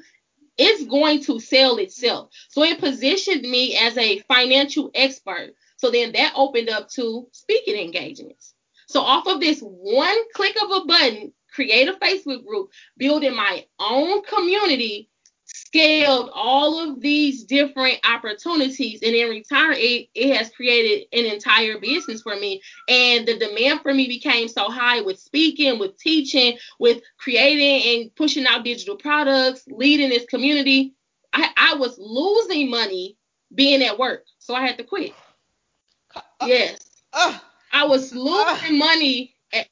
it's 0.58 0.84
going 0.86 1.22
to 1.24 1.40
sell 1.40 1.76
itself. 1.78 2.30
So 2.48 2.62
it 2.62 2.80
positioned 2.80 3.42
me 3.42 3.76
as 3.76 3.96
a 3.98 4.20
financial 4.20 4.90
expert. 4.94 5.54
So 5.76 5.90
then 5.90 6.12
that 6.12 6.32
opened 6.36 6.70
up 6.70 6.88
to 6.90 7.28
speaking 7.32 7.76
engagements. 7.76 8.54
So 8.88 9.00
off 9.00 9.26
of 9.26 9.40
this 9.40 9.60
one 9.60 10.16
click 10.32 10.56
of 10.62 10.70
a 10.70 10.84
button, 10.84 11.32
create 11.52 11.88
a 11.88 11.94
Facebook 11.94 12.46
group, 12.46 12.70
building 12.96 13.34
my 13.34 13.66
own 13.78 14.22
community 14.22 15.10
scaled 15.66 16.30
all 16.32 16.78
of 16.78 17.00
these 17.00 17.44
different 17.44 17.98
opportunities 18.08 19.00
and 19.02 19.14
in 19.14 19.28
return 19.28 19.74
it, 19.76 20.08
it 20.14 20.36
has 20.36 20.50
created 20.50 21.06
an 21.12 21.26
entire 21.26 21.78
business 21.78 22.22
for 22.22 22.36
me. 22.36 22.62
And 22.88 23.26
the 23.26 23.38
demand 23.38 23.80
for 23.82 23.92
me 23.92 24.06
became 24.06 24.48
so 24.48 24.70
high 24.70 25.00
with 25.00 25.18
speaking 25.18 25.78
with 25.78 25.98
teaching 25.98 26.56
with 26.78 27.02
creating 27.18 28.02
and 28.02 28.14
pushing 28.14 28.46
out 28.46 28.64
digital 28.64 28.96
products 28.96 29.64
leading 29.68 30.08
this 30.08 30.26
community. 30.26 30.94
I, 31.32 31.50
I 31.56 31.74
was 31.74 31.98
losing 31.98 32.70
money 32.70 33.16
being 33.54 33.82
at 33.82 33.98
work 33.98 34.24
so 34.38 34.54
i 34.54 34.66
had 34.66 34.78
to 34.78 34.84
quit. 34.84 35.12
Uh, 36.14 36.20
yes. 36.46 36.78
uh, 37.12 37.38
i 37.72 37.84
was 37.84 38.12
losing 38.12 38.74
uh, 38.80 38.84
money 38.84 39.34
at 39.52 39.66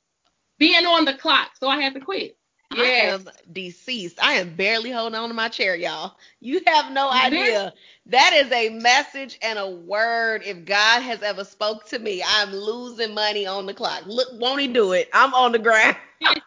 being 0.59 0.86
on 0.86 1.05
the 1.05 1.14
clock 1.14 1.51
so 1.59 1.68
i 1.68 1.80
had 1.80 1.95
to 1.95 2.01
quit 2.01 2.36
Yes. 2.76 3.12
I 3.12 3.14
am 3.14 3.28
deceased. 3.52 4.18
I 4.22 4.34
am 4.34 4.54
barely 4.54 4.90
holding 4.90 5.18
on 5.18 5.28
to 5.28 5.34
my 5.34 5.48
chair, 5.48 5.76
y'all. 5.76 6.16
You 6.40 6.60
have 6.66 6.92
no 6.92 7.10
idea. 7.10 7.72
That 8.06 8.32
is 8.34 8.50
a 8.52 8.70
message 8.70 9.38
and 9.42 9.58
a 9.58 9.68
word. 9.68 10.42
If 10.44 10.64
God 10.64 11.02
has 11.02 11.22
ever 11.22 11.44
spoke 11.44 11.86
to 11.88 11.98
me, 11.98 12.22
I'm 12.26 12.52
losing 12.52 13.14
money 13.14 13.46
on 13.46 13.66
the 13.66 13.74
clock. 13.74 14.02
Look, 14.06 14.28
won't 14.34 14.60
he 14.60 14.68
do 14.68 14.92
it? 14.92 15.08
I'm 15.12 15.34
on 15.34 15.52
the 15.52 15.58
ground. 15.58 15.96
yes. 16.20 16.40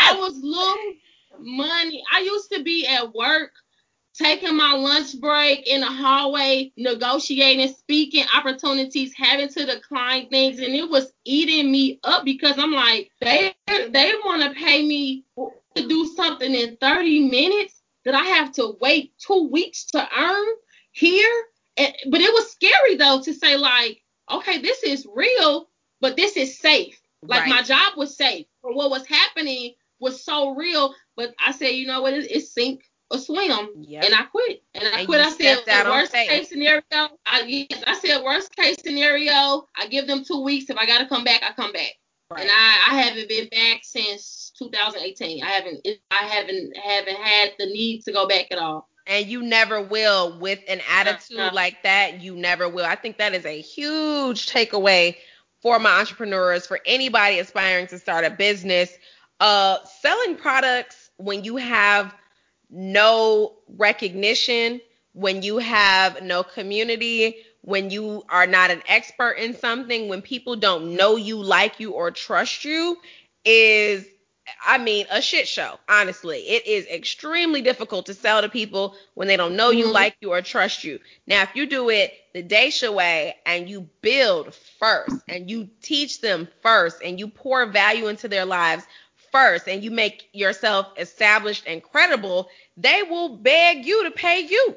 I 0.00 0.16
was 0.18 0.34
losing 0.42 0.98
money. 1.38 2.02
I 2.12 2.20
used 2.20 2.52
to 2.52 2.62
be 2.62 2.86
at 2.86 3.14
work 3.14 3.52
taking 4.14 4.56
my 4.56 4.72
lunch 4.74 5.20
break 5.20 5.66
in 5.66 5.80
the 5.80 5.86
hallway, 5.86 6.72
negotiating, 6.76 7.74
speaking 7.74 8.24
opportunities, 8.34 9.12
having 9.16 9.48
to 9.50 9.66
decline 9.66 10.28
things, 10.28 10.58
and 10.60 10.74
it 10.74 10.88
was 10.88 11.12
eating 11.24 11.70
me 11.72 12.00
up 12.04 12.24
because 12.24 12.58
I'm 12.58 12.72
like, 12.72 13.10
they 13.20 13.54
they 13.66 14.12
want 14.24 14.42
to 14.42 14.58
pay 14.60 14.86
me 14.86 15.24
to 15.76 15.88
do 15.88 16.06
something 16.16 16.54
in 16.54 16.76
30 16.80 17.28
minutes 17.30 17.82
that 18.04 18.14
I 18.14 18.24
have 18.24 18.52
to 18.54 18.76
wait 18.80 19.12
two 19.18 19.48
weeks 19.50 19.86
to 19.86 20.08
earn 20.18 20.46
here. 20.92 21.44
And, 21.76 21.94
but 22.10 22.20
it 22.20 22.32
was 22.32 22.52
scary 22.52 22.96
though 22.96 23.20
to 23.22 23.34
say 23.34 23.56
like, 23.56 24.02
okay, 24.30 24.60
this 24.60 24.82
is 24.84 25.06
real, 25.14 25.68
but 26.00 26.16
this 26.16 26.36
is 26.36 26.58
safe. 26.58 27.00
Like 27.26 27.42
Right. 27.42 27.50
my 27.50 27.62
job 27.62 27.94
was 27.96 28.16
safe, 28.16 28.46
but 28.62 28.74
what 28.74 28.90
was 28.90 29.06
happening 29.06 29.74
was 30.00 30.24
so 30.24 30.54
real. 30.54 30.94
But 31.16 31.34
I 31.44 31.52
said, 31.52 31.70
you 31.70 31.86
know 31.86 32.02
what? 32.02 32.14
It, 32.14 32.30
it's 32.30 32.52
sink 32.52 32.82
or 33.10 33.18
swim, 33.18 33.68
Yep. 33.82 34.04
and 34.04 34.14
I 34.14 34.22
quit. 34.24 34.62
And 34.74 34.84
I 34.88 34.98
And 35.00 35.06
quit. 35.08 35.20
I 35.20 35.30
said, 35.30 35.36
stepped 35.58 35.68
out 35.68 35.86
on 35.86 35.92
worst 35.92 36.12
case 36.12 36.48
scenario. 36.48 36.82
I, 36.92 37.42
yes, 37.46 37.82
I 37.86 37.94
said 37.98 38.22
worst 38.22 38.54
case 38.56 38.76
scenario. 38.84 39.66
I 39.76 39.86
give 39.90 40.06
them 40.06 40.24
two 40.24 40.42
weeks. 40.42 40.70
If 40.70 40.76
I 40.78 40.86
gotta 40.86 41.06
come 41.06 41.24
back, 41.24 41.42
I 41.42 41.52
come 41.52 41.72
back. 41.72 41.92
Right. 42.30 42.40
And 42.40 42.50
I, 42.50 42.78
I 42.90 43.02
haven't 43.02 43.28
been 43.28 43.48
back 43.50 43.80
since 43.82 44.52
2018. 44.58 45.42
I 45.44 45.46
haven't 45.48 45.86
I 46.10 46.24
haven't 46.24 46.76
haven't 46.76 47.16
had 47.16 47.50
the 47.58 47.66
need 47.66 48.02
to 48.04 48.12
go 48.12 48.26
back 48.26 48.46
at 48.50 48.58
all. 48.58 48.88
and 49.06 49.26
you 49.26 49.42
never 49.42 49.82
will 49.82 50.38
with 50.40 50.60
an 50.66 50.80
attitude 50.90 51.38
Uh-huh. 51.38 51.50
like 51.54 51.82
that 51.82 52.22
you 52.22 52.34
never 52.34 52.66
will 52.70 52.86
i 52.86 52.94
think 52.94 53.18
that 53.18 53.34
is 53.34 53.44
a 53.44 53.60
huge 53.60 54.46
takeaway 54.50 55.14
for 55.60 55.78
my 55.78 55.90
entrepreneurs 56.00 56.66
for 56.66 56.80
anybody 56.86 57.38
aspiring 57.38 57.86
to 57.88 57.98
start 57.98 58.24
a 58.24 58.30
business 58.30 58.90
uh 59.40 59.76
selling 60.00 60.36
products 60.36 61.10
when 61.18 61.44
you 61.44 61.56
have 61.56 62.14
no 62.70 63.54
recognition 63.76 64.80
when 65.12 65.42
you 65.42 65.58
have 65.58 66.22
no 66.22 66.42
community 66.42 67.36
when 67.62 67.90
you 67.90 68.22
are 68.28 68.46
not 68.46 68.70
an 68.70 68.82
expert 68.88 69.32
in 69.32 69.56
something 69.56 70.08
when 70.08 70.20
people 70.20 70.56
don't 70.56 70.94
know 70.96 71.16
you 71.16 71.36
like 71.36 71.80
you 71.80 71.92
or 71.92 72.10
trust 72.10 72.64
you 72.64 72.96
is 73.44 74.06
I 74.66 74.78
mean, 74.78 75.06
a 75.10 75.22
shit 75.22 75.48
show, 75.48 75.78
honestly. 75.88 76.38
It 76.40 76.66
is 76.66 76.86
extremely 76.86 77.62
difficult 77.62 78.06
to 78.06 78.14
sell 78.14 78.42
to 78.42 78.48
people 78.48 78.94
when 79.14 79.26
they 79.26 79.36
don't 79.38 79.56
know 79.56 79.70
you, 79.70 79.86
Mhm. 79.86 79.92
like 79.92 80.16
you, 80.20 80.32
or 80.32 80.42
trust 80.42 80.84
you. 80.84 81.00
Now, 81.26 81.42
if 81.42 81.54
you 81.54 81.66
do 81.66 81.88
it 81.88 82.12
the 82.34 82.42
Daisha 82.42 82.92
way 82.92 83.36
and 83.46 83.68
you 83.70 83.88
build 84.02 84.54
first 84.78 85.16
and 85.28 85.50
you 85.50 85.70
teach 85.82 86.20
them 86.20 86.48
first 86.62 86.98
and 87.02 87.18
you 87.18 87.28
pour 87.28 87.64
value 87.66 88.08
into 88.08 88.28
their 88.28 88.44
lives 88.44 88.84
first 89.34 89.68
and 89.68 89.84
you 89.84 89.90
make 89.90 90.28
yourself 90.32 90.88
established 90.98 91.64
and 91.66 91.82
credible, 91.82 92.48
they 92.78 93.02
will 93.02 93.38
beg 93.38 93.84
you 93.84 94.04
to 94.04 94.12
pay 94.12 94.40
you. 94.40 94.76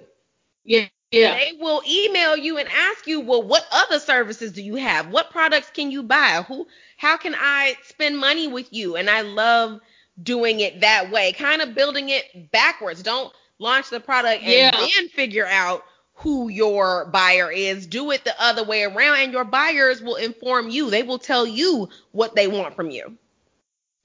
Yeah. 0.66 0.88
Yeah. 1.12 1.36
They 1.36 1.54
will 1.60 1.84
email 1.90 2.38
you 2.38 2.58
and 2.58 2.70
ask 2.70 3.08
you, 3.08 3.22
well, 3.22 3.44
what 3.44 3.66
other 3.72 4.00
services 4.00 4.54
do 4.54 4.64
you 4.64 4.76
have? 4.76 5.10
What 5.10 5.32
products 5.32 5.72
can 5.72 5.92
you 5.92 6.04
buy? 6.04 6.44
Who 6.48 6.68
how 6.98 7.18
can 7.18 7.36
I 7.38 7.78
spend 7.86 8.18
money 8.20 8.48
with 8.48 8.74
you? 8.74 8.98
And 8.98 9.10
I 9.10 9.22
love 9.22 9.80
doing 10.24 10.62
it 10.62 10.82
that 10.82 11.12
way, 11.12 11.34
kind 11.34 11.62
of 11.62 11.76
building 11.76 12.10
it 12.10 12.52
backwards. 12.52 13.04
Don't 13.04 13.34
launch 13.60 13.90
the 13.92 14.02
product 14.02 14.44
and 14.44 14.52
Yeah. 14.52 14.72
then 14.72 15.10
figure 15.10 15.48
out 15.48 15.86
who 16.16 16.50
your 16.50 17.06
buyer 17.08 17.52
is. 17.52 17.88
Do 17.88 18.12
it 18.12 18.26
the 18.26 18.36
other 18.44 18.64
way 18.66 18.84
around 18.84 19.20
and 19.20 19.34
your 19.34 19.46
buyers 19.46 20.02
will 20.02 20.16
inform 20.16 20.70
you. 20.70 20.90
They 20.90 21.04
will 21.04 21.20
tell 21.20 21.48
you 21.48 21.90
what 22.12 22.36
they 22.36 22.48
want 22.48 22.76
from 22.76 22.92
you. 22.92 23.18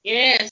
Yes. 0.03 0.51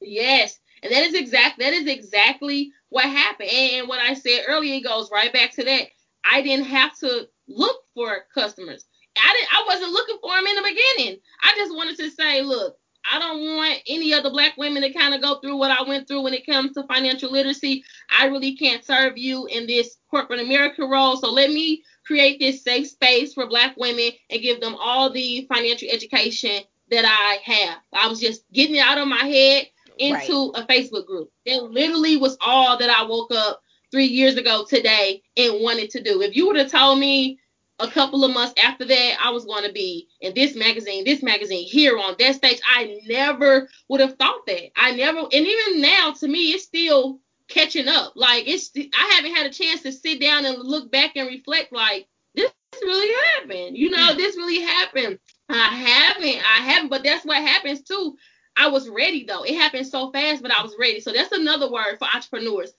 Yes. 0.00 0.58
And 0.82 0.92
that 0.92 1.02
is 1.04 1.14
exact 1.14 1.58
that 1.58 1.72
is 1.72 1.86
exactly 1.86 2.72
what 2.90 3.04
happened. 3.04 3.50
And, 3.50 3.88
what 3.88 4.00
I 4.00 4.14
said 4.14 4.44
earlier 4.46 4.74
it 4.74 4.84
goes 4.84 5.10
right 5.10 5.32
back 5.32 5.52
to 5.54 5.64
that. 5.64 5.88
I 6.30 6.42
didn't 6.42 6.66
have 6.66 6.96
to 6.98 7.28
look 7.48 7.82
for 7.94 8.26
customers. 8.32 8.84
I 9.16 9.32
didn't 9.32 9.48
I 9.52 9.64
wasn't 9.66 9.92
looking 9.92 10.18
for 10.20 10.36
them 10.36 10.46
in 10.46 10.56
the 10.56 10.62
beginning. 10.62 11.18
I 11.42 11.54
just 11.56 11.74
wanted 11.74 11.96
to 11.98 12.10
say, 12.10 12.42
look, 12.42 12.76
I 13.10 13.18
don't 13.18 13.56
want 13.56 13.80
any 13.86 14.12
other 14.12 14.30
black 14.30 14.56
women 14.56 14.82
to 14.82 14.92
kind 14.92 15.14
of 15.14 15.22
go 15.22 15.40
through 15.40 15.56
what 15.56 15.70
I 15.70 15.82
went 15.88 16.06
through 16.06 16.22
when 16.22 16.34
it 16.34 16.46
comes 16.46 16.74
to 16.74 16.86
financial 16.86 17.32
literacy. 17.32 17.82
I 18.16 18.26
really 18.26 18.54
can't 18.56 18.84
serve 18.84 19.16
you 19.16 19.46
in 19.46 19.66
this 19.66 19.96
corporate 20.10 20.40
America 20.40 20.86
role. 20.86 21.16
So 21.16 21.30
let 21.32 21.50
me 21.50 21.82
create 22.06 22.38
this 22.38 22.62
safe 22.62 22.88
space 22.88 23.34
for 23.34 23.46
black 23.48 23.76
women 23.76 24.10
and 24.30 24.42
give 24.42 24.60
them 24.60 24.76
all 24.78 25.10
the 25.10 25.46
financial 25.52 25.88
education 25.90 26.62
that 26.90 27.04
I 27.04 27.50
have. 27.50 27.78
I 27.92 28.08
was 28.08 28.20
just 28.20 28.44
getting 28.52 28.76
it 28.76 28.80
out 28.80 28.98
of 28.98 29.08
my 29.08 29.24
head 29.24 29.66
into 29.98 30.52
a 30.54 30.64
Facebook 30.66 31.06
group. 31.06 31.30
That 31.46 31.64
literally 31.64 32.16
was 32.16 32.36
all 32.40 32.78
that 32.78 32.90
I 32.90 33.04
woke 33.04 33.32
up 33.32 33.62
three 33.90 34.06
years 34.06 34.36
ago 34.36 34.64
today 34.68 35.22
and 35.36 35.62
wanted 35.62 35.90
to 35.90 36.02
do. 36.02 36.22
If 36.22 36.36
you 36.36 36.46
would 36.46 36.56
have 36.56 36.70
told 36.70 36.98
me 36.98 37.38
a 37.80 37.88
couple 37.88 38.24
of 38.24 38.32
months 38.32 38.54
after 38.62 38.84
that 38.84 39.16
I 39.22 39.30
was 39.30 39.44
going 39.44 39.64
to 39.64 39.72
be 39.72 40.08
in 40.20 40.34
this 40.34 40.56
magazine, 40.56 41.04
this 41.04 41.22
magazine, 41.22 41.66
here 41.66 41.98
on 41.98 42.16
that 42.18 42.34
stage, 42.34 42.60
I 42.64 43.00
never 43.06 43.68
would 43.88 44.00
have 44.00 44.16
thought 44.16 44.46
that. 44.46 44.70
I 44.76 44.92
never, 44.92 45.20
and 45.20 45.32
even 45.32 45.80
now 45.80 46.12
to 46.12 46.28
me, 46.28 46.50
it's 46.50 46.64
still 46.64 47.20
catching 47.48 47.88
up. 47.88 48.12
Like 48.16 48.46
it's, 48.46 48.70
I 48.76 49.12
haven't 49.14 49.34
had 49.34 49.46
a 49.46 49.52
chance 49.52 49.82
to 49.82 49.92
sit 49.92 50.20
down 50.20 50.44
and 50.44 50.58
look 50.58 50.90
back 50.90 51.16
and 51.16 51.28
reflect. 51.28 51.72
Like 51.72 52.06
this 52.34 52.50
really 52.82 53.14
happened. 53.34 53.76
You 53.76 53.90
know, 53.90 54.14
this 54.14 54.36
really 54.36 54.60
happened. 54.60 55.18
I 55.48 55.68
haven't, 55.68 56.42
I 56.46 56.62
haven't, 56.70 56.90
but 56.90 57.04
that's 57.04 57.24
what 57.24 57.38
happens 57.38 57.82
too. 57.82 58.16
I 58.56 58.68
was 58.68 58.88
ready 58.88 59.24
though. 59.24 59.44
It 59.44 59.54
happened 59.54 59.86
so 59.86 60.10
fast, 60.10 60.42
but 60.42 60.52
I 60.52 60.62
was 60.62 60.74
ready. 60.78 61.00
So 61.00 61.12
that's 61.12 61.32
another 61.32 61.70
word 61.70 61.98
for 61.98 62.08
entrepreneurs. 62.12 62.72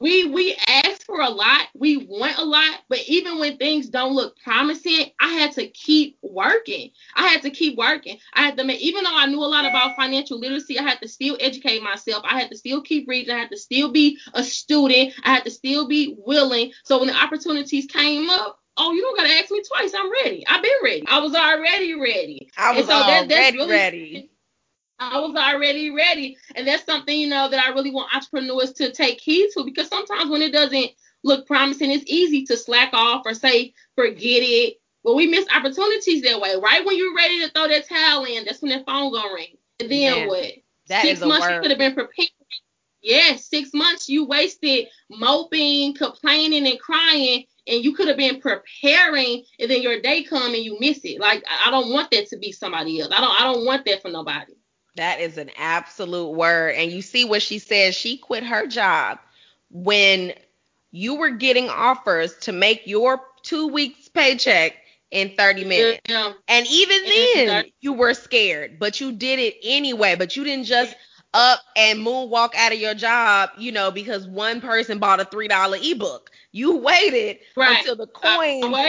We 0.00 0.24
we 0.24 0.56
ask 0.66 1.04
for 1.04 1.20
a 1.20 1.28
lot, 1.28 1.68
we 1.74 1.98
want 1.98 2.38
a 2.38 2.44
lot, 2.44 2.80
but 2.88 3.00
even 3.06 3.38
when 3.38 3.58
things 3.58 3.90
don't 3.90 4.14
look 4.14 4.36
promising, 4.42 5.10
I 5.20 5.28
had 5.28 5.52
to 5.52 5.68
keep 5.68 6.18
working. 6.22 6.90
I 7.14 7.28
had 7.28 7.42
to 7.42 7.50
keep 7.50 7.76
working. 7.76 8.18
I 8.32 8.42
had 8.42 8.56
to 8.56 8.64
make 8.64 8.80
even 8.80 9.04
though 9.04 9.16
I 9.16 9.26
knew 9.26 9.40
a 9.40 9.46
lot 9.46 9.66
about 9.66 9.96
financial 9.96 10.38
literacy, 10.38 10.78
I 10.78 10.84
had 10.84 11.00
to 11.02 11.08
still 11.08 11.36
educate 11.40 11.82
myself. 11.82 12.24
I 12.26 12.38
had 12.40 12.50
to 12.50 12.56
still 12.56 12.82
keep 12.82 13.08
reading. 13.08 13.34
I 13.34 13.40
had 13.40 13.50
to 13.50 13.58
still 13.58 13.92
be 13.92 14.18
a 14.34 14.42
student. 14.44 15.14
I 15.24 15.34
had 15.34 15.44
to 15.44 15.50
still 15.50 15.88
be 15.88 16.16
willing. 16.18 16.72
So 16.84 16.98
when 16.98 17.08
the 17.08 17.16
opportunities 17.16 17.86
came 17.86 18.30
up, 18.30 18.59
oh, 18.76 18.92
you 18.92 19.02
don't 19.02 19.16
gotta 19.16 19.34
ask 19.34 19.50
me 19.50 19.62
twice. 19.62 19.92
I'm 19.94 20.10
ready. 20.10 20.46
I've 20.46 20.62
been 20.62 20.70
ready. 20.82 21.04
I 21.06 21.18
was 21.20 21.34
already 21.34 21.94
ready. 21.94 22.50
I 22.56 22.72
was 22.72 22.86
so 22.86 22.88
that- 22.88 23.30
already 23.30 23.58
really- 23.58 23.70
ready. 23.70 24.30
I 25.00 25.18
was 25.18 25.34
already 25.34 25.90
ready. 25.90 26.36
And 26.54 26.68
that's 26.68 26.84
something, 26.84 27.18
you 27.18 27.26
know, 27.28 27.48
that 27.48 27.64
I 27.66 27.70
really 27.70 27.90
want 27.90 28.14
entrepreneurs 28.14 28.74
to 28.74 28.92
take 28.92 29.18
heed 29.18 29.48
to 29.54 29.64
because 29.64 29.88
sometimes 29.88 30.30
when 30.30 30.42
it 30.42 30.52
doesn't 30.52 30.90
look 31.24 31.46
promising, 31.46 31.90
it's 31.90 32.04
easy 32.06 32.44
to 32.46 32.56
slack 32.56 32.90
off 32.92 33.22
or 33.24 33.32
say, 33.32 33.72
forget 33.96 34.42
it. 34.42 34.76
But 35.02 35.14
we 35.14 35.26
miss 35.26 35.46
opportunities 35.54 36.22
that 36.22 36.38
way. 36.38 36.54
Right 36.56 36.84
when 36.84 36.98
you're 36.98 37.16
ready 37.16 37.40
to 37.40 37.50
throw 37.50 37.66
that 37.68 37.88
towel 37.88 38.24
in, 38.24 38.44
that's 38.44 38.60
when 38.60 38.70
that 38.72 38.84
phone 38.84 39.10
gonna 39.10 39.32
ring. 39.32 39.56
And 39.80 39.90
then 39.90 40.18
Man, 40.18 40.28
what? 40.28 40.52
That 40.88 41.02
six 41.02 41.20
months 41.20 41.48
you 41.48 41.60
could 41.60 41.70
have 41.70 41.78
been 41.78 41.94
prepared. 41.94 42.28
Yes, 43.02 43.46
six 43.46 43.72
months 43.72 44.10
you 44.10 44.26
wasted 44.26 44.88
moping, 45.08 45.94
complaining, 45.94 46.66
and 46.66 46.78
crying, 46.78 47.46
and 47.70 47.84
you 47.84 47.94
could 47.94 48.08
have 48.08 48.16
been 48.16 48.40
preparing, 48.40 49.44
and 49.58 49.70
then 49.70 49.82
your 49.82 50.00
day 50.00 50.24
come 50.24 50.54
and 50.54 50.62
you 50.62 50.78
miss 50.80 51.00
it. 51.04 51.20
Like 51.20 51.44
I 51.48 51.70
don't 51.70 51.90
want 51.90 52.10
that 52.10 52.28
to 52.28 52.38
be 52.38 52.52
somebody 52.52 53.00
else. 53.00 53.12
I 53.16 53.20
don't. 53.20 53.40
I 53.40 53.44
don't 53.44 53.64
want 53.64 53.84
that 53.86 54.02
for 54.02 54.10
nobody. 54.10 54.54
That 54.96 55.20
is 55.20 55.38
an 55.38 55.50
absolute 55.56 56.30
word. 56.30 56.74
And 56.74 56.90
you 56.90 57.00
see 57.00 57.24
what 57.24 57.42
she 57.42 57.58
says. 57.58 57.94
She 57.94 58.18
quit 58.18 58.44
her 58.44 58.66
job 58.66 59.18
when 59.70 60.32
you 60.90 61.14
were 61.14 61.30
getting 61.30 61.68
offers 61.68 62.36
to 62.38 62.52
make 62.52 62.86
your 62.86 63.20
two 63.42 63.68
weeks 63.68 64.08
paycheck 64.08 64.74
in 65.10 65.34
30 65.36 65.64
minutes. 65.64 66.00
Yeah. 66.08 66.32
And 66.48 66.66
even 66.68 66.98
then, 67.04 67.64
you 67.80 67.92
were 67.92 68.14
scared, 68.14 68.78
but 68.78 69.00
you 69.00 69.12
did 69.12 69.38
it 69.38 69.56
anyway. 69.62 70.16
But 70.16 70.36
you 70.36 70.44
didn't 70.44 70.66
just 70.66 70.94
up 71.34 71.60
and 71.76 72.00
moonwalk 72.00 72.54
out 72.56 72.72
of 72.72 72.78
your 72.78 72.94
job, 72.94 73.50
you 73.58 73.72
know, 73.72 73.90
because 73.90 74.26
one 74.26 74.60
person 74.60 74.98
bought 74.98 75.20
a 75.20 75.24
$3 75.24 75.76
ebook. 75.76 76.30
You 76.52 76.76
waited 76.78 77.38
Right. 77.56 77.84
until 77.84 77.96
the 77.96 78.06
coins 78.06 78.88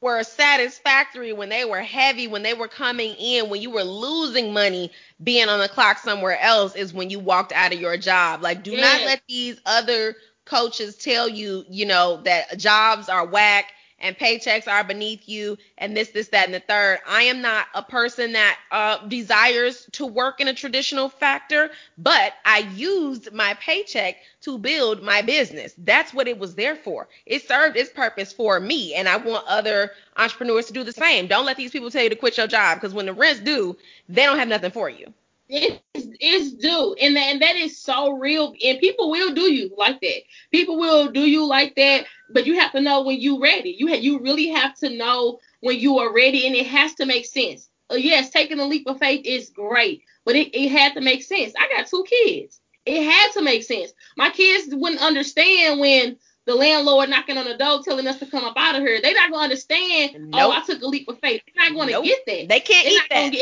were 0.00 0.22
satisfactory, 0.22 1.32
when 1.32 1.48
they 1.48 1.64
were 1.64 1.80
heavy, 1.80 2.26
when 2.26 2.42
they 2.42 2.54
were 2.54 2.68
coming 2.68 3.14
in, 3.18 3.48
when 3.48 3.60
you 3.60 3.70
were 3.70 3.82
losing 3.82 4.52
money 4.52 4.90
being 5.22 5.48
on 5.48 5.58
the 5.60 5.68
clock 5.68 5.98
somewhere 5.98 6.38
else, 6.40 6.74
is 6.76 6.92
when 6.92 7.10
you 7.10 7.18
walked 7.18 7.52
out 7.52 7.72
of 7.72 7.80
your 7.80 7.96
job. 7.96 8.42
Like, 8.42 8.62
do 8.62 8.76
not 8.76 9.02
let 9.04 9.20
these 9.28 9.60
other 9.66 10.14
coaches 10.44 10.96
tell 10.96 11.28
you, 11.28 11.64
you 11.68 11.86
know, 11.86 12.20
that 12.24 12.58
jobs 12.58 13.08
are 13.08 13.26
whack 13.26 13.72
and 14.00 14.16
paychecks 14.16 14.68
are 14.68 14.84
beneath 14.84 15.28
you 15.28 15.58
and 15.78 15.96
this, 15.96 16.10
this, 16.10 16.28
that, 16.28 16.46
and 16.46 16.54
the 16.54 16.60
third. 16.60 17.00
I 17.06 17.24
am 17.24 17.40
not 17.40 17.66
a 17.74 17.82
person 17.82 18.32
that 18.32 18.58
uh, 18.70 19.06
desires 19.06 19.88
to 19.92 20.06
work 20.06 20.40
in 20.40 20.48
a 20.48 20.54
traditional 20.54 21.08
factor, 21.08 21.70
but 21.96 22.34
I 22.44 22.58
used 22.74 23.32
my 23.32 23.54
paycheck 23.54 24.16
to 24.42 24.58
build 24.58 25.02
my 25.02 25.22
business. 25.22 25.74
That's 25.78 26.14
what 26.14 26.28
it 26.28 26.38
was 26.38 26.54
there 26.54 26.76
for. 26.76 27.08
It 27.26 27.46
served 27.46 27.76
its 27.76 27.90
purpose 27.90 28.32
for 28.32 28.60
me, 28.60 28.94
and 28.94 29.08
I 29.08 29.16
want 29.16 29.46
other 29.46 29.92
entrepreneurs 30.16 30.66
to 30.66 30.72
do 30.72 30.84
the 30.84 30.92
same. 30.92 31.26
Don't 31.26 31.46
let 31.46 31.56
these 31.56 31.70
people 31.70 31.90
tell 31.90 32.02
you 32.02 32.10
to 32.10 32.16
quit 32.16 32.36
your 32.36 32.46
job 32.46 32.76
because 32.76 32.94
when 32.94 33.06
the 33.06 33.12
rents 33.12 33.40
due, 33.40 33.76
they 34.08 34.24
don't 34.24 34.38
have 34.38 34.48
nothing 34.48 34.70
for 34.70 34.88
you. 34.88 35.12
It's, 35.48 35.80
it's 35.94 36.52
due, 36.52 36.94
and 37.00 37.16
that, 37.16 37.22
and 37.22 37.42
that 37.42 37.56
is 37.56 37.80
so 37.80 38.12
real. 38.12 38.54
And 38.64 38.78
people 38.78 39.10
will 39.10 39.34
do 39.34 39.52
you 39.52 39.70
like 39.76 40.00
that. 40.00 40.22
People 40.52 40.78
will 40.78 41.10
do 41.10 41.22
you 41.22 41.46
like 41.46 41.74
that, 41.76 42.06
but 42.32 42.46
you 42.46 42.58
have 42.58 42.72
to 42.72 42.80
know 42.80 43.02
when 43.02 43.20
you're 43.20 43.40
ready. 43.40 43.76
You 43.78 43.88
ha- 43.88 43.94
you 43.94 44.20
really 44.20 44.48
have 44.48 44.76
to 44.78 44.90
know 44.90 45.40
when 45.60 45.78
you 45.78 45.98
are 45.98 46.12
ready, 46.14 46.46
and 46.46 46.54
it 46.54 46.66
has 46.66 46.94
to 46.96 47.06
make 47.06 47.26
sense. 47.26 47.68
Uh, 47.90 47.96
yes, 47.96 48.30
taking 48.30 48.60
a 48.60 48.64
leap 48.64 48.86
of 48.86 48.98
faith 48.98 49.22
is 49.24 49.50
great, 49.50 50.02
but 50.24 50.36
it, 50.36 50.54
it 50.54 50.68
had 50.70 50.94
to 50.94 51.00
make 51.00 51.22
sense. 51.22 51.54
I 51.58 51.68
got 51.74 51.86
two 51.86 52.04
kids. 52.08 52.60
It 52.84 53.02
had 53.02 53.32
to 53.32 53.42
make 53.42 53.62
sense. 53.64 53.92
My 54.16 54.30
kids 54.30 54.68
wouldn't 54.74 55.02
understand 55.02 55.80
when 55.80 56.16
the 56.46 56.54
landlord 56.54 57.10
knocking 57.10 57.36
on 57.36 57.44
the 57.44 57.56
door 57.56 57.82
telling 57.82 58.06
us 58.06 58.18
to 58.18 58.26
come 58.26 58.44
up 58.44 58.54
out 58.56 58.74
of 58.76 58.82
here. 58.82 59.00
They're 59.02 59.14
not 59.14 59.30
gonna 59.30 59.44
understand. 59.44 60.12
Nope. 60.30 60.40
Oh, 60.42 60.50
I 60.52 60.62
took 60.62 60.82
a 60.82 60.86
leap 60.86 61.08
of 61.08 61.18
faith. 61.20 61.42
They're 61.54 61.70
not 61.70 61.78
gonna 61.78 61.92
nope. 61.92 62.04
get 62.04 62.20
that. 62.26 62.48
They 62.48 62.60
can't 62.60 62.84
They're 62.86 62.92
eat 62.92 63.02
that. 63.10 63.32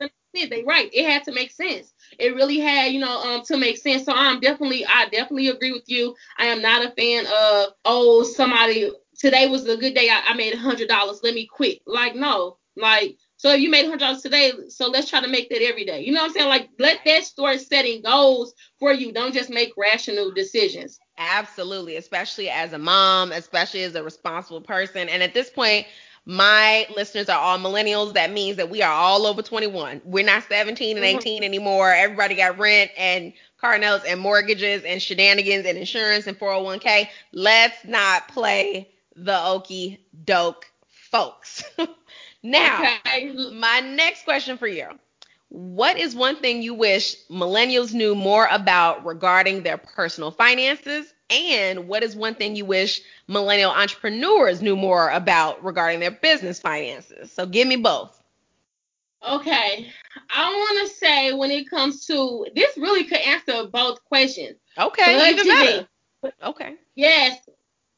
Get, 0.00 0.10
to, 0.36 0.48
they 0.48 0.62
right. 0.64 0.90
It 0.92 1.08
had 1.08 1.24
to 1.24 1.32
make 1.32 1.50
sense. 1.50 1.92
It 2.18 2.34
really 2.34 2.58
had, 2.58 2.92
you 2.92 3.00
know, 3.00 3.20
um, 3.22 3.42
to 3.44 3.56
make 3.56 3.78
sense. 3.78 4.04
So 4.04 4.12
I'm 4.14 4.40
definitely, 4.40 4.86
I 4.86 5.08
definitely 5.10 5.48
agree 5.48 5.72
with 5.72 5.88
you. 5.88 6.14
I 6.38 6.46
am 6.46 6.62
not 6.62 6.84
a 6.84 6.90
fan 6.90 7.26
of, 7.26 7.72
oh, 7.84 8.22
somebody 8.22 8.90
today 9.18 9.48
was 9.48 9.66
a 9.66 9.76
good 9.76 9.94
day. 9.94 10.08
I, 10.08 10.22
I 10.28 10.34
made 10.34 10.54
a 10.54 10.58
hundred 10.58 10.88
dollars. 10.88 11.20
Let 11.22 11.34
me 11.34 11.46
quit. 11.46 11.80
Like 11.86 12.14
no, 12.14 12.58
like 12.76 13.16
so 13.36 13.52
if 13.52 13.60
you 13.60 13.70
made 13.70 13.84
a 13.84 13.88
hundred 13.88 14.00
dollars 14.00 14.22
today, 14.22 14.52
so 14.68 14.88
let's 14.88 15.08
try 15.08 15.20
to 15.20 15.28
make 15.28 15.48
that 15.50 15.62
every 15.62 15.84
day. 15.84 16.02
You 16.02 16.12
know 16.12 16.22
what 16.22 16.30
I'm 16.30 16.34
saying? 16.34 16.48
Like 16.48 16.68
let 16.78 17.00
that 17.04 17.24
start 17.24 17.60
setting 17.60 18.02
goals 18.02 18.54
for 18.78 18.92
you. 18.92 19.12
Don't 19.12 19.34
just 19.34 19.50
make 19.50 19.72
rational 19.76 20.32
decisions. 20.32 20.98
Absolutely, 21.18 21.96
especially 21.96 22.48
as 22.48 22.72
a 22.72 22.78
mom, 22.78 23.32
especially 23.32 23.82
as 23.82 23.94
a 23.94 24.02
responsible 24.02 24.60
person. 24.60 25.08
And 25.08 25.22
at 25.22 25.34
this 25.34 25.50
point, 25.50 25.86
my 26.26 26.88
listeners 26.94 27.28
are 27.28 27.38
all 27.38 27.56
millennials. 27.58 28.14
That 28.14 28.32
means 28.32 28.56
that 28.56 28.68
we 28.68 28.82
are 28.82 28.92
all 28.92 29.26
over 29.26 29.42
21. 29.42 30.02
We're 30.04 30.24
not 30.24 30.42
17 30.48 30.96
and 30.96 31.06
mm-hmm. 31.06 31.18
18 31.18 31.44
anymore. 31.44 31.92
Everybody 31.92 32.34
got 32.34 32.58
rent 32.58 32.90
and 32.98 33.32
car 33.60 33.78
notes 33.78 34.04
and 34.06 34.20
mortgages 34.20 34.82
and 34.82 35.00
shenanigans 35.00 35.64
and 35.66 35.78
insurance 35.78 36.26
and 36.26 36.38
401k. 36.38 37.08
Let's 37.32 37.84
not 37.84 38.26
play 38.28 38.90
the 39.14 39.40
okey 39.46 40.00
doke, 40.24 40.66
folks. 40.88 41.62
now, 42.42 42.96
okay. 43.06 43.32
my 43.52 43.80
next 43.80 44.24
question 44.24 44.58
for 44.58 44.66
you. 44.66 44.88
What 45.48 45.98
is 45.98 46.14
one 46.14 46.36
thing 46.36 46.62
you 46.62 46.74
wish 46.74 47.16
millennials 47.30 47.94
knew 47.94 48.14
more 48.14 48.48
about 48.50 49.04
regarding 49.04 49.62
their 49.62 49.78
personal 49.78 50.30
finances 50.30 51.12
and 51.30 51.88
what 51.88 52.02
is 52.02 52.14
one 52.14 52.34
thing 52.34 52.56
you 52.56 52.64
wish 52.64 53.00
millennial 53.26 53.70
entrepreneurs 53.70 54.62
knew 54.62 54.76
more 54.76 55.10
about 55.10 55.64
regarding 55.64 56.00
their 56.00 56.10
business 56.10 56.60
finances? 56.60 57.32
So 57.32 57.46
give 57.46 57.66
me 57.66 57.76
both. 57.76 58.20
Okay. 59.26 59.90
I 60.30 60.50
want 60.50 60.88
to 60.88 60.94
say 60.94 61.32
when 61.32 61.50
it 61.50 61.68
comes 61.68 62.06
to 62.06 62.46
this 62.54 62.76
really 62.76 63.04
could 63.04 63.18
answer 63.18 63.66
both 63.66 64.04
questions. 64.04 64.56
Okay, 64.78 65.02
budgeting. 65.02 65.32
even 65.32 65.46
better. 65.46 65.88
Okay. 66.44 66.74
Yes, 66.94 67.38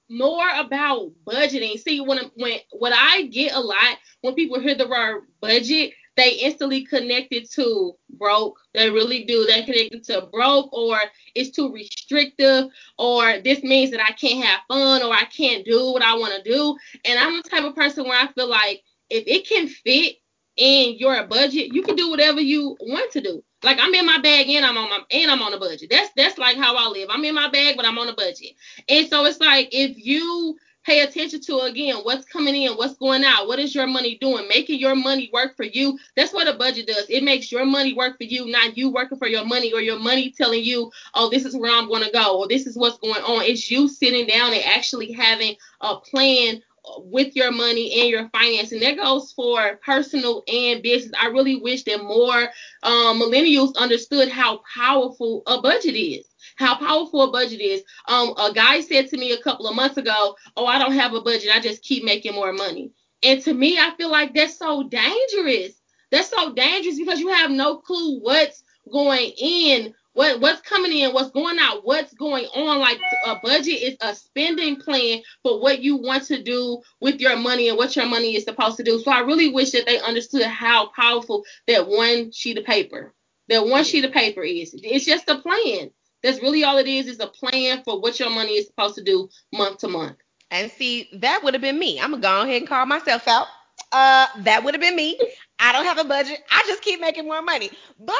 more 0.09 0.49
about 0.57 1.11
budgeting. 1.27 1.79
See, 1.79 2.01
when 2.01 2.31
when 2.35 2.59
what 2.71 2.93
I 2.95 3.23
get 3.27 3.53
a 3.55 3.61
lot 3.61 3.99
when 4.23 4.35
people 4.35 4.61
hear 4.61 4.75
the 4.75 4.89
word 4.89 5.25
budget, 5.41 5.93
they 6.19 6.31
instantly 6.31 6.85
connected 6.85 7.49
to 7.53 7.95
broke. 8.11 8.59
They 8.75 8.91
really 8.91 9.23
do. 9.25 9.47
They 9.47 9.63
connected 9.63 10.03
to 10.05 10.29
broke 10.33 10.73
or 10.73 10.99
it's 11.37 11.51
too 11.51 11.73
restrictive 11.73 12.67
or 12.99 13.41
this 13.41 13.63
means 13.63 13.93
that 13.93 14.01
I 14.01 14.11
can't 14.13 14.45
have 14.45 14.61
fun 14.67 15.03
or 15.03 15.13
I 15.13 15.25
can't 15.27 15.65
do 15.65 15.93
what 15.93 16.03
I 16.03 16.17
want 16.17 16.35
to 16.35 16.51
do. 16.51 16.77
And 17.05 17.21
I'm 17.21 17.37
the 17.37 17.49
type 17.49 17.63
of 17.63 17.77
person 17.77 18.05
where 18.05 18.19
I 18.21 18.27
feel 18.33 18.49
like 18.49 18.83
if 19.09 19.25
it 19.29 19.49
can 19.49 19.69
fit 19.69 20.17
in 20.57 20.99
your 20.99 21.25
budget, 21.29 21.73
you 21.73 21.83
can 21.83 21.95
do 21.95 22.11
whatever 22.11 22.41
you 22.41 22.77
want 22.81 23.13
to 23.13 23.21
do. 23.21 23.45
Like 23.63 23.79
I'm 23.81 23.95
in 23.95 24.05
my 24.05 24.19
bag 24.19 24.49
and 24.49 24.67
I'm 24.67 24.77
on 24.77 24.91
my 24.91 25.01
and 25.13 25.31
I'm 25.31 25.43
on 25.43 25.55
a 25.55 25.59
budget. 25.59 25.89
That's 25.91 26.11
that's 26.17 26.37
like 26.37 26.57
how 26.57 26.77
I 26.77 26.89
live. 26.89 27.09
I'm 27.11 27.25
in 27.25 27.35
my 27.35 27.49
bag, 27.49 27.77
but 27.77 27.87
I'm 27.87 27.99
on 27.99 28.09
a 28.09 28.15
budget. 28.15 28.53
And 28.89 29.09
so 29.09 29.25
it's 29.25 29.41
like 29.41 29.69
if 29.71 29.97
you 29.97 30.57
pay 30.89 31.01
attention 31.01 31.39
to 31.39 31.59
again 31.61 31.97
what's 32.03 32.25
coming 32.25 32.63
in, 32.63 32.73
what's 32.73 32.97
going 32.97 33.23
out, 33.23 33.47
what 33.47 33.59
is 33.59 33.75
your 33.75 33.87
money 33.87 34.17
doing, 34.17 34.49
making 34.49 34.81
your 34.81 34.97
money 34.97 35.29
work 35.35 35.55
for 35.55 35.65
you. 35.65 35.99
That's 36.17 36.33
what 36.33 36.49
a 36.49 36.55
budget 36.55 36.87
does. 36.87 37.05
It 37.11 37.23
makes 37.23 37.53
your 37.53 37.67
money 37.67 37.93
work 37.93 38.17
for 38.17 38.25
you, 38.25 38.47
not 38.51 38.79
you 38.79 38.91
working 38.91 39.19
for 39.19 39.29
your 39.29 39.45
money 39.45 39.71
or 39.75 39.83
your 39.83 39.99
money 39.99 40.31
telling 40.31 40.65
you, 40.65 40.91
oh, 41.13 41.29
this 41.29 41.45
is 41.45 41.55
where 41.55 41.71
I'm 41.71 41.89
going 41.89 42.05
to 42.05 42.11
go 42.11 42.39
or 42.39 42.49
this 42.49 42.67
is 42.67 42.77
what's 42.77 42.99
going 42.99 43.23
on. 43.23 43.43
It's 43.45 43.71
you 43.71 43.87
sitting 43.87 44.27
down 44.27 44.55
and 44.55 44.65
actually 44.65 45.13
having 45.13 45.57
a 45.83 45.97
plan 45.97 46.63
with 47.01 47.37
your 47.37 47.53
money 47.53 48.01
and 48.01 48.09
your 48.09 48.29
finance 48.31 48.73
and 48.73 48.81
that 48.81 48.97
goes 48.97 49.33
for 49.33 49.77
personal 49.85 50.43
and 50.51 50.83
business 50.83 51.13
i 51.21 51.27
really 51.27 51.57
wish 51.57 51.83
that 51.85 52.03
more 52.03 52.49
um, 52.83 53.21
millennials 53.21 53.77
understood 53.77 54.31
how 54.31 54.63
powerful 54.75 55.43
a 55.47 55.61
budget 55.61 55.95
is 55.95 56.25
how 56.59 56.77
powerful 56.77 57.23
a 57.23 57.31
budget 57.31 57.61
is. 57.61 57.83
Um, 58.09 58.35
a 58.37 58.53
guy 58.53 58.81
said 58.81 59.09
to 59.09 59.17
me 59.17 59.33
a 59.33 59.43
couple 59.43 59.69
of 59.69 59.77
months 59.77 59.97
ago, 59.97 60.37
"Oh, 60.57 60.67
I 60.67 60.79
don't 60.79 60.93
have 60.93 61.15
a 61.15 61.21
budget. 61.21 61.55
I 61.55 61.61
just 61.61 61.83
keep 61.83 62.05
making 62.05 62.35
more 62.35 62.53
money." 62.53 62.91
And 63.23 63.41
to 63.43 63.55
me, 63.55 63.79
I 63.79 63.93
feel 63.97 64.11
like 64.11 64.35
that's 64.35 64.59
so 64.59 64.83
dangerous. 64.83 65.81
That's 66.11 66.31
so 66.31 66.53
dangerous 66.55 66.99
because 66.99 67.21
you 67.21 67.29
have 67.29 67.51
no 67.51 67.77
clue 67.79 68.21
what's 68.21 68.63
going 68.91 69.33
in, 69.39 69.95
what 70.15 70.41
what's 70.41 70.61
coming 70.63 70.93
in, 70.93 71.13
what's 71.13 71.31
going 71.31 71.59
out, 71.61 71.85
what's 71.85 72.13
going 72.15 72.47
on. 72.47 72.81
Like 72.81 72.99
a 73.25 73.37
budget 73.41 73.81
is 73.81 73.97
a 74.01 74.15
spending 74.15 74.77
plan 74.77 75.23
for 75.45 75.61
what 75.61 75.81
you 75.81 75.97
want 75.97 76.25
to 76.25 76.43
do 76.43 76.83
with 77.01 77.21
your 77.21 77.37
money 77.37 77.69
and 77.69 77.79
what 77.79 77.95
your 77.95 78.07
money 78.07 78.35
is 78.35 78.43
supposed 78.45 78.79
to 78.79 78.83
do. 78.83 78.99
So 78.99 79.13
I 79.13 79.21
really 79.21 79.51
wish 79.53 79.71
that 79.73 79.87
they 79.87 80.01
understood 80.01 80.43
how 80.43 80.89
powerful 80.89 81.45
that 81.69 81.87
one 81.87 82.33
sheet 82.33 82.59
of 82.59 82.65
paper, 82.65 83.15
that 83.49 83.65
one 83.65 83.85
sheet 83.85 84.05
of 84.05 84.13
paper 84.13 84.43
is. 84.43 84.75
It's 84.77 85.07
just 85.07 85.29
a 85.29 85.39
plan. 85.39 85.91
That's 86.23 86.43
really 86.43 86.65
all 86.65 86.79
it 86.79 86.87
is, 86.87 87.07
is 87.07 87.21
a 87.21 87.27
plan 87.27 87.83
for 87.85 88.01
what 88.01 88.19
your 88.19 88.31
money 88.31 88.53
is 88.53 88.67
supposed 88.67 88.97
to 88.97 89.05
do 89.05 89.29
month 89.53 89.79
to 89.79 89.89
month. 89.89 90.17
And 90.51 90.71
see, 90.71 91.09
that 91.15 91.43
would 91.45 91.55
have 91.55 91.61
been 91.61 91.79
me. 91.79 92.01
I'm 92.01 92.11
gonna 92.11 92.23
go 92.23 92.43
ahead 92.43 92.57
and 92.63 92.69
call 92.69 92.87
myself 92.87 93.29
out. 93.29 93.47
Uh, 93.93 94.27
that 94.39 94.65
would 94.65 94.75
have 94.75 94.81
been 94.81 94.97
me. 94.97 95.19
I 95.59 95.73
don't 95.73 95.85
have 95.85 95.99
a 95.99 96.05
budget. 96.05 96.39
I 96.51 96.63
just 96.67 96.83
keep 96.83 97.01
making 97.01 97.27
more 97.27 97.43
money. 97.43 97.71
But 97.99 98.15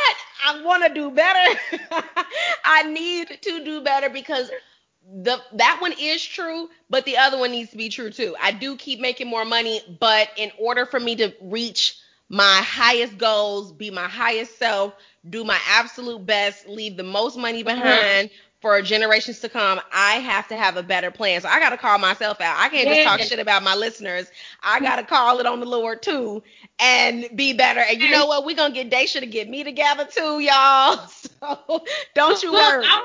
I 0.45 0.63
want 0.63 0.85
to 0.85 0.93
do 0.93 1.11
better. 1.11 1.59
I 2.65 2.83
need 2.85 3.29
to 3.43 3.65
do 3.65 3.81
better 3.83 4.09
because 4.11 4.51
the 5.23 5.39
that 5.55 5.79
one 5.81 5.95
is 5.99 6.25
true, 6.25 6.69
but 6.91 7.05
the 7.05 7.17
other 7.17 7.39
one 7.39 7.51
needs 7.53 7.71
to 7.71 7.77
be 7.77 7.89
true 7.89 8.11
too. 8.11 8.37
I 8.41 8.53
do 8.53 8.77
keep 8.77 9.01
making 9.01 9.29
more 9.29 9.45
money, 9.45 9.81
but 10.01 10.29
in 10.37 10.51
order 10.59 10.85
for 10.87 11.01
me 11.01 11.17
to 11.17 11.33
reach 11.41 11.97
my 12.29 12.61
highest 12.63 13.17
goals, 13.17 13.73
be 13.73 13.91
my 13.91 14.07
highest 14.07 14.59
self, 14.59 14.95
do 15.29 15.45
my 15.45 15.59
absolute 15.69 16.25
best, 16.25 16.69
leave 16.69 16.97
the 16.97 17.03
most 17.03 17.37
money 17.37 17.65
uh-huh. 17.65 17.75
behind 17.75 18.31
for 18.61 18.83
generations 18.83 19.39
to 19.41 19.49
come, 19.49 19.81
I 19.93 20.15
have 20.15 20.49
to 20.49 20.57
have 20.57 20.77
a 20.77 20.83
better 20.83 21.11
plan. 21.11 21.41
So 21.41 21.49
I 21.49 21.61
got 21.61 21.71
to 21.71 21.77
call 21.77 21.99
myself 21.99 22.41
out. 22.41 22.57
I 22.59 22.69
can't 22.69 22.89
just 22.89 23.07
talk 23.07 23.21
shit 23.21 23.39
about 23.39 23.63
my 23.63 23.75
listeners. 23.75 24.31
I 24.63 24.81
got 24.81 24.97
to 24.97 25.05
call 25.05 25.39
it 25.39 25.47
on 25.47 25.61
the 25.61 25.67
Lord 25.67 26.03
too 26.03 26.43
and 26.81 27.29
be 27.37 27.53
better. 27.53 27.81
And 27.81 28.01
you 28.01 28.11
know 28.11 28.27
what? 28.27 28.45
We're 28.45 28.57
going 28.57 28.75
to 28.75 28.85
get 28.85 28.91
Daisha 28.91 29.21
to 29.21 29.27
get 29.27 29.49
me 29.49 29.63
together 29.63 30.07
too, 30.07 30.41
y'all. 30.41 31.01
So 31.41 31.85
don't 32.17 32.43
you 32.43 32.53
worry. 32.53 32.85
I'm, 32.85 33.05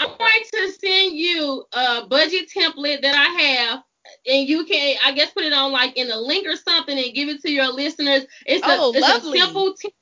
I'm 0.00 0.08
going 0.18 0.42
to 0.54 0.72
send 0.72 1.16
you 1.16 1.64
a 1.72 2.04
budget 2.08 2.50
template 2.50 3.02
that 3.02 3.14
I 3.14 3.42
have 3.42 3.84
and 4.26 4.48
you 4.48 4.64
can 4.64 4.96
I 5.04 5.12
guess 5.12 5.30
put 5.30 5.44
it 5.44 5.52
on 5.52 5.70
like 5.70 5.96
in 5.96 6.10
a 6.10 6.16
link 6.16 6.48
or 6.48 6.56
something 6.56 6.98
and 6.98 7.14
give 7.14 7.28
it 7.28 7.40
to 7.42 7.50
your 7.50 7.72
listeners. 7.72 8.26
It's 8.44 8.66
a, 8.66 8.70
oh, 8.70 8.92
it's 8.92 9.00
lovely. 9.00 9.38
a 9.38 9.42
simple 9.42 9.74
t- 9.74 9.94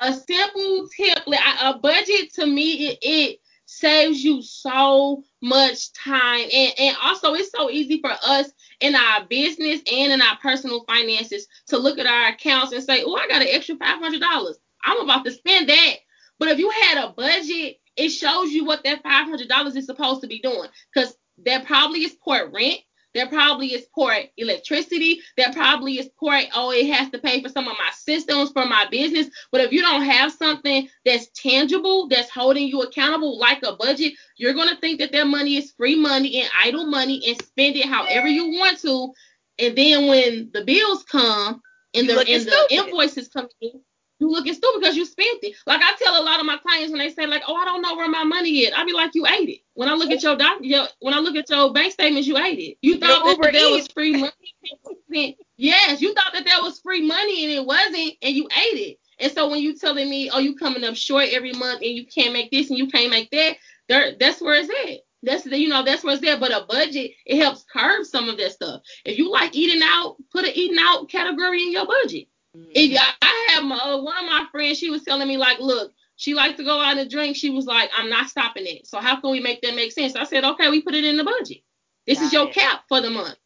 a 0.00 0.12
simple 0.12 0.88
template. 0.98 1.38
A 1.62 1.78
budget 1.78 2.32
to 2.34 2.46
me 2.46 2.88
it, 2.88 2.98
it 3.02 3.40
saves 3.66 4.24
you 4.24 4.40
so 4.40 5.22
much 5.42 5.92
time 5.92 6.48
and, 6.52 6.72
and 6.78 6.96
also 7.02 7.34
it's 7.34 7.50
so 7.50 7.70
easy 7.70 8.00
for 8.00 8.10
us 8.26 8.50
in 8.80 8.94
our 8.94 9.26
business 9.26 9.80
and 9.92 10.12
in 10.12 10.22
our 10.22 10.36
personal 10.38 10.84
finances 10.84 11.46
to 11.66 11.76
look 11.78 11.98
at 11.98 12.06
our 12.06 12.28
accounts 12.28 12.72
and 12.72 12.82
say, 12.82 13.02
oh, 13.04 13.14
I 13.14 13.28
got 13.28 13.42
an 13.42 13.48
extra 13.50 13.76
$500. 13.76 14.54
I'm 14.84 15.00
about 15.00 15.24
to 15.24 15.32
spend 15.32 15.68
that. 15.68 15.94
But 16.38 16.48
if 16.48 16.58
you 16.58 16.70
had 16.70 17.04
a 17.04 17.12
budget, 17.12 17.78
it 17.96 18.10
shows 18.10 18.52
you 18.52 18.64
what 18.64 18.84
that 18.84 19.02
$500 19.02 19.76
is 19.76 19.86
supposed 19.86 20.22
to 20.22 20.28
be 20.28 20.38
doing 20.40 20.68
because 20.94 21.14
that 21.44 21.66
probably 21.66 22.04
is 22.04 22.16
port 22.24 22.52
rent. 22.52 22.80
There 23.18 23.26
probably 23.26 23.74
is 23.74 23.84
poor 23.92 24.14
electricity. 24.36 25.20
There 25.36 25.52
probably 25.52 25.98
is 25.98 26.08
poor, 26.20 26.40
oh, 26.54 26.70
it 26.70 26.88
has 26.92 27.10
to 27.10 27.18
pay 27.18 27.42
for 27.42 27.48
some 27.48 27.66
of 27.66 27.76
my 27.76 27.90
systems 27.92 28.52
for 28.52 28.64
my 28.64 28.86
business. 28.92 29.26
But 29.50 29.60
if 29.60 29.72
you 29.72 29.82
don't 29.82 30.04
have 30.04 30.30
something 30.30 30.88
that's 31.04 31.26
tangible, 31.34 32.06
that's 32.06 32.30
holding 32.30 32.68
you 32.68 32.82
accountable, 32.82 33.36
like 33.36 33.64
a 33.64 33.74
budget, 33.74 34.12
you're 34.36 34.52
going 34.52 34.68
to 34.68 34.76
think 34.76 35.00
that 35.00 35.10
that 35.10 35.26
money 35.26 35.56
is 35.56 35.72
free 35.72 35.96
money 35.96 36.42
and 36.42 36.48
idle 36.62 36.86
money 36.86 37.20
and 37.26 37.42
spend 37.42 37.74
it 37.74 37.86
however 37.86 38.28
you 38.28 38.50
want 38.50 38.78
to. 38.82 39.12
And 39.58 39.76
then 39.76 40.06
when 40.06 40.50
the 40.54 40.62
bills 40.64 41.02
come 41.02 41.60
and 41.94 42.08
the, 42.08 42.20
and 42.20 42.44
the 42.46 42.66
invoices 42.70 43.26
come 43.26 43.48
in, 43.60 43.80
you 44.18 44.30
looking 44.30 44.54
stupid 44.54 44.80
because 44.80 44.96
you 44.96 45.04
spent 45.04 45.38
it. 45.42 45.54
Like 45.66 45.80
I 45.82 45.94
tell 46.02 46.20
a 46.20 46.24
lot 46.24 46.40
of 46.40 46.46
my 46.46 46.56
clients 46.58 46.90
when 46.90 46.98
they 46.98 47.10
say 47.10 47.26
like, 47.26 47.42
"Oh, 47.46 47.54
I 47.54 47.64
don't 47.64 47.82
know 47.82 47.96
where 47.96 48.08
my 48.08 48.24
money 48.24 48.60
is," 48.60 48.72
I 48.76 48.84
be 48.84 48.92
like, 48.92 49.14
"You 49.14 49.26
ate 49.26 49.48
it." 49.48 49.60
When 49.74 49.88
I 49.88 49.94
look 49.94 50.10
at 50.10 50.22
your 50.22 50.36
doc, 50.36 50.58
your, 50.60 50.86
when 51.00 51.14
I 51.14 51.18
look 51.18 51.36
at 51.36 51.48
your 51.48 51.72
bank 51.72 51.92
statements, 51.92 52.26
you 52.26 52.36
ate 52.36 52.58
it. 52.58 52.78
You 52.82 52.98
thought 52.98 53.24
that, 53.24 53.38
that 53.40 53.52
there 53.52 53.70
was 53.70 53.86
free 53.88 54.16
money. 54.16 55.38
yes, 55.56 56.00
you 56.00 56.14
thought 56.14 56.32
that 56.32 56.44
there 56.44 56.62
was 56.62 56.80
free 56.80 57.06
money 57.06 57.44
and 57.44 57.52
it 57.52 57.64
wasn't, 57.64 58.14
and 58.22 58.34
you 58.34 58.48
ate 58.56 58.78
it. 58.78 58.98
And 59.20 59.32
so 59.32 59.48
when 59.48 59.60
you 59.60 59.76
telling 59.76 60.08
me, 60.08 60.30
oh, 60.30 60.38
you 60.38 60.54
coming 60.56 60.84
up 60.84 60.96
short 60.96 61.28
every 61.32 61.52
month 61.52 61.82
and 61.82 61.90
you 61.90 62.06
can't 62.06 62.32
make 62.32 62.50
this 62.50 62.70
and 62.70 62.78
you 62.78 62.88
can't 62.88 63.10
make 63.10 63.30
that, 63.30 63.56
there, 63.88 64.12
that's 64.18 64.40
where 64.40 64.54
it's 64.54 64.70
at. 64.70 65.00
That's 65.22 65.42
the, 65.42 65.58
you 65.58 65.68
know, 65.68 65.82
that's 65.84 66.04
where 66.04 66.14
it's 66.14 66.26
at. 66.26 66.38
But 66.38 66.52
a 66.52 66.64
budget, 66.68 67.12
it 67.26 67.40
helps 67.40 67.64
curb 67.72 68.04
some 68.04 68.28
of 68.28 68.36
that 68.38 68.52
stuff. 68.52 68.82
If 69.04 69.18
you 69.18 69.30
like 69.32 69.56
eating 69.56 69.82
out, 69.82 70.16
put 70.30 70.44
an 70.44 70.52
eating 70.54 70.78
out 70.80 71.08
category 71.08 71.62
in 71.62 71.72
your 71.72 71.86
budget. 71.86 72.28
If 72.74 73.00
I 73.22 73.46
have 73.54 73.64
my, 73.64 73.76
uh, 73.76 74.02
one 74.02 74.16
of 74.16 74.24
my 74.24 74.46
friends, 74.50 74.78
she 74.78 74.90
was 74.90 75.02
telling 75.02 75.28
me 75.28 75.36
like, 75.36 75.58
look, 75.60 75.92
she 76.16 76.34
likes 76.34 76.56
to 76.56 76.64
go 76.64 76.80
out 76.80 76.98
and 76.98 77.10
drink. 77.10 77.36
She 77.36 77.50
was 77.50 77.66
like, 77.66 77.90
I'm 77.96 78.10
not 78.10 78.28
stopping 78.28 78.66
it. 78.66 78.86
So 78.86 78.98
how 78.98 79.20
can 79.20 79.30
we 79.30 79.40
make 79.40 79.62
that 79.62 79.74
make 79.76 79.92
sense? 79.92 80.16
I 80.16 80.24
said, 80.24 80.44
okay, 80.44 80.68
we 80.68 80.82
put 80.82 80.94
it 80.94 81.04
in 81.04 81.16
the 81.16 81.24
budget. 81.24 81.58
This 82.06 82.18
Got 82.18 82.26
is 82.26 82.32
your 82.32 82.48
it. 82.48 82.54
cap 82.54 82.82
for 82.88 83.00
the 83.00 83.10
month. 83.10 83.36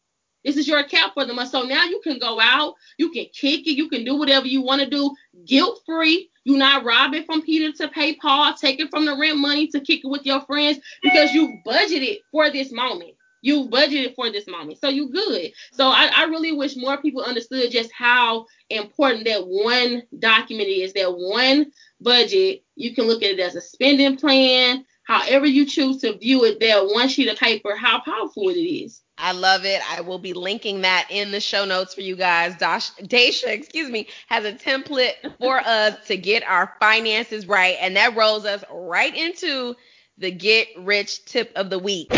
This 0.43 0.57
is 0.57 0.67
your 0.67 0.83
cap 0.83 1.13
for 1.13 1.25
the 1.25 1.33
month. 1.33 1.49
So 1.49 1.63
now 1.63 1.85
you 1.85 2.01
can 2.03 2.19
go 2.19 2.39
out, 2.41 2.75
you 2.97 3.11
can 3.11 3.25
kick 3.33 3.65
it, 3.67 3.77
you 3.77 3.89
can 3.89 4.03
do 4.03 4.15
whatever 4.15 4.47
you 4.47 4.61
want 4.61 4.81
to 4.81 4.89
do, 4.89 5.13
guilt 5.45 5.81
free. 5.85 6.29
You're 6.43 6.57
not 6.57 6.83
robbing 6.83 7.23
from 7.23 7.41
Peter 7.41 7.71
to 7.77 7.87
pay 7.89 8.15
Paul, 8.15 8.53
taking 8.53 8.89
from 8.89 9.05
the 9.05 9.15
rent 9.17 9.37
money 9.37 9.67
to 9.67 9.79
kick 9.79 10.01
it 10.03 10.07
with 10.07 10.25
your 10.25 10.41
friends 10.41 10.79
because 11.01 11.31
you 11.31 11.59
budgeted 11.65 12.17
for 12.31 12.49
this 12.49 12.71
moment. 12.71 13.13
You 13.43 13.67
budgeted 13.67 14.15
for 14.15 14.31
this 14.31 14.47
moment. 14.47 14.79
So 14.79 14.87
you 14.87 15.11
good. 15.11 15.51
So 15.73 15.87
I, 15.89 16.09
I 16.15 16.23
really 16.23 16.53
wish 16.53 16.77
more 16.77 16.97
people 16.97 17.21
understood 17.21 17.71
just 17.71 17.91
how 17.91 18.45
important 18.69 19.25
that 19.25 19.45
one 19.45 20.03
document 20.17 20.69
is, 20.69 20.93
that 20.93 21.13
one 21.13 21.73
budget. 21.99 22.63
You 22.75 22.95
can 22.95 23.05
look 23.05 23.21
at 23.21 23.31
it 23.31 23.39
as 23.39 23.55
a 23.55 23.61
spending 23.61 24.15
plan, 24.15 24.85
however 25.03 25.45
you 25.45 25.65
choose 25.65 25.97
to 26.01 26.17
view 26.17 26.45
it, 26.45 26.61
that 26.61 26.87
one 26.87 27.09
sheet 27.09 27.27
of 27.27 27.37
paper, 27.37 27.75
how 27.75 27.99
powerful 27.99 28.47
it 28.47 28.53
is. 28.57 29.01
I 29.17 29.33
love 29.33 29.65
it. 29.65 29.81
I 29.91 29.99
will 30.01 30.19
be 30.19 30.31
linking 30.33 30.81
that 30.81 31.07
in 31.09 31.31
the 31.31 31.41
show 31.41 31.65
notes 31.65 31.93
for 31.93 32.01
you 32.01 32.15
guys. 32.15 32.55
Dash, 32.57 32.91
Daisha, 32.95 33.47
excuse 33.49 33.89
me, 33.89 34.07
has 34.27 34.45
a 34.45 34.53
template 34.53 35.15
for 35.37 35.59
us 35.65 36.07
to 36.07 36.15
get 36.15 36.43
our 36.43 36.73
finances 36.79 37.45
right, 37.45 37.75
and 37.81 37.97
that 37.97 38.15
rolls 38.15 38.45
us 38.45 38.63
right 38.71 39.15
into 39.15 39.75
the 40.17 40.31
get 40.31 40.69
rich 40.77 41.25
tip 41.25 41.51
of 41.55 41.69
the 41.69 41.79
week. 41.79 42.09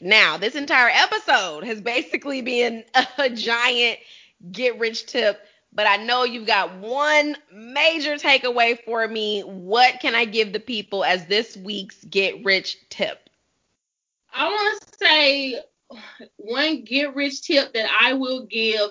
Now, 0.00 0.36
this 0.36 0.54
entire 0.54 0.90
episode 0.92 1.64
has 1.64 1.80
basically 1.80 2.42
been 2.42 2.84
a 3.18 3.30
giant 3.30 3.98
get 4.52 4.78
rich 4.78 5.06
tip, 5.06 5.40
but 5.72 5.86
I 5.86 5.96
know 5.96 6.24
you've 6.24 6.46
got 6.46 6.76
one 6.76 7.36
major 7.52 8.14
takeaway 8.14 8.78
for 8.84 9.06
me. 9.08 9.42
What 9.42 10.00
can 10.00 10.14
I 10.14 10.24
give 10.24 10.52
the 10.52 10.60
people 10.60 11.04
as 11.04 11.26
this 11.26 11.56
week's 11.56 12.02
get 12.04 12.44
rich 12.44 12.76
tip? 12.90 13.28
I 14.32 14.48
want 14.48 14.82
to 14.82 14.98
say 14.98 15.60
one 16.36 16.84
get 16.84 17.14
rich 17.14 17.42
tip 17.42 17.72
that 17.74 17.90
I 18.00 18.12
will 18.12 18.46
give 18.46 18.90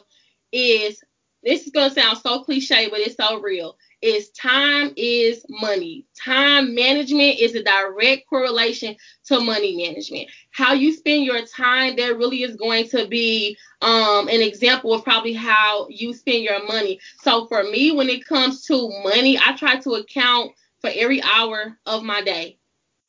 is 0.51 1.01
this 1.43 1.65
is 1.65 1.71
going 1.71 1.89
to 1.89 2.01
sound 2.01 2.17
so 2.17 2.43
cliche, 2.43 2.89
but 2.89 2.99
it's 2.99 3.15
so 3.15 3.39
real. 3.39 3.77
Is 4.01 4.29
time 4.29 4.93
is 4.95 5.43
money. 5.49 6.05
Time 6.15 6.75
management 6.75 7.39
is 7.39 7.55
a 7.55 7.63
direct 7.63 8.27
correlation 8.29 8.95
to 9.25 9.39
money 9.39 9.75
management. 9.75 10.29
How 10.51 10.73
you 10.73 10.93
spend 10.93 11.23
your 11.23 11.45
time, 11.45 11.95
there 11.95 12.15
really 12.15 12.43
is 12.43 12.55
going 12.55 12.87
to 12.89 13.07
be 13.07 13.57
um, 13.81 14.27
an 14.27 14.41
example 14.41 14.93
of 14.93 15.03
probably 15.03 15.33
how 15.33 15.87
you 15.89 16.13
spend 16.13 16.43
your 16.43 16.63
money. 16.67 16.99
So 17.21 17.47
for 17.47 17.63
me, 17.63 17.91
when 17.91 18.09
it 18.09 18.25
comes 18.25 18.65
to 18.65 18.89
money, 19.03 19.37
I 19.37 19.55
try 19.57 19.77
to 19.77 19.95
account 19.95 20.51
for 20.79 20.91
every 20.93 21.21
hour 21.23 21.77
of 21.87 22.03
my 22.03 22.21
day 22.21 22.59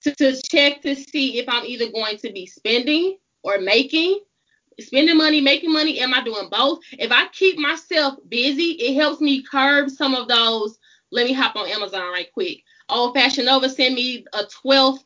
to, 0.03 0.15
to 0.15 0.41
check 0.41 0.83
to 0.83 0.95
see 0.95 1.39
if 1.39 1.49
I'm 1.49 1.65
either 1.65 1.91
going 1.91 2.17
to 2.19 2.33
be 2.33 2.47
spending 2.47 3.19
or 3.43 3.59
making. 3.59 4.21
Spending 4.81 5.17
money, 5.17 5.41
making 5.41 5.73
money, 5.73 6.01
am 6.01 6.15
I 6.15 6.23
doing 6.23 6.49
both? 6.51 6.81
If 6.93 7.11
I 7.11 7.27
keep 7.29 7.59
myself 7.59 8.15
busy, 8.29 8.73
it 8.73 8.95
helps 8.95 9.21
me 9.21 9.43
curb 9.43 9.91
some 9.91 10.15
of 10.15 10.29
those. 10.29 10.79
Let 11.11 11.27
me 11.27 11.33
hop 11.33 11.57
on 11.57 11.69
Amazon 11.69 12.13
right 12.13 12.33
quick. 12.33 12.63
Old 12.89 13.15
Fashion 13.15 13.47
Nova 13.47 13.69
send 13.69 13.95
me 13.95 14.25
a 14.33 14.45
12th 14.45 15.03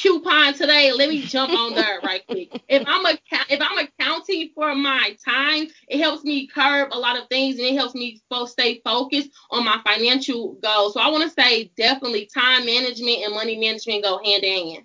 coupon 0.00 0.54
today. 0.54 0.92
Let 0.92 1.08
me 1.08 1.22
jump 1.22 1.52
on 1.52 1.74
there 1.74 2.00
right 2.02 2.26
quick. 2.28 2.48
If 2.68 2.84
I'm 2.86 3.04
a 3.04 3.18
if 3.50 3.60
I'm 3.60 3.86
accounting 3.86 4.50
for 4.54 4.74
my 4.74 5.16
time, 5.24 5.68
it 5.88 5.98
helps 5.98 6.24
me 6.24 6.46
curb 6.46 6.88
a 6.92 6.98
lot 6.98 7.18
of 7.20 7.28
things 7.28 7.58
and 7.58 7.66
it 7.66 7.74
helps 7.74 7.94
me 7.94 8.20
stay 8.46 8.80
focused 8.84 9.30
on 9.50 9.64
my 9.64 9.80
financial 9.84 10.54
goals. 10.62 10.94
So 10.94 11.00
I 11.00 11.10
want 11.10 11.24
to 11.24 11.42
say 11.42 11.70
definitely 11.76 12.30
time 12.32 12.66
management 12.66 13.24
and 13.24 13.34
money 13.34 13.58
management 13.58 14.04
go 14.04 14.20
hand 14.24 14.42
in 14.42 14.68
hand. 14.68 14.84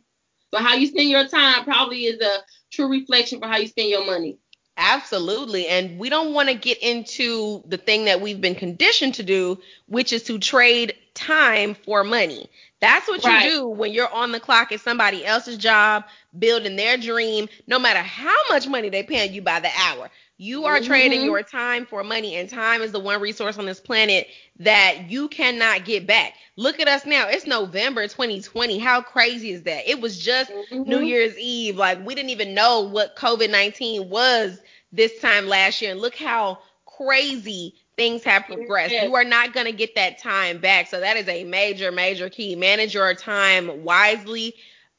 So 0.54 0.60
how 0.60 0.76
you 0.76 0.88
spend 0.88 1.10
your 1.10 1.28
time 1.28 1.64
probably 1.64 2.06
is 2.06 2.22
a 2.22 2.40
true 2.78 2.88
reflection 2.88 3.40
for 3.40 3.48
how 3.48 3.58
you 3.58 3.68
spend 3.68 3.90
your 3.90 4.06
money. 4.06 4.38
Absolutely. 4.78 5.68
And 5.68 5.98
we 5.98 6.10
don't 6.10 6.34
want 6.34 6.50
to 6.50 6.56
get 6.56 6.78
into 6.84 7.64
the 7.68 7.78
thing 7.78 8.06
that 8.06 8.22
we've 8.22 8.40
been 8.40 8.54
conditioned 8.54 9.16
to 9.16 9.24
do, 9.24 9.60
which 9.88 10.14
is 10.14 10.24
to 10.24 10.38
trade 10.38 10.94
time 11.18 11.74
for 11.74 12.04
money. 12.04 12.50
That's 12.80 13.08
what 13.08 13.24
right. 13.24 13.46
you 13.46 13.50
do 13.50 13.68
when 13.68 13.92
you're 13.92 14.14
on 14.14 14.32
the 14.32 14.40
clock 14.40 14.72
at 14.72 14.80
somebody 14.80 15.26
else's 15.26 15.58
job, 15.58 16.06
building 16.38 16.76
their 16.76 16.96
dream, 16.98 17.50
no 17.66 17.80
matter 17.80 18.00
how 18.00 18.38
much 18.50 18.68
money 18.68 18.90
they 18.90 19.04
paying 19.04 19.34
you 19.34 19.42
by 19.42 19.60
the 19.60 19.70
hour. 19.78 20.10
You 20.40 20.66
are 20.66 20.78
mm-hmm. 20.78 20.86
trading 20.86 21.26
your 21.26 21.42
time 21.42 21.88
for 21.88 22.04
money, 22.04 22.36
and 22.36 22.48
time 22.48 22.84
is 22.84 22.92
the 22.92 23.00
one 23.00 23.20
resource 23.20 23.58
on 23.58 23.66
this 23.66 23.80
planet 23.80 24.28
that 24.60 25.10
you 25.10 25.28
cannot 25.30 25.84
get 25.84 26.06
back. 26.06 26.36
Look 26.56 26.80
at 26.80 26.88
us 26.88 27.08
now. 27.08 27.28
It's 27.28 27.48
November 27.48 28.08
2020. 28.08 28.78
How 28.78 29.02
crazy 29.02 29.52
is 29.52 29.64
that? 29.64 29.90
It 29.90 30.00
was 30.00 30.20
just 30.20 30.52
mm-hmm. 30.52 30.84
New 30.84 31.00
Year's 31.00 31.36
Eve. 31.40 31.78
Like, 31.78 32.06
we 32.06 32.14
didn't 32.14 32.30
even 32.30 32.54
know 32.54 32.82
what 32.82 33.16
COVID 33.16 33.50
19 33.50 34.10
was 34.10 34.62
this 34.92 35.20
time 35.20 35.48
last 35.48 35.82
year. 35.82 35.92
And 35.92 36.00
look 36.00 36.16
how 36.16 36.60
crazy 36.86 37.74
things 37.98 38.24
have 38.24 38.46
progressed. 38.46 38.94
You 38.94 39.16
are 39.16 39.24
not 39.24 39.54
going 39.54 39.66
to 39.66 39.72
get 39.72 39.96
that 39.96 40.20
time 40.20 40.60
back. 40.60 40.88
So 40.88 41.00
that 41.00 41.18
is 41.18 41.28
a 41.28 41.44
major, 41.44 41.92
major 41.92 42.30
key. 42.30 42.56
Manage 42.56 42.94
your 42.94 43.14
time 43.16 43.84
wisely. 43.84 44.54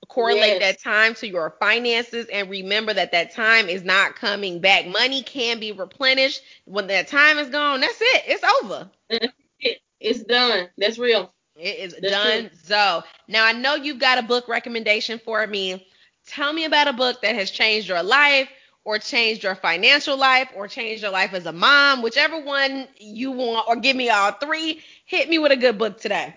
Correlate 0.09 0.61
yes. 0.61 0.61
that 0.61 0.83
time 0.83 1.15
to 1.17 1.29
your 1.29 1.55
finances 1.61 2.27
and 2.33 2.49
remember 2.49 2.95
that 2.95 3.13
that 3.13 3.33
time 3.33 3.69
is 3.69 3.85
not 3.85 4.17
coming 4.17 4.59
back. 4.59 4.87
Money 4.87 5.23
can 5.23 5.61
be 5.61 5.73
replenished. 5.73 6.41
When 6.65 6.87
that 6.87 7.09
time 7.09 7.37
is 7.39 7.51
gone, 7.51 7.81
that's 7.81 8.01
it. 8.01 8.23
It's 8.27 8.45
over. 8.63 8.91
It's 10.01 10.23
done. 10.23 10.69
That's 10.79 10.99
real. 10.99 11.33
It 11.57 11.79
is 11.79 11.97
that's 12.01 12.13
done. 12.13 12.41
True. 12.49 12.59
So 12.63 13.03
now 13.27 13.45
I 13.45 13.53
know 13.53 13.75
you've 13.75 13.99
got 13.99 14.19
a 14.19 14.23
book 14.23 14.49
recommendation 14.49 15.21
for 15.23 15.47
me. 15.47 15.87
Tell 16.27 16.53
me 16.53 16.65
about 16.65 16.89
a 16.89 16.93
book 16.93 17.21
that 17.23 17.35
has 17.35 17.51
changed 17.51 17.89
your 17.89 18.03
life 18.03 18.49
or 18.89 18.99
changed 18.99 19.43
your 19.43 19.55
financial 19.55 20.17
life 20.17 20.49
or 20.57 20.67
changed 20.67 21.03
your 21.03 21.11
life 21.11 21.35
as 21.35 21.45
a 21.45 21.53
mom, 21.53 22.01
whichever 22.01 22.41
one 22.41 22.89
you 22.99 23.31
want, 23.31 23.69
or 23.69 23.77
give 23.77 23.95
me 23.95 24.09
all 24.09 24.33
three. 24.33 24.81
Hit 25.05 25.29
me 25.29 25.39
with 25.39 25.53
a 25.53 25.57
good 25.59 25.77
book 25.77 26.01
today. 26.01 26.35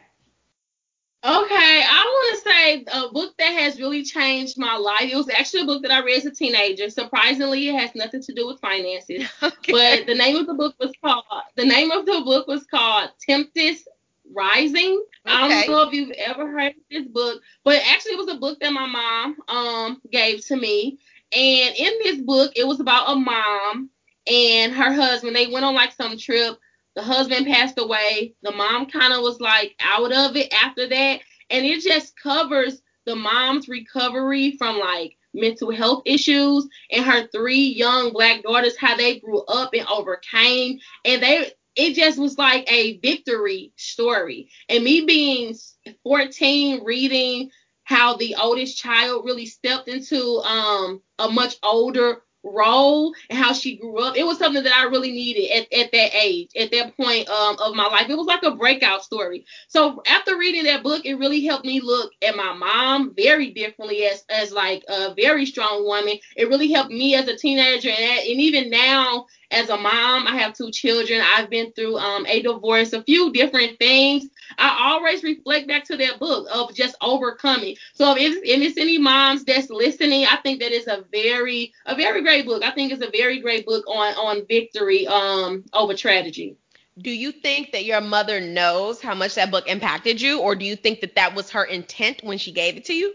Okay, 1.23 1.81
I 1.87 2.03
want 2.03 2.35
to 2.35 2.49
say 2.49 2.85
a 2.91 3.07
book 3.13 3.37
that 3.37 3.53
has 3.53 3.79
really 3.79 4.03
changed 4.03 4.57
my 4.57 4.75
life. 4.75 5.09
It 5.09 5.15
was 5.15 5.29
actually 5.29 5.61
a 5.61 5.65
book 5.65 5.81
that 5.83 5.91
I 5.91 6.03
read 6.03 6.17
as 6.17 6.25
a 6.25 6.31
teenager. 6.31 6.89
Surprisingly, 6.89 7.69
it 7.69 7.79
has 7.79 7.95
nothing 7.95 8.21
to 8.21 8.33
do 8.33 8.45
with 8.47 8.59
finances. 8.59 9.29
Okay. 9.41 9.71
But 9.71 10.07
the 10.07 10.15
name 10.15 10.35
of 10.35 10.45
the 10.45 10.53
book 10.53 10.75
was 10.77 10.91
called 11.01 11.23
the 11.55 11.65
name 11.65 11.91
of 11.91 12.05
the 12.05 12.21
book 12.25 12.47
was 12.47 12.65
called 12.65 13.11
Tempest 13.25 13.87
Rising. 14.35 15.01
Okay. 15.25 15.33
I 15.33 15.47
don't 15.47 15.71
know 15.71 15.83
if 15.83 15.93
you've 15.93 16.11
ever 16.17 16.51
heard 16.51 16.73
this 16.89 17.07
book, 17.07 17.41
but 17.63 17.81
actually 17.87 18.13
it 18.13 18.17
was 18.17 18.35
a 18.35 18.39
book 18.39 18.59
that 18.59 18.73
my 18.73 18.87
mom 18.87 19.37
um 19.47 20.01
gave 20.11 20.45
to 20.47 20.57
me. 20.57 20.99
And 21.33 21.75
in 21.75 21.93
this 22.03 22.21
book, 22.21 22.51
it 22.55 22.67
was 22.67 22.79
about 22.79 23.11
a 23.11 23.15
mom 23.15 23.89
and 24.27 24.73
her 24.73 24.93
husband. 24.93 25.35
They 25.35 25.47
went 25.47 25.65
on 25.65 25.75
like 25.75 25.93
some 25.93 26.17
trip. 26.17 26.59
The 26.95 27.01
husband 27.01 27.47
passed 27.47 27.79
away. 27.79 28.35
The 28.43 28.51
mom 28.51 28.87
kind 28.87 29.13
of 29.13 29.21
was 29.21 29.39
like 29.39 29.75
out 29.79 30.11
of 30.11 30.35
it 30.35 30.53
after 30.53 30.87
that. 30.87 31.21
And 31.49 31.65
it 31.65 31.81
just 31.81 32.19
covers 32.19 32.81
the 33.05 33.15
mom's 33.15 33.67
recovery 33.67 34.57
from 34.57 34.77
like 34.77 35.17
mental 35.33 35.71
health 35.71 36.03
issues 36.05 36.67
and 36.91 37.05
her 37.05 37.27
three 37.27 37.63
young 37.63 38.11
black 38.11 38.43
daughters, 38.43 38.77
how 38.77 38.95
they 38.97 39.19
grew 39.19 39.41
up 39.43 39.73
and 39.73 39.87
overcame. 39.87 40.79
And 41.05 41.23
they 41.23 41.51
it 41.75 41.95
just 41.95 42.19
was 42.19 42.37
like 42.37 42.69
a 42.71 42.97
victory 42.99 43.71
story. 43.77 44.49
And 44.67 44.83
me 44.83 45.05
being 45.05 45.55
14 46.03 46.83
reading 46.83 47.49
how 47.91 48.15
the 48.15 48.35
oldest 48.39 48.77
child 48.77 49.25
really 49.25 49.45
stepped 49.45 49.89
into 49.89 50.37
um, 50.45 51.01
a 51.19 51.29
much 51.29 51.57
older 51.61 52.23
role 52.43 53.13
and 53.29 53.37
how 53.37 53.53
she 53.53 53.77
grew 53.77 53.99
up. 53.99 54.17
It 54.17 54.25
was 54.25 54.37
something 54.37 54.63
that 54.63 54.73
I 54.73 54.83
really 54.83 55.11
needed 55.11 55.51
at, 55.51 55.73
at 55.73 55.91
that 55.91 56.11
age, 56.15 56.49
at 56.55 56.71
that 56.71 56.95
point 56.97 57.29
um, 57.29 57.57
of 57.59 57.75
my 57.75 57.87
life. 57.87 58.09
It 58.09 58.17
was 58.17 58.27
like 58.27 58.43
a 58.43 58.55
breakout 58.55 59.03
story. 59.03 59.45
So 59.67 60.01
after 60.07 60.37
reading 60.37 60.63
that 60.65 60.83
book, 60.83 61.05
it 61.05 61.15
really 61.15 61.43
helped 61.45 61.65
me 61.65 61.81
look 61.81 62.11
at 62.21 62.35
my 62.35 62.53
mom 62.53 63.13
very 63.15 63.51
differently 63.51 64.05
as 64.05 64.23
as 64.29 64.51
like 64.51 64.83
a 64.87 65.13
very 65.13 65.45
strong 65.45 65.85
woman. 65.85 66.15
It 66.35 66.49
really 66.49 66.71
helped 66.71 66.91
me 66.91 67.15
as 67.15 67.27
a 67.27 67.37
teenager 67.37 67.89
and, 67.89 68.19
and 68.19 68.39
even 68.39 68.69
now 68.69 69.27
as 69.51 69.69
a 69.69 69.77
mom, 69.77 70.27
I 70.27 70.37
have 70.37 70.53
two 70.53 70.71
children. 70.71 71.21
I've 71.21 71.49
been 71.49 71.73
through 71.73 71.97
um, 71.97 72.25
a 72.25 72.41
divorce, 72.41 72.93
a 72.93 73.03
few 73.03 73.31
different 73.33 73.77
things. 73.79 74.25
I 74.57 74.91
always 74.91 75.23
reflect 75.23 75.67
back 75.67 75.83
to 75.85 75.97
that 75.97 76.19
book 76.19 76.47
of 76.51 76.73
just 76.73 76.95
overcoming. 77.01 77.75
So 77.93 78.15
if 78.17 78.35
if 78.43 78.61
it's 78.61 78.77
any 78.77 78.97
moms 78.97 79.43
that's 79.43 79.69
listening, 79.69 80.25
I 80.25 80.37
think 80.37 80.61
that 80.61 80.71
is 80.71 80.87
a 80.87 81.03
very 81.11 81.73
a 81.85 81.95
very 81.95 82.23
great 82.31 82.45
book. 82.45 82.63
I 82.63 82.71
think 82.71 82.93
it's 82.93 83.05
a 83.05 83.11
very 83.11 83.39
great 83.41 83.65
book 83.65 83.85
on 83.87 84.13
on 84.15 84.45
victory 84.47 85.05
um 85.07 85.65
over 85.73 85.93
tragedy. 85.93 86.57
do 87.01 87.11
you 87.11 87.31
think 87.31 87.71
that 87.71 87.85
your 87.85 88.01
mother 88.01 88.39
knows 88.39 89.01
how 89.01 89.15
much 89.15 89.35
that 89.35 89.51
book 89.51 89.67
impacted 89.67 90.21
you, 90.21 90.39
or 90.39 90.55
do 90.55 90.65
you 90.65 90.75
think 90.75 91.01
that 91.01 91.15
that 91.15 91.35
was 91.35 91.49
her 91.51 91.63
intent 91.65 92.23
when 92.23 92.37
she 92.37 92.51
gave 92.51 92.77
it 92.77 92.85
to 92.85 92.93
you? 92.93 93.13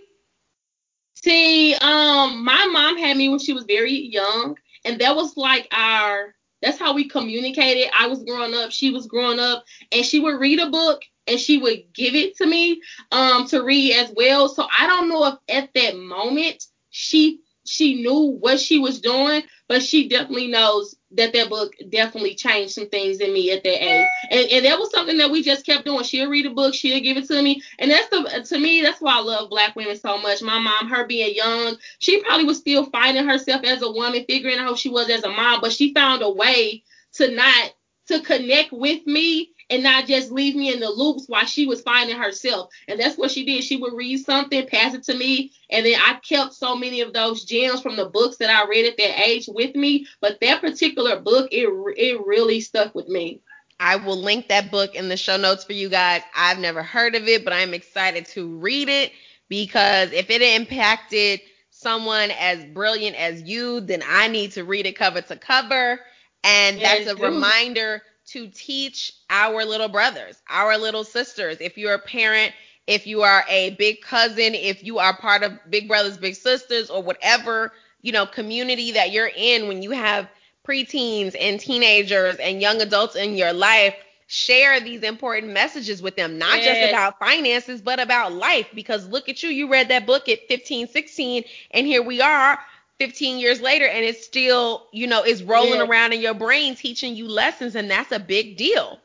See, 1.14 1.74
um, 1.74 2.44
my 2.44 2.66
mom 2.66 2.98
had 2.98 3.16
me 3.16 3.28
when 3.28 3.38
she 3.38 3.52
was 3.52 3.64
very 3.64 3.92
young, 3.92 4.56
and 4.84 5.00
that 5.00 5.16
was 5.16 5.36
like 5.36 5.68
our 5.72 6.34
that's 6.62 6.78
how 6.78 6.94
we 6.94 7.08
communicated. 7.08 7.90
I 7.98 8.06
was 8.06 8.24
growing 8.24 8.54
up, 8.54 8.70
she 8.72 8.90
was 8.90 9.06
growing 9.06 9.38
up, 9.40 9.64
and 9.92 10.04
she 10.04 10.20
would 10.20 10.40
read 10.40 10.60
a 10.60 10.70
book 10.70 11.02
and 11.26 11.40
she 11.40 11.58
would 11.58 11.92
give 11.92 12.14
it 12.14 12.36
to 12.36 12.46
me 12.46 12.80
um 13.12 13.46
to 13.48 13.62
read 13.62 13.94
as 13.94 14.12
well. 14.16 14.48
So 14.48 14.66
I 14.78 14.86
don't 14.86 15.08
know 15.08 15.26
if 15.26 15.34
at 15.48 15.74
that 15.74 15.96
moment 15.96 16.64
she 16.90 17.40
she 17.66 18.02
knew 18.02 18.36
what 18.40 18.60
she 18.60 18.78
was 18.78 19.00
doing, 19.00 19.42
but 19.68 19.82
she 19.82 20.08
definitely 20.08 20.48
knows 20.48 20.94
that 21.12 21.32
that 21.32 21.48
book 21.48 21.72
definitely 21.88 22.34
changed 22.34 22.74
some 22.74 22.88
things 22.88 23.18
in 23.18 23.32
me 23.32 23.50
at 23.52 23.62
that 23.64 23.84
age. 23.84 24.06
And, 24.30 24.50
and 24.50 24.64
that 24.64 24.78
was 24.78 24.90
something 24.90 25.16
that 25.18 25.30
we 25.30 25.42
just 25.42 25.66
kept 25.66 25.84
doing. 25.84 26.04
She'll 26.04 26.30
read 26.30 26.46
a 26.46 26.50
book, 26.50 26.74
she'll 26.74 27.00
give 27.00 27.16
it 27.16 27.26
to 27.28 27.42
me. 27.42 27.62
And 27.78 27.90
that's 27.90 28.08
the 28.08 28.44
to 28.48 28.58
me, 28.58 28.82
that's 28.82 29.00
why 29.00 29.16
I 29.16 29.20
love 29.20 29.50
black 29.50 29.74
women 29.76 29.96
so 29.96 30.18
much. 30.18 30.42
My 30.42 30.58
mom, 30.58 30.88
her 30.88 31.06
being 31.06 31.34
young, 31.34 31.76
she 31.98 32.22
probably 32.22 32.44
was 32.44 32.58
still 32.58 32.84
finding 32.86 33.26
herself 33.26 33.64
as 33.64 33.82
a 33.82 33.90
woman, 33.90 34.24
figuring 34.26 34.58
out 34.58 34.68
who 34.68 34.76
she 34.76 34.88
was 34.88 35.10
as 35.10 35.24
a 35.24 35.28
mom, 35.28 35.60
but 35.60 35.72
she 35.72 35.94
found 35.94 36.22
a 36.22 36.30
way 36.30 36.84
to 37.14 37.30
not 37.34 37.72
to 38.08 38.20
connect 38.20 38.72
with 38.72 39.06
me 39.06 39.50
and 39.70 39.82
not 39.82 40.06
just 40.06 40.30
leave 40.30 40.54
me 40.54 40.72
in 40.72 40.80
the 40.80 40.90
loops 40.90 41.24
while 41.26 41.44
she 41.44 41.66
was 41.66 41.82
finding 41.82 42.16
herself. 42.16 42.70
And 42.88 43.00
that's 43.00 43.18
what 43.18 43.30
she 43.30 43.44
did. 43.44 43.64
She 43.64 43.76
would 43.76 43.94
read 43.94 44.18
something, 44.18 44.66
pass 44.66 44.94
it 44.94 45.04
to 45.04 45.16
me, 45.16 45.52
and 45.70 45.84
then 45.84 45.98
I 45.98 46.14
kept 46.26 46.54
so 46.54 46.76
many 46.76 47.00
of 47.00 47.12
those 47.12 47.44
gems 47.44 47.80
from 47.80 47.96
the 47.96 48.06
books 48.06 48.36
that 48.38 48.50
I 48.50 48.68
read 48.68 48.86
at 48.86 48.96
that 48.96 49.26
age 49.26 49.46
with 49.48 49.74
me. 49.74 50.06
But 50.20 50.40
that 50.40 50.60
particular 50.60 51.18
book, 51.20 51.48
it 51.52 51.68
it 51.96 52.26
really 52.26 52.60
stuck 52.60 52.94
with 52.94 53.08
me. 53.08 53.40
I 53.78 53.96
will 53.96 54.16
link 54.16 54.48
that 54.48 54.70
book 54.70 54.94
in 54.94 55.08
the 55.08 55.16
show 55.16 55.36
notes 55.36 55.64
for 55.64 55.74
you 55.74 55.88
guys. 55.88 56.22
I've 56.34 56.58
never 56.58 56.82
heard 56.82 57.14
of 57.14 57.28
it, 57.28 57.44
but 57.44 57.52
I'm 57.52 57.74
excited 57.74 58.26
to 58.26 58.56
read 58.56 58.88
it 58.88 59.12
because 59.48 60.12
if 60.12 60.30
it 60.30 60.40
impacted 60.40 61.40
someone 61.70 62.30
as 62.30 62.64
brilliant 62.64 63.16
as 63.16 63.42
you, 63.42 63.80
then 63.80 64.02
I 64.08 64.28
need 64.28 64.52
to 64.52 64.64
read 64.64 64.86
it 64.86 64.96
cover 64.96 65.20
to 65.20 65.36
cover. 65.36 66.00
And 66.42 66.78
Yes, 66.78 67.04
that's 67.04 67.20
a 67.20 67.22
reminder 67.22 68.02
to 68.26 68.48
teach 68.48 69.12
our 69.30 69.64
little 69.64 69.88
brothers, 69.88 70.40
our 70.50 70.76
little 70.76 71.04
sisters. 71.04 71.58
If 71.60 71.78
you're 71.78 71.94
a 71.94 71.98
parent, 71.98 72.52
if 72.86 73.06
you 73.06 73.22
are 73.22 73.44
a 73.48 73.70
big 73.70 74.00
cousin, 74.00 74.54
if 74.54 74.84
you 74.84 74.98
are 74.98 75.16
part 75.16 75.42
of 75.42 75.52
Big 75.70 75.88
Brothers, 75.88 76.18
Big 76.18 76.34
Sisters, 76.34 76.90
or 76.90 77.02
whatever, 77.02 77.72
you 78.02 78.12
know, 78.12 78.26
community 78.26 78.92
that 78.92 79.12
you're 79.12 79.30
in 79.34 79.68
when 79.68 79.82
you 79.82 79.90
have 79.92 80.28
preteens 80.66 81.34
and 81.38 81.60
teenagers 81.60 82.36
and 82.36 82.60
young 82.60 82.80
adults 82.80 83.16
in 83.16 83.36
your 83.36 83.52
life, 83.52 83.94
share 84.28 84.80
these 84.80 85.02
important 85.02 85.52
messages 85.52 86.02
with 86.02 86.16
them, 86.16 86.38
not 86.38 86.60
just 86.60 86.90
about 86.90 87.18
finances, 87.20 87.80
but 87.80 88.00
about 88.00 88.32
life. 88.32 88.66
Because 88.74 89.06
look 89.06 89.28
at 89.28 89.42
you, 89.42 89.50
you 89.50 89.70
read 89.70 89.88
that 89.88 90.04
book 90.06 90.28
at 90.28 90.48
15, 90.48 90.88
16, 90.88 91.44
and 91.70 91.86
here 91.86 92.02
we 92.02 92.20
are 92.20 92.58
15 92.98 93.38
years 93.38 93.60
later, 93.60 93.86
and 93.86 94.04
it's 94.04 94.24
still, 94.24 94.86
you 94.92 95.06
know, 95.06 95.22
it's 95.22 95.42
rolling 95.42 95.80
Yeah. 95.80 95.86
around 95.86 96.12
in 96.12 96.20
your 96.20 96.34
brain, 96.34 96.74
teaching 96.76 97.14
you 97.16 97.28
lessons, 97.28 97.74
and 97.76 97.90
that's 97.90 98.12
a 98.12 98.18
big 98.18 98.56
deal. 98.56 98.98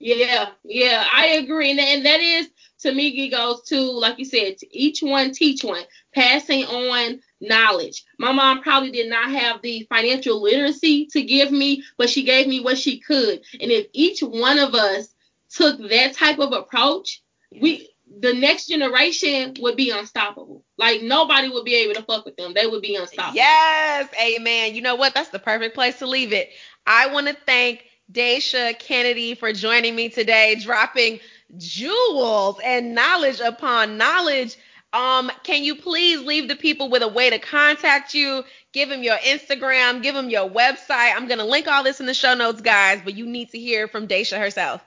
Yeah, 0.00 0.50
yeah, 0.64 1.06
I 1.12 1.26
agree. 1.42 1.70
And, 1.70 1.80
and 1.80 2.06
that 2.06 2.20
is, 2.20 2.48
to 2.80 2.92
me, 2.92 3.28
goes 3.30 3.62
to, 3.64 3.80
like 3.80 4.18
you 4.18 4.24
said, 4.24 4.58
to 4.58 4.76
each 4.76 5.02
one 5.02 5.32
teach 5.32 5.64
one, 5.64 5.82
passing 6.14 6.64
on 6.64 7.20
knowledge. 7.40 8.04
My 8.18 8.32
mom 8.32 8.62
probably 8.62 8.90
did 8.92 9.08
not 9.10 9.30
have 9.30 9.62
the 9.62 9.86
financial 9.88 10.40
literacy 10.40 11.06
to 11.06 11.22
give 11.22 11.50
me, 11.50 11.82
but 11.96 12.10
she 12.10 12.22
gave 12.24 12.46
me 12.46 12.60
what 12.60 12.78
she 12.78 13.00
could. 13.00 13.40
And 13.60 13.70
if 13.72 13.88
each 13.92 14.20
one 14.22 14.58
of 14.58 14.74
us 14.74 15.14
took 15.50 15.78
that 15.90 16.14
type 16.14 16.38
of 16.38 16.52
approach, 16.52 17.22
we 17.60 17.87
the 18.20 18.34
next 18.34 18.66
generation 18.66 19.54
would 19.60 19.76
be 19.76 19.90
unstoppable. 19.90 20.64
Like 20.76 21.02
nobody 21.02 21.48
would 21.48 21.64
be 21.64 21.74
able 21.76 21.94
to 21.94 22.02
fuck 22.02 22.24
with 22.24 22.36
them. 22.36 22.54
They 22.54 22.66
would 22.66 22.82
be 22.82 22.96
unstoppable. 22.96 23.36
Yes, 23.36 24.08
amen. 24.20 24.74
You 24.74 24.82
know 24.82 24.96
what? 24.96 25.14
That's 25.14 25.30
the 25.30 25.38
perfect 25.38 25.74
place 25.74 25.98
to 25.98 26.06
leave 26.06 26.32
it. 26.32 26.50
I 26.86 27.12
want 27.12 27.28
to 27.28 27.36
thank 27.46 27.84
Daisha 28.10 28.78
Kennedy 28.78 29.34
for 29.34 29.52
joining 29.52 29.94
me 29.94 30.08
today, 30.08 30.56
dropping 30.56 31.20
jewels 31.56 32.58
and 32.64 32.94
knowledge 32.94 33.40
upon 33.40 33.96
knowledge. 33.96 34.56
Um, 34.92 35.30
can 35.42 35.62
you 35.62 35.76
please 35.76 36.20
leave 36.20 36.48
the 36.48 36.56
people 36.56 36.88
with 36.88 37.02
a 37.02 37.08
way 37.08 37.28
to 37.28 37.38
contact 37.38 38.14
you? 38.14 38.42
Give 38.72 38.88
them 38.88 39.02
your 39.02 39.18
Instagram, 39.18 40.02
give 40.02 40.14
them 40.14 40.30
your 40.30 40.48
website. 40.48 41.14
I'm 41.14 41.28
gonna 41.28 41.44
link 41.44 41.68
all 41.68 41.84
this 41.84 42.00
in 42.00 42.06
the 42.06 42.14
show 42.14 42.34
notes, 42.34 42.62
guys, 42.62 43.00
but 43.04 43.14
you 43.14 43.26
need 43.26 43.50
to 43.50 43.58
hear 43.58 43.86
from 43.86 44.08
Daisha 44.08 44.38
herself. 44.38 44.82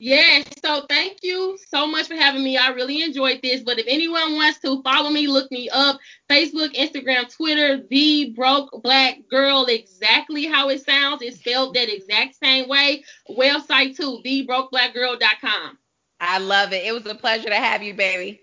Yes, 0.00 0.44
so 0.64 0.86
thank 0.88 1.18
you 1.22 1.58
so 1.70 1.84
much 1.84 2.06
for 2.06 2.14
having 2.14 2.44
me. 2.44 2.56
I 2.56 2.68
really 2.68 3.02
enjoyed 3.02 3.40
this. 3.42 3.62
But 3.62 3.80
if 3.80 3.86
anyone 3.88 4.36
wants 4.36 4.60
to 4.60 4.80
follow 4.82 5.10
me, 5.10 5.26
look 5.26 5.50
me 5.50 5.68
up 5.70 5.98
Facebook, 6.30 6.74
Instagram, 6.76 7.34
Twitter, 7.34 7.82
The 7.90 8.30
Broke 8.36 8.80
Black 8.82 9.16
Girl, 9.28 9.64
exactly 9.64 10.46
how 10.46 10.68
it 10.68 10.84
sounds. 10.84 11.22
It's 11.22 11.38
spelled 11.38 11.74
that 11.74 11.92
exact 11.92 12.36
same 12.36 12.68
way. 12.68 13.02
Website 13.28 13.96
too, 13.96 14.20
TheBrokeBlackGirl.com. 14.24 15.78
I 16.20 16.38
love 16.38 16.72
it. 16.72 16.84
It 16.84 16.92
was 16.92 17.06
a 17.06 17.14
pleasure 17.16 17.48
to 17.48 17.56
have 17.56 17.82
you, 17.82 17.94
baby. 17.94 18.40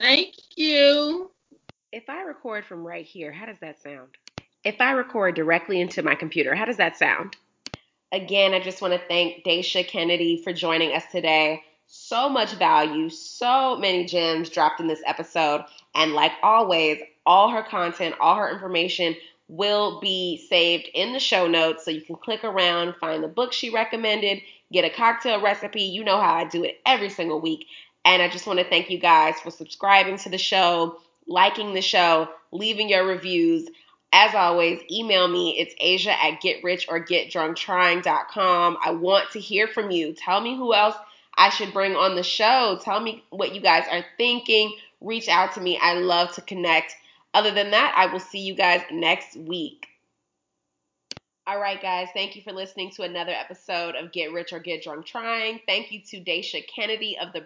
Thank 0.00 0.34
you. 0.56 1.30
If 1.92 2.08
I 2.08 2.22
record 2.22 2.64
from 2.64 2.84
right 2.84 3.04
here, 3.04 3.30
how 3.30 3.46
does 3.46 3.58
that 3.60 3.80
sound? 3.80 4.08
If 4.64 4.80
I 4.80 4.90
record 4.90 5.36
directly 5.36 5.80
into 5.80 6.02
my 6.02 6.16
computer, 6.16 6.56
how 6.56 6.64
does 6.64 6.78
that 6.78 6.98
sound? 6.98 7.36
Again, 8.12 8.54
I 8.54 8.60
just 8.60 8.80
want 8.80 8.94
to 8.94 9.00
thank 9.08 9.44
Daisha 9.44 9.86
Kennedy 9.86 10.40
for 10.42 10.52
joining 10.52 10.94
us 10.94 11.04
today. 11.10 11.62
So 11.88 12.28
much 12.28 12.54
value, 12.54 13.08
so 13.10 13.76
many 13.76 14.04
gems 14.06 14.48
dropped 14.48 14.80
in 14.80 14.86
this 14.86 15.02
episode. 15.06 15.64
And 15.94 16.12
like 16.12 16.32
always, 16.42 17.00
all 17.24 17.50
her 17.50 17.62
content, 17.62 18.14
all 18.20 18.36
her 18.36 18.50
information 18.50 19.16
will 19.48 20.00
be 20.00 20.44
saved 20.48 20.88
in 20.94 21.12
the 21.12 21.20
show 21.20 21.46
notes 21.46 21.84
so 21.84 21.90
you 21.90 22.00
can 22.00 22.16
click 22.16 22.44
around, 22.44 22.94
find 22.96 23.22
the 23.22 23.28
book 23.28 23.52
she 23.52 23.70
recommended, 23.70 24.40
get 24.72 24.84
a 24.84 24.90
cocktail 24.90 25.40
recipe. 25.40 25.82
You 25.82 26.04
know 26.04 26.20
how 26.20 26.34
I 26.34 26.44
do 26.44 26.64
it 26.64 26.80
every 26.86 27.10
single 27.10 27.40
week. 27.40 27.66
And 28.04 28.22
I 28.22 28.28
just 28.28 28.46
want 28.46 28.60
to 28.60 28.68
thank 28.68 28.88
you 28.88 28.98
guys 28.98 29.34
for 29.42 29.50
subscribing 29.50 30.16
to 30.18 30.28
the 30.28 30.38
show, 30.38 30.98
liking 31.26 31.74
the 31.74 31.82
show, 31.82 32.28
leaving 32.52 32.88
your 32.88 33.04
reviews. 33.04 33.68
As 34.18 34.34
always, 34.34 34.80
email 34.90 35.28
me. 35.28 35.58
It's 35.58 35.74
asia 35.78 36.12
at 36.12 36.40
getrichrgetdrunktrying.com. 36.40 38.78
I 38.82 38.92
want 38.92 39.30
to 39.32 39.40
hear 39.40 39.68
from 39.68 39.90
you. 39.90 40.14
Tell 40.14 40.40
me 40.40 40.56
who 40.56 40.72
else 40.72 40.96
I 41.36 41.50
should 41.50 41.74
bring 41.74 41.96
on 41.96 42.16
the 42.16 42.22
show. 42.22 42.80
Tell 42.82 42.98
me 42.98 43.22
what 43.28 43.54
you 43.54 43.60
guys 43.60 43.84
are 43.90 44.06
thinking. 44.16 44.74
Reach 45.02 45.28
out 45.28 45.52
to 45.52 45.60
me. 45.60 45.78
I 45.82 45.96
love 45.96 46.34
to 46.36 46.40
connect. 46.40 46.96
Other 47.34 47.50
than 47.50 47.72
that, 47.72 47.92
I 47.94 48.06
will 48.10 48.20
see 48.20 48.38
you 48.38 48.54
guys 48.54 48.80
next 48.90 49.36
week. 49.36 49.86
All 51.46 51.60
right, 51.60 51.82
guys, 51.82 52.08
thank 52.14 52.36
you 52.36 52.42
for 52.42 52.54
listening 52.54 52.92
to 52.92 53.02
another 53.02 53.32
episode 53.32 53.96
of 53.96 54.12
Get 54.12 54.32
Rich 54.32 54.54
or 54.54 54.60
Get 54.60 54.82
Drunk 54.82 55.04
Trying. 55.04 55.60
Thank 55.66 55.92
you 55.92 56.00
to 56.08 56.22
Daisha 56.22 56.66
Kennedy 56.66 57.18
of 57.18 57.34
the 57.34 57.42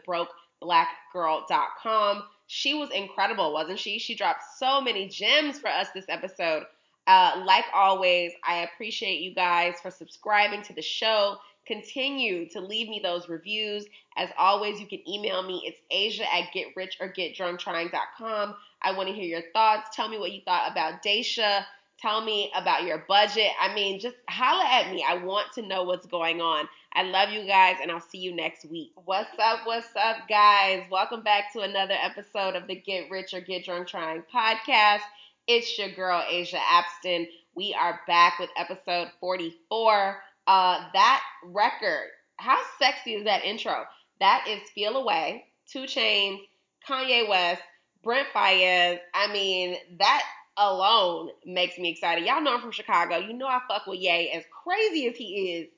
BrokeBlackGirl.com. 0.63 2.23
She 2.53 2.75
was 2.75 2.91
incredible, 2.91 3.53
wasn't 3.53 3.79
she? 3.79 4.01
She 4.01 4.17
dropped 4.17 4.43
so 4.59 4.81
many 4.81 5.07
gems 5.07 5.61
for 5.61 5.69
us 5.69 5.87
this 5.95 6.07
episode. 6.09 6.65
Uh, 7.07 7.45
like 7.47 7.65
always, 7.73 8.33
I 8.43 8.65
appreciate 8.65 9.21
you 9.21 9.33
guys 9.33 9.75
for 9.81 9.93
subscribing 9.93 10.63
to 10.63 10.73
the 10.73 10.83
show. 10.83 11.37
Continue 11.65 12.49
to 12.49 12.61
leave 12.61 12.89
me 12.89 12.99
those 13.01 13.29
reviews. 13.29 13.87
As 14.17 14.31
always, 14.37 14.81
you 14.81 14.89
can 14.89 15.09
email 15.09 15.45
me. 15.45 15.63
It's 15.65 15.79
asia 15.93 16.25
at 16.35 16.53
getrichrgetdrunktrying.com. 16.53 18.57
I 18.83 18.97
want 18.97 19.09
to 19.09 19.15
hear 19.15 19.27
your 19.27 19.45
thoughts. 19.53 19.95
Tell 19.95 20.09
me 20.09 20.19
what 20.19 20.33
you 20.33 20.41
thought 20.45 20.73
about 20.73 21.05
Daisha. 21.05 21.65
Tell 22.01 22.21
me 22.21 22.51
about 22.57 22.83
your 22.83 23.05
budget. 23.07 23.53
I 23.61 23.73
mean, 23.75 24.01
just 24.01 24.17
holla 24.29 24.65
at 24.69 24.91
me. 24.91 25.05
I 25.09 25.23
want 25.23 25.53
to 25.53 25.63
know 25.63 25.85
what's 25.85 26.07
going 26.07 26.41
on. 26.41 26.69
I 26.93 27.05
love 27.05 27.31
you 27.31 27.47
guys, 27.47 27.77
and 27.81 27.91
I'll 27.91 28.01
see 28.01 28.19
you 28.19 28.35
next 28.35 28.65
week. 28.65 28.91
What's 29.05 29.39
up? 29.39 29.61
What's 29.65 29.95
up, 29.95 30.29
guys? 30.29 30.83
Welcome 30.91 31.23
back 31.23 31.53
to 31.53 31.61
another 31.61 31.95
episode 31.95 32.57
of 32.57 32.67
the 32.67 32.75
Get 32.75 33.09
Rich 33.09 33.33
or 33.33 33.41
Get 33.41 33.65
Drunk 33.65 33.87
Trying 33.87 34.25
podcast. 34.35 35.03
It's 35.47 35.79
your 35.79 35.91
girl, 35.91 36.25
Asia 36.29 36.59
Abston. 36.59 37.29
We 37.55 37.77
are 37.79 38.01
back 38.09 38.41
with 38.41 38.51
episode 38.57 39.09
44. 39.21 40.21
Uh, 40.49 40.85
that 40.93 41.23
record, 41.45 42.09
how 42.39 42.59
sexy 42.81 43.15
is 43.15 43.25
that 43.25 43.45
intro? 43.45 43.85
That 44.19 44.47
is 44.49 44.69
Feel 44.75 44.97
Away, 44.97 45.45
2 45.69 45.85
Chainz, 45.85 46.41
Kanye 46.89 47.29
West, 47.29 47.63
Brent 48.03 48.27
Faiyaz. 48.35 48.99
I 49.15 49.33
mean, 49.33 49.77
that 50.01 50.25
alone 50.57 51.31
makes 51.47 51.79
me 51.79 51.91
excited. 51.91 52.27
Y'all 52.27 52.43
know 52.43 52.55
I'm 52.55 52.61
from 52.61 52.73
Chicago. 52.73 53.19
You 53.19 53.33
know 53.33 53.47
I 53.47 53.61
fuck 53.69 53.87
with 53.87 54.01
Ye 54.01 54.33
as 54.35 54.43
crazy 54.65 55.07
as 55.07 55.17
he 55.17 55.53
is. 55.53 55.69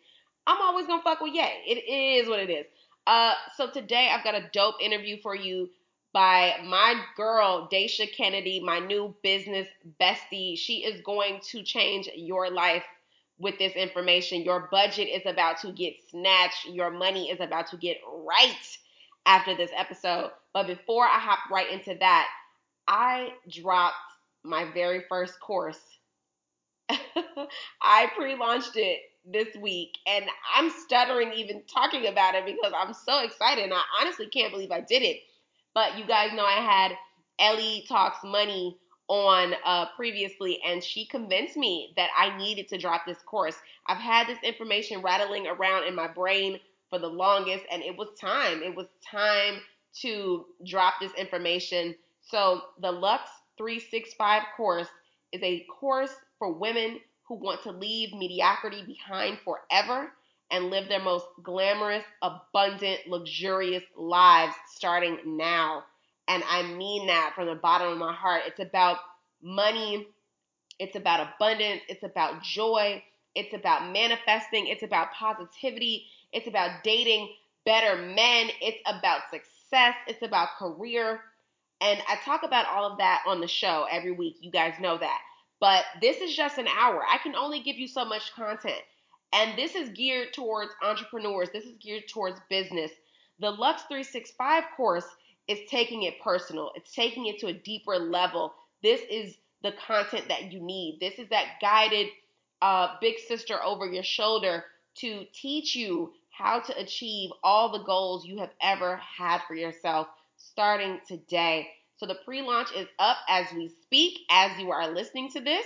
I'm 0.46 0.60
always 0.60 0.86
gonna 0.86 1.02
fuck 1.02 1.20
with 1.20 1.34
Ye. 1.34 1.42
It 1.66 2.22
is 2.22 2.28
what 2.28 2.40
it 2.40 2.50
is. 2.50 2.66
Uh, 3.06 3.34
so 3.56 3.70
today 3.70 4.10
I've 4.12 4.24
got 4.24 4.34
a 4.34 4.48
dope 4.52 4.76
interview 4.80 5.20
for 5.20 5.34
you 5.34 5.70
by 6.12 6.56
my 6.64 7.00
girl 7.16 7.68
Daisha 7.72 8.12
Kennedy, 8.12 8.60
my 8.60 8.78
new 8.78 9.14
business 9.22 9.66
bestie. 10.00 10.58
She 10.58 10.84
is 10.84 11.00
going 11.02 11.40
to 11.50 11.62
change 11.62 12.08
your 12.14 12.50
life 12.50 12.84
with 13.38 13.58
this 13.58 13.72
information. 13.74 14.42
Your 14.42 14.68
budget 14.70 15.08
is 15.08 15.22
about 15.26 15.60
to 15.60 15.72
get 15.72 15.94
snatched. 16.10 16.66
Your 16.66 16.90
money 16.90 17.30
is 17.30 17.40
about 17.40 17.68
to 17.68 17.76
get 17.76 17.98
right 18.24 18.78
after 19.26 19.56
this 19.56 19.70
episode. 19.76 20.30
But 20.52 20.66
before 20.66 21.04
I 21.04 21.18
hop 21.18 21.50
right 21.50 21.70
into 21.70 21.96
that, 21.98 22.28
I 22.86 23.30
dropped 23.48 23.96
my 24.44 24.70
very 24.72 25.04
first 25.08 25.40
course. 25.40 25.80
I 27.82 28.10
pre 28.16 28.36
launched 28.36 28.76
it 28.76 29.00
this 29.24 29.48
week 29.60 29.98
and 30.06 30.24
I'm 30.54 30.70
stuttering 30.70 31.32
even 31.34 31.62
talking 31.72 32.06
about 32.06 32.34
it 32.34 32.44
because 32.44 32.72
I'm 32.76 32.94
so 32.94 33.22
excited 33.24 33.64
and 33.64 33.72
I 33.72 33.82
honestly 34.00 34.26
can't 34.26 34.52
believe 34.52 34.70
I 34.70 34.80
did 34.80 35.02
it. 35.02 35.18
But 35.74 35.98
you 35.98 36.06
guys 36.06 36.32
know 36.34 36.44
I 36.44 36.60
had 36.60 36.92
Ellie 37.38 37.84
Talks 37.88 38.18
Money 38.24 38.78
on 39.08 39.54
uh, 39.64 39.86
previously, 39.96 40.60
and 40.66 40.82
she 40.82 41.06
convinced 41.06 41.56
me 41.56 41.92
that 41.96 42.08
I 42.16 42.36
needed 42.38 42.68
to 42.68 42.78
drop 42.78 43.02
this 43.06 43.18
course. 43.26 43.56
I've 43.86 43.98
had 43.98 44.26
this 44.26 44.38
information 44.42 45.02
rattling 45.02 45.46
around 45.46 45.86
in 45.86 45.94
my 45.94 46.08
brain 46.08 46.58
for 46.88 46.98
the 46.98 47.08
longest, 47.08 47.64
and 47.70 47.82
it 47.82 47.96
was 47.96 48.08
time. 48.20 48.62
It 48.62 48.74
was 48.74 48.86
time 49.10 49.60
to 50.00 50.46
drop 50.66 50.94
this 51.00 51.12
information. 51.14 51.94
So, 52.22 52.62
the 52.80 52.92
Lux 52.92 53.28
365 53.58 54.42
course 54.56 54.88
is 55.32 55.42
a 55.42 55.66
course 55.80 56.14
for 56.38 56.52
women 56.52 57.00
who 57.28 57.36
want 57.36 57.62
to 57.62 57.72
leave 57.72 58.12
mediocrity 58.14 58.82
behind 58.84 59.38
forever 59.44 60.12
and 60.50 60.70
live 60.70 60.88
their 60.88 61.00
most 61.02 61.26
glamorous, 61.42 62.04
abundant, 62.22 63.00
luxurious 63.08 63.84
lives 63.96 64.54
starting 64.68 65.18
now. 65.38 65.84
And 66.28 66.42
I 66.48 66.62
mean 66.62 67.06
that 67.06 67.32
from 67.34 67.46
the 67.46 67.54
bottom 67.54 67.88
of 67.92 67.98
my 67.98 68.12
heart. 68.12 68.42
It's 68.46 68.60
about 68.60 68.98
money, 69.42 70.06
it's 70.78 70.96
about 70.96 71.28
abundance, 71.34 71.82
it's 71.88 72.02
about 72.02 72.42
joy, 72.42 73.02
it's 73.34 73.54
about 73.54 73.92
manifesting, 73.92 74.66
it's 74.68 74.82
about 74.82 75.12
positivity, 75.12 76.06
it's 76.32 76.46
about 76.46 76.82
dating 76.84 77.30
better 77.64 77.96
men, 78.02 78.50
it's 78.60 78.78
about 78.86 79.22
success, 79.30 79.94
it's 80.06 80.22
about 80.22 80.50
career. 80.58 81.20
And 81.80 82.00
I 82.08 82.16
talk 82.24 82.42
about 82.44 82.66
all 82.66 82.90
of 82.92 82.98
that 82.98 83.22
on 83.26 83.40
the 83.40 83.48
show 83.48 83.86
every 83.90 84.12
week. 84.12 84.36
You 84.40 84.50
guys 84.50 84.74
know 84.80 84.98
that. 84.98 85.20
But 85.62 85.84
this 86.00 86.16
is 86.16 86.34
just 86.34 86.58
an 86.58 86.66
hour. 86.66 87.04
I 87.08 87.18
can 87.18 87.36
only 87.36 87.60
give 87.60 87.76
you 87.76 87.86
so 87.86 88.04
much 88.04 88.34
content. 88.34 88.82
And 89.32 89.56
this 89.56 89.76
is 89.76 89.90
geared 89.90 90.32
towards 90.32 90.72
entrepreneurs, 90.82 91.50
this 91.52 91.64
is 91.64 91.76
geared 91.80 92.08
towards 92.12 92.40
business. 92.50 92.90
The 93.38 93.52
Lux 93.52 93.82
365 93.82 94.64
course 94.76 95.06
is 95.46 95.60
taking 95.70 96.02
it 96.02 96.20
personal, 96.20 96.72
it's 96.74 96.92
taking 96.92 97.26
it 97.26 97.38
to 97.38 97.46
a 97.46 97.52
deeper 97.52 97.96
level. 97.96 98.52
This 98.82 99.02
is 99.08 99.36
the 99.62 99.72
content 99.86 100.26
that 100.26 100.52
you 100.52 100.60
need. 100.60 100.98
This 101.00 101.20
is 101.20 101.28
that 101.28 101.60
guided 101.60 102.08
uh, 102.60 102.96
big 103.00 103.20
sister 103.28 103.62
over 103.62 103.86
your 103.86 104.02
shoulder 104.02 104.64
to 104.96 105.24
teach 105.32 105.76
you 105.76 106.12
how 106.30 106.58
to 106.58 106.76
achieve 106.76 107.30
all 107.44 107.70
the 107.70 107.84
goals 107.84 108.26
you 108.26 108.38
have 108.38 108.52
ever 108.60 108.96
had 108.96 109.38
for 109.46 109.54
yourself 109.54 110.08
starting 110.36 110.98
today. 111.06 111.68
So 112.02 112.08
the 112.08 112.16
pre 112.16 112.42
launch 112.42 112.72
is 112.74 112.88
up 112.98 113.18
as 113.28 113.46
we 113.54 113.68
speak, 113.68 114.22
as 114.28 114.58
you 114.58 114.72
are 114.72 114.92
listening 114.92 115.30
to 115.30 115.40
this. 115.40 115.64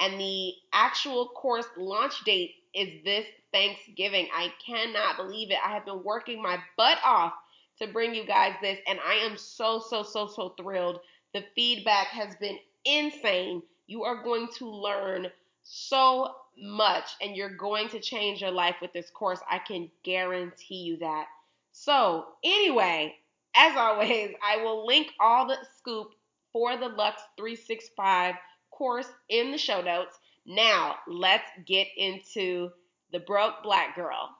And 0.00 0.18
the 0.18 0.52
actual 0.72 1.28
course 1.28 1.68
launch 1.76 2.24
date 2.24 2.56
is 2.74 3.04
this 3.04 3.24
Thanksgiving. 3.52 4.26
I 4.34 4.52
cannot 4.66 5.16
believe 5.16 5.52
it. 5.52 5.58
I 5.64 5.70
have 5.70 5.84
been 5.84 6.02
working 6.02 6.42
my 6.42 6.58
butt 6.76 6.98
off 7.04 7.34
to 7.78 7.86
bring 7.86 8.16
you 8.16 8.26
guys 8.26 8.54
this, 8.60 8.80
and 8.88 8.98
I 9.06 9.14
am 9.30 9.36
so, 9.36 9.78
so, 9.78 10.02
so, 10.02 10.26
so 10.26 10.54
thrilled. 10.60 10.98
The 11.32 11.44
feedback 11.54 12.08
has 12.08 12.34
been 12.34 12.58
insane. 12.84 13.62
You 13.86 14.02
are 14.02 14.24
going 14.24 14.48
to 14.56 14.68
learn 14.68 15.28
so 15.62 16.34
much, 16.58 17.10
and 17.22 17.36
you're 17.36 17.56
going 17.56 17.90
to 17.90 18.00
change 18.00 18.40
your 18.40 18.50
life 18.50 18.74
with 18.82 18.92
this 18.92 19.10
course. 19.10 19.38
I 19.48 19.60
can 19.60 19.88
guarantee 20.02 20.82
you 20.82 20.96
that. 20.96 21.26
So, 21.70 22.26
anyway, 22.42 23.14
as 23.56 23.76
always, 23.76 24.34
I 24.44 24.62
will 24.62 24.86
link 24.86 25.08
all 25.20 25.46
the 25.46 25.58
scoop 25.78 26.08
for 26.52 26.76
the 26.76 26.88
Lux 26.88 27.22
365 27.36 28.34
course 28.70 29.08
in 29.28 29.50
the 29.50 29.58
show 29.58 29.80
notes. 29.80 30.18
Now, 30.46 30.96
let's 31.08 31.50
get 31.66 31.88
into 31.96 32.70
the 33.12 33.20
broke 33.20 33.62
black 33.62 33.96
girl. 33.96 34.30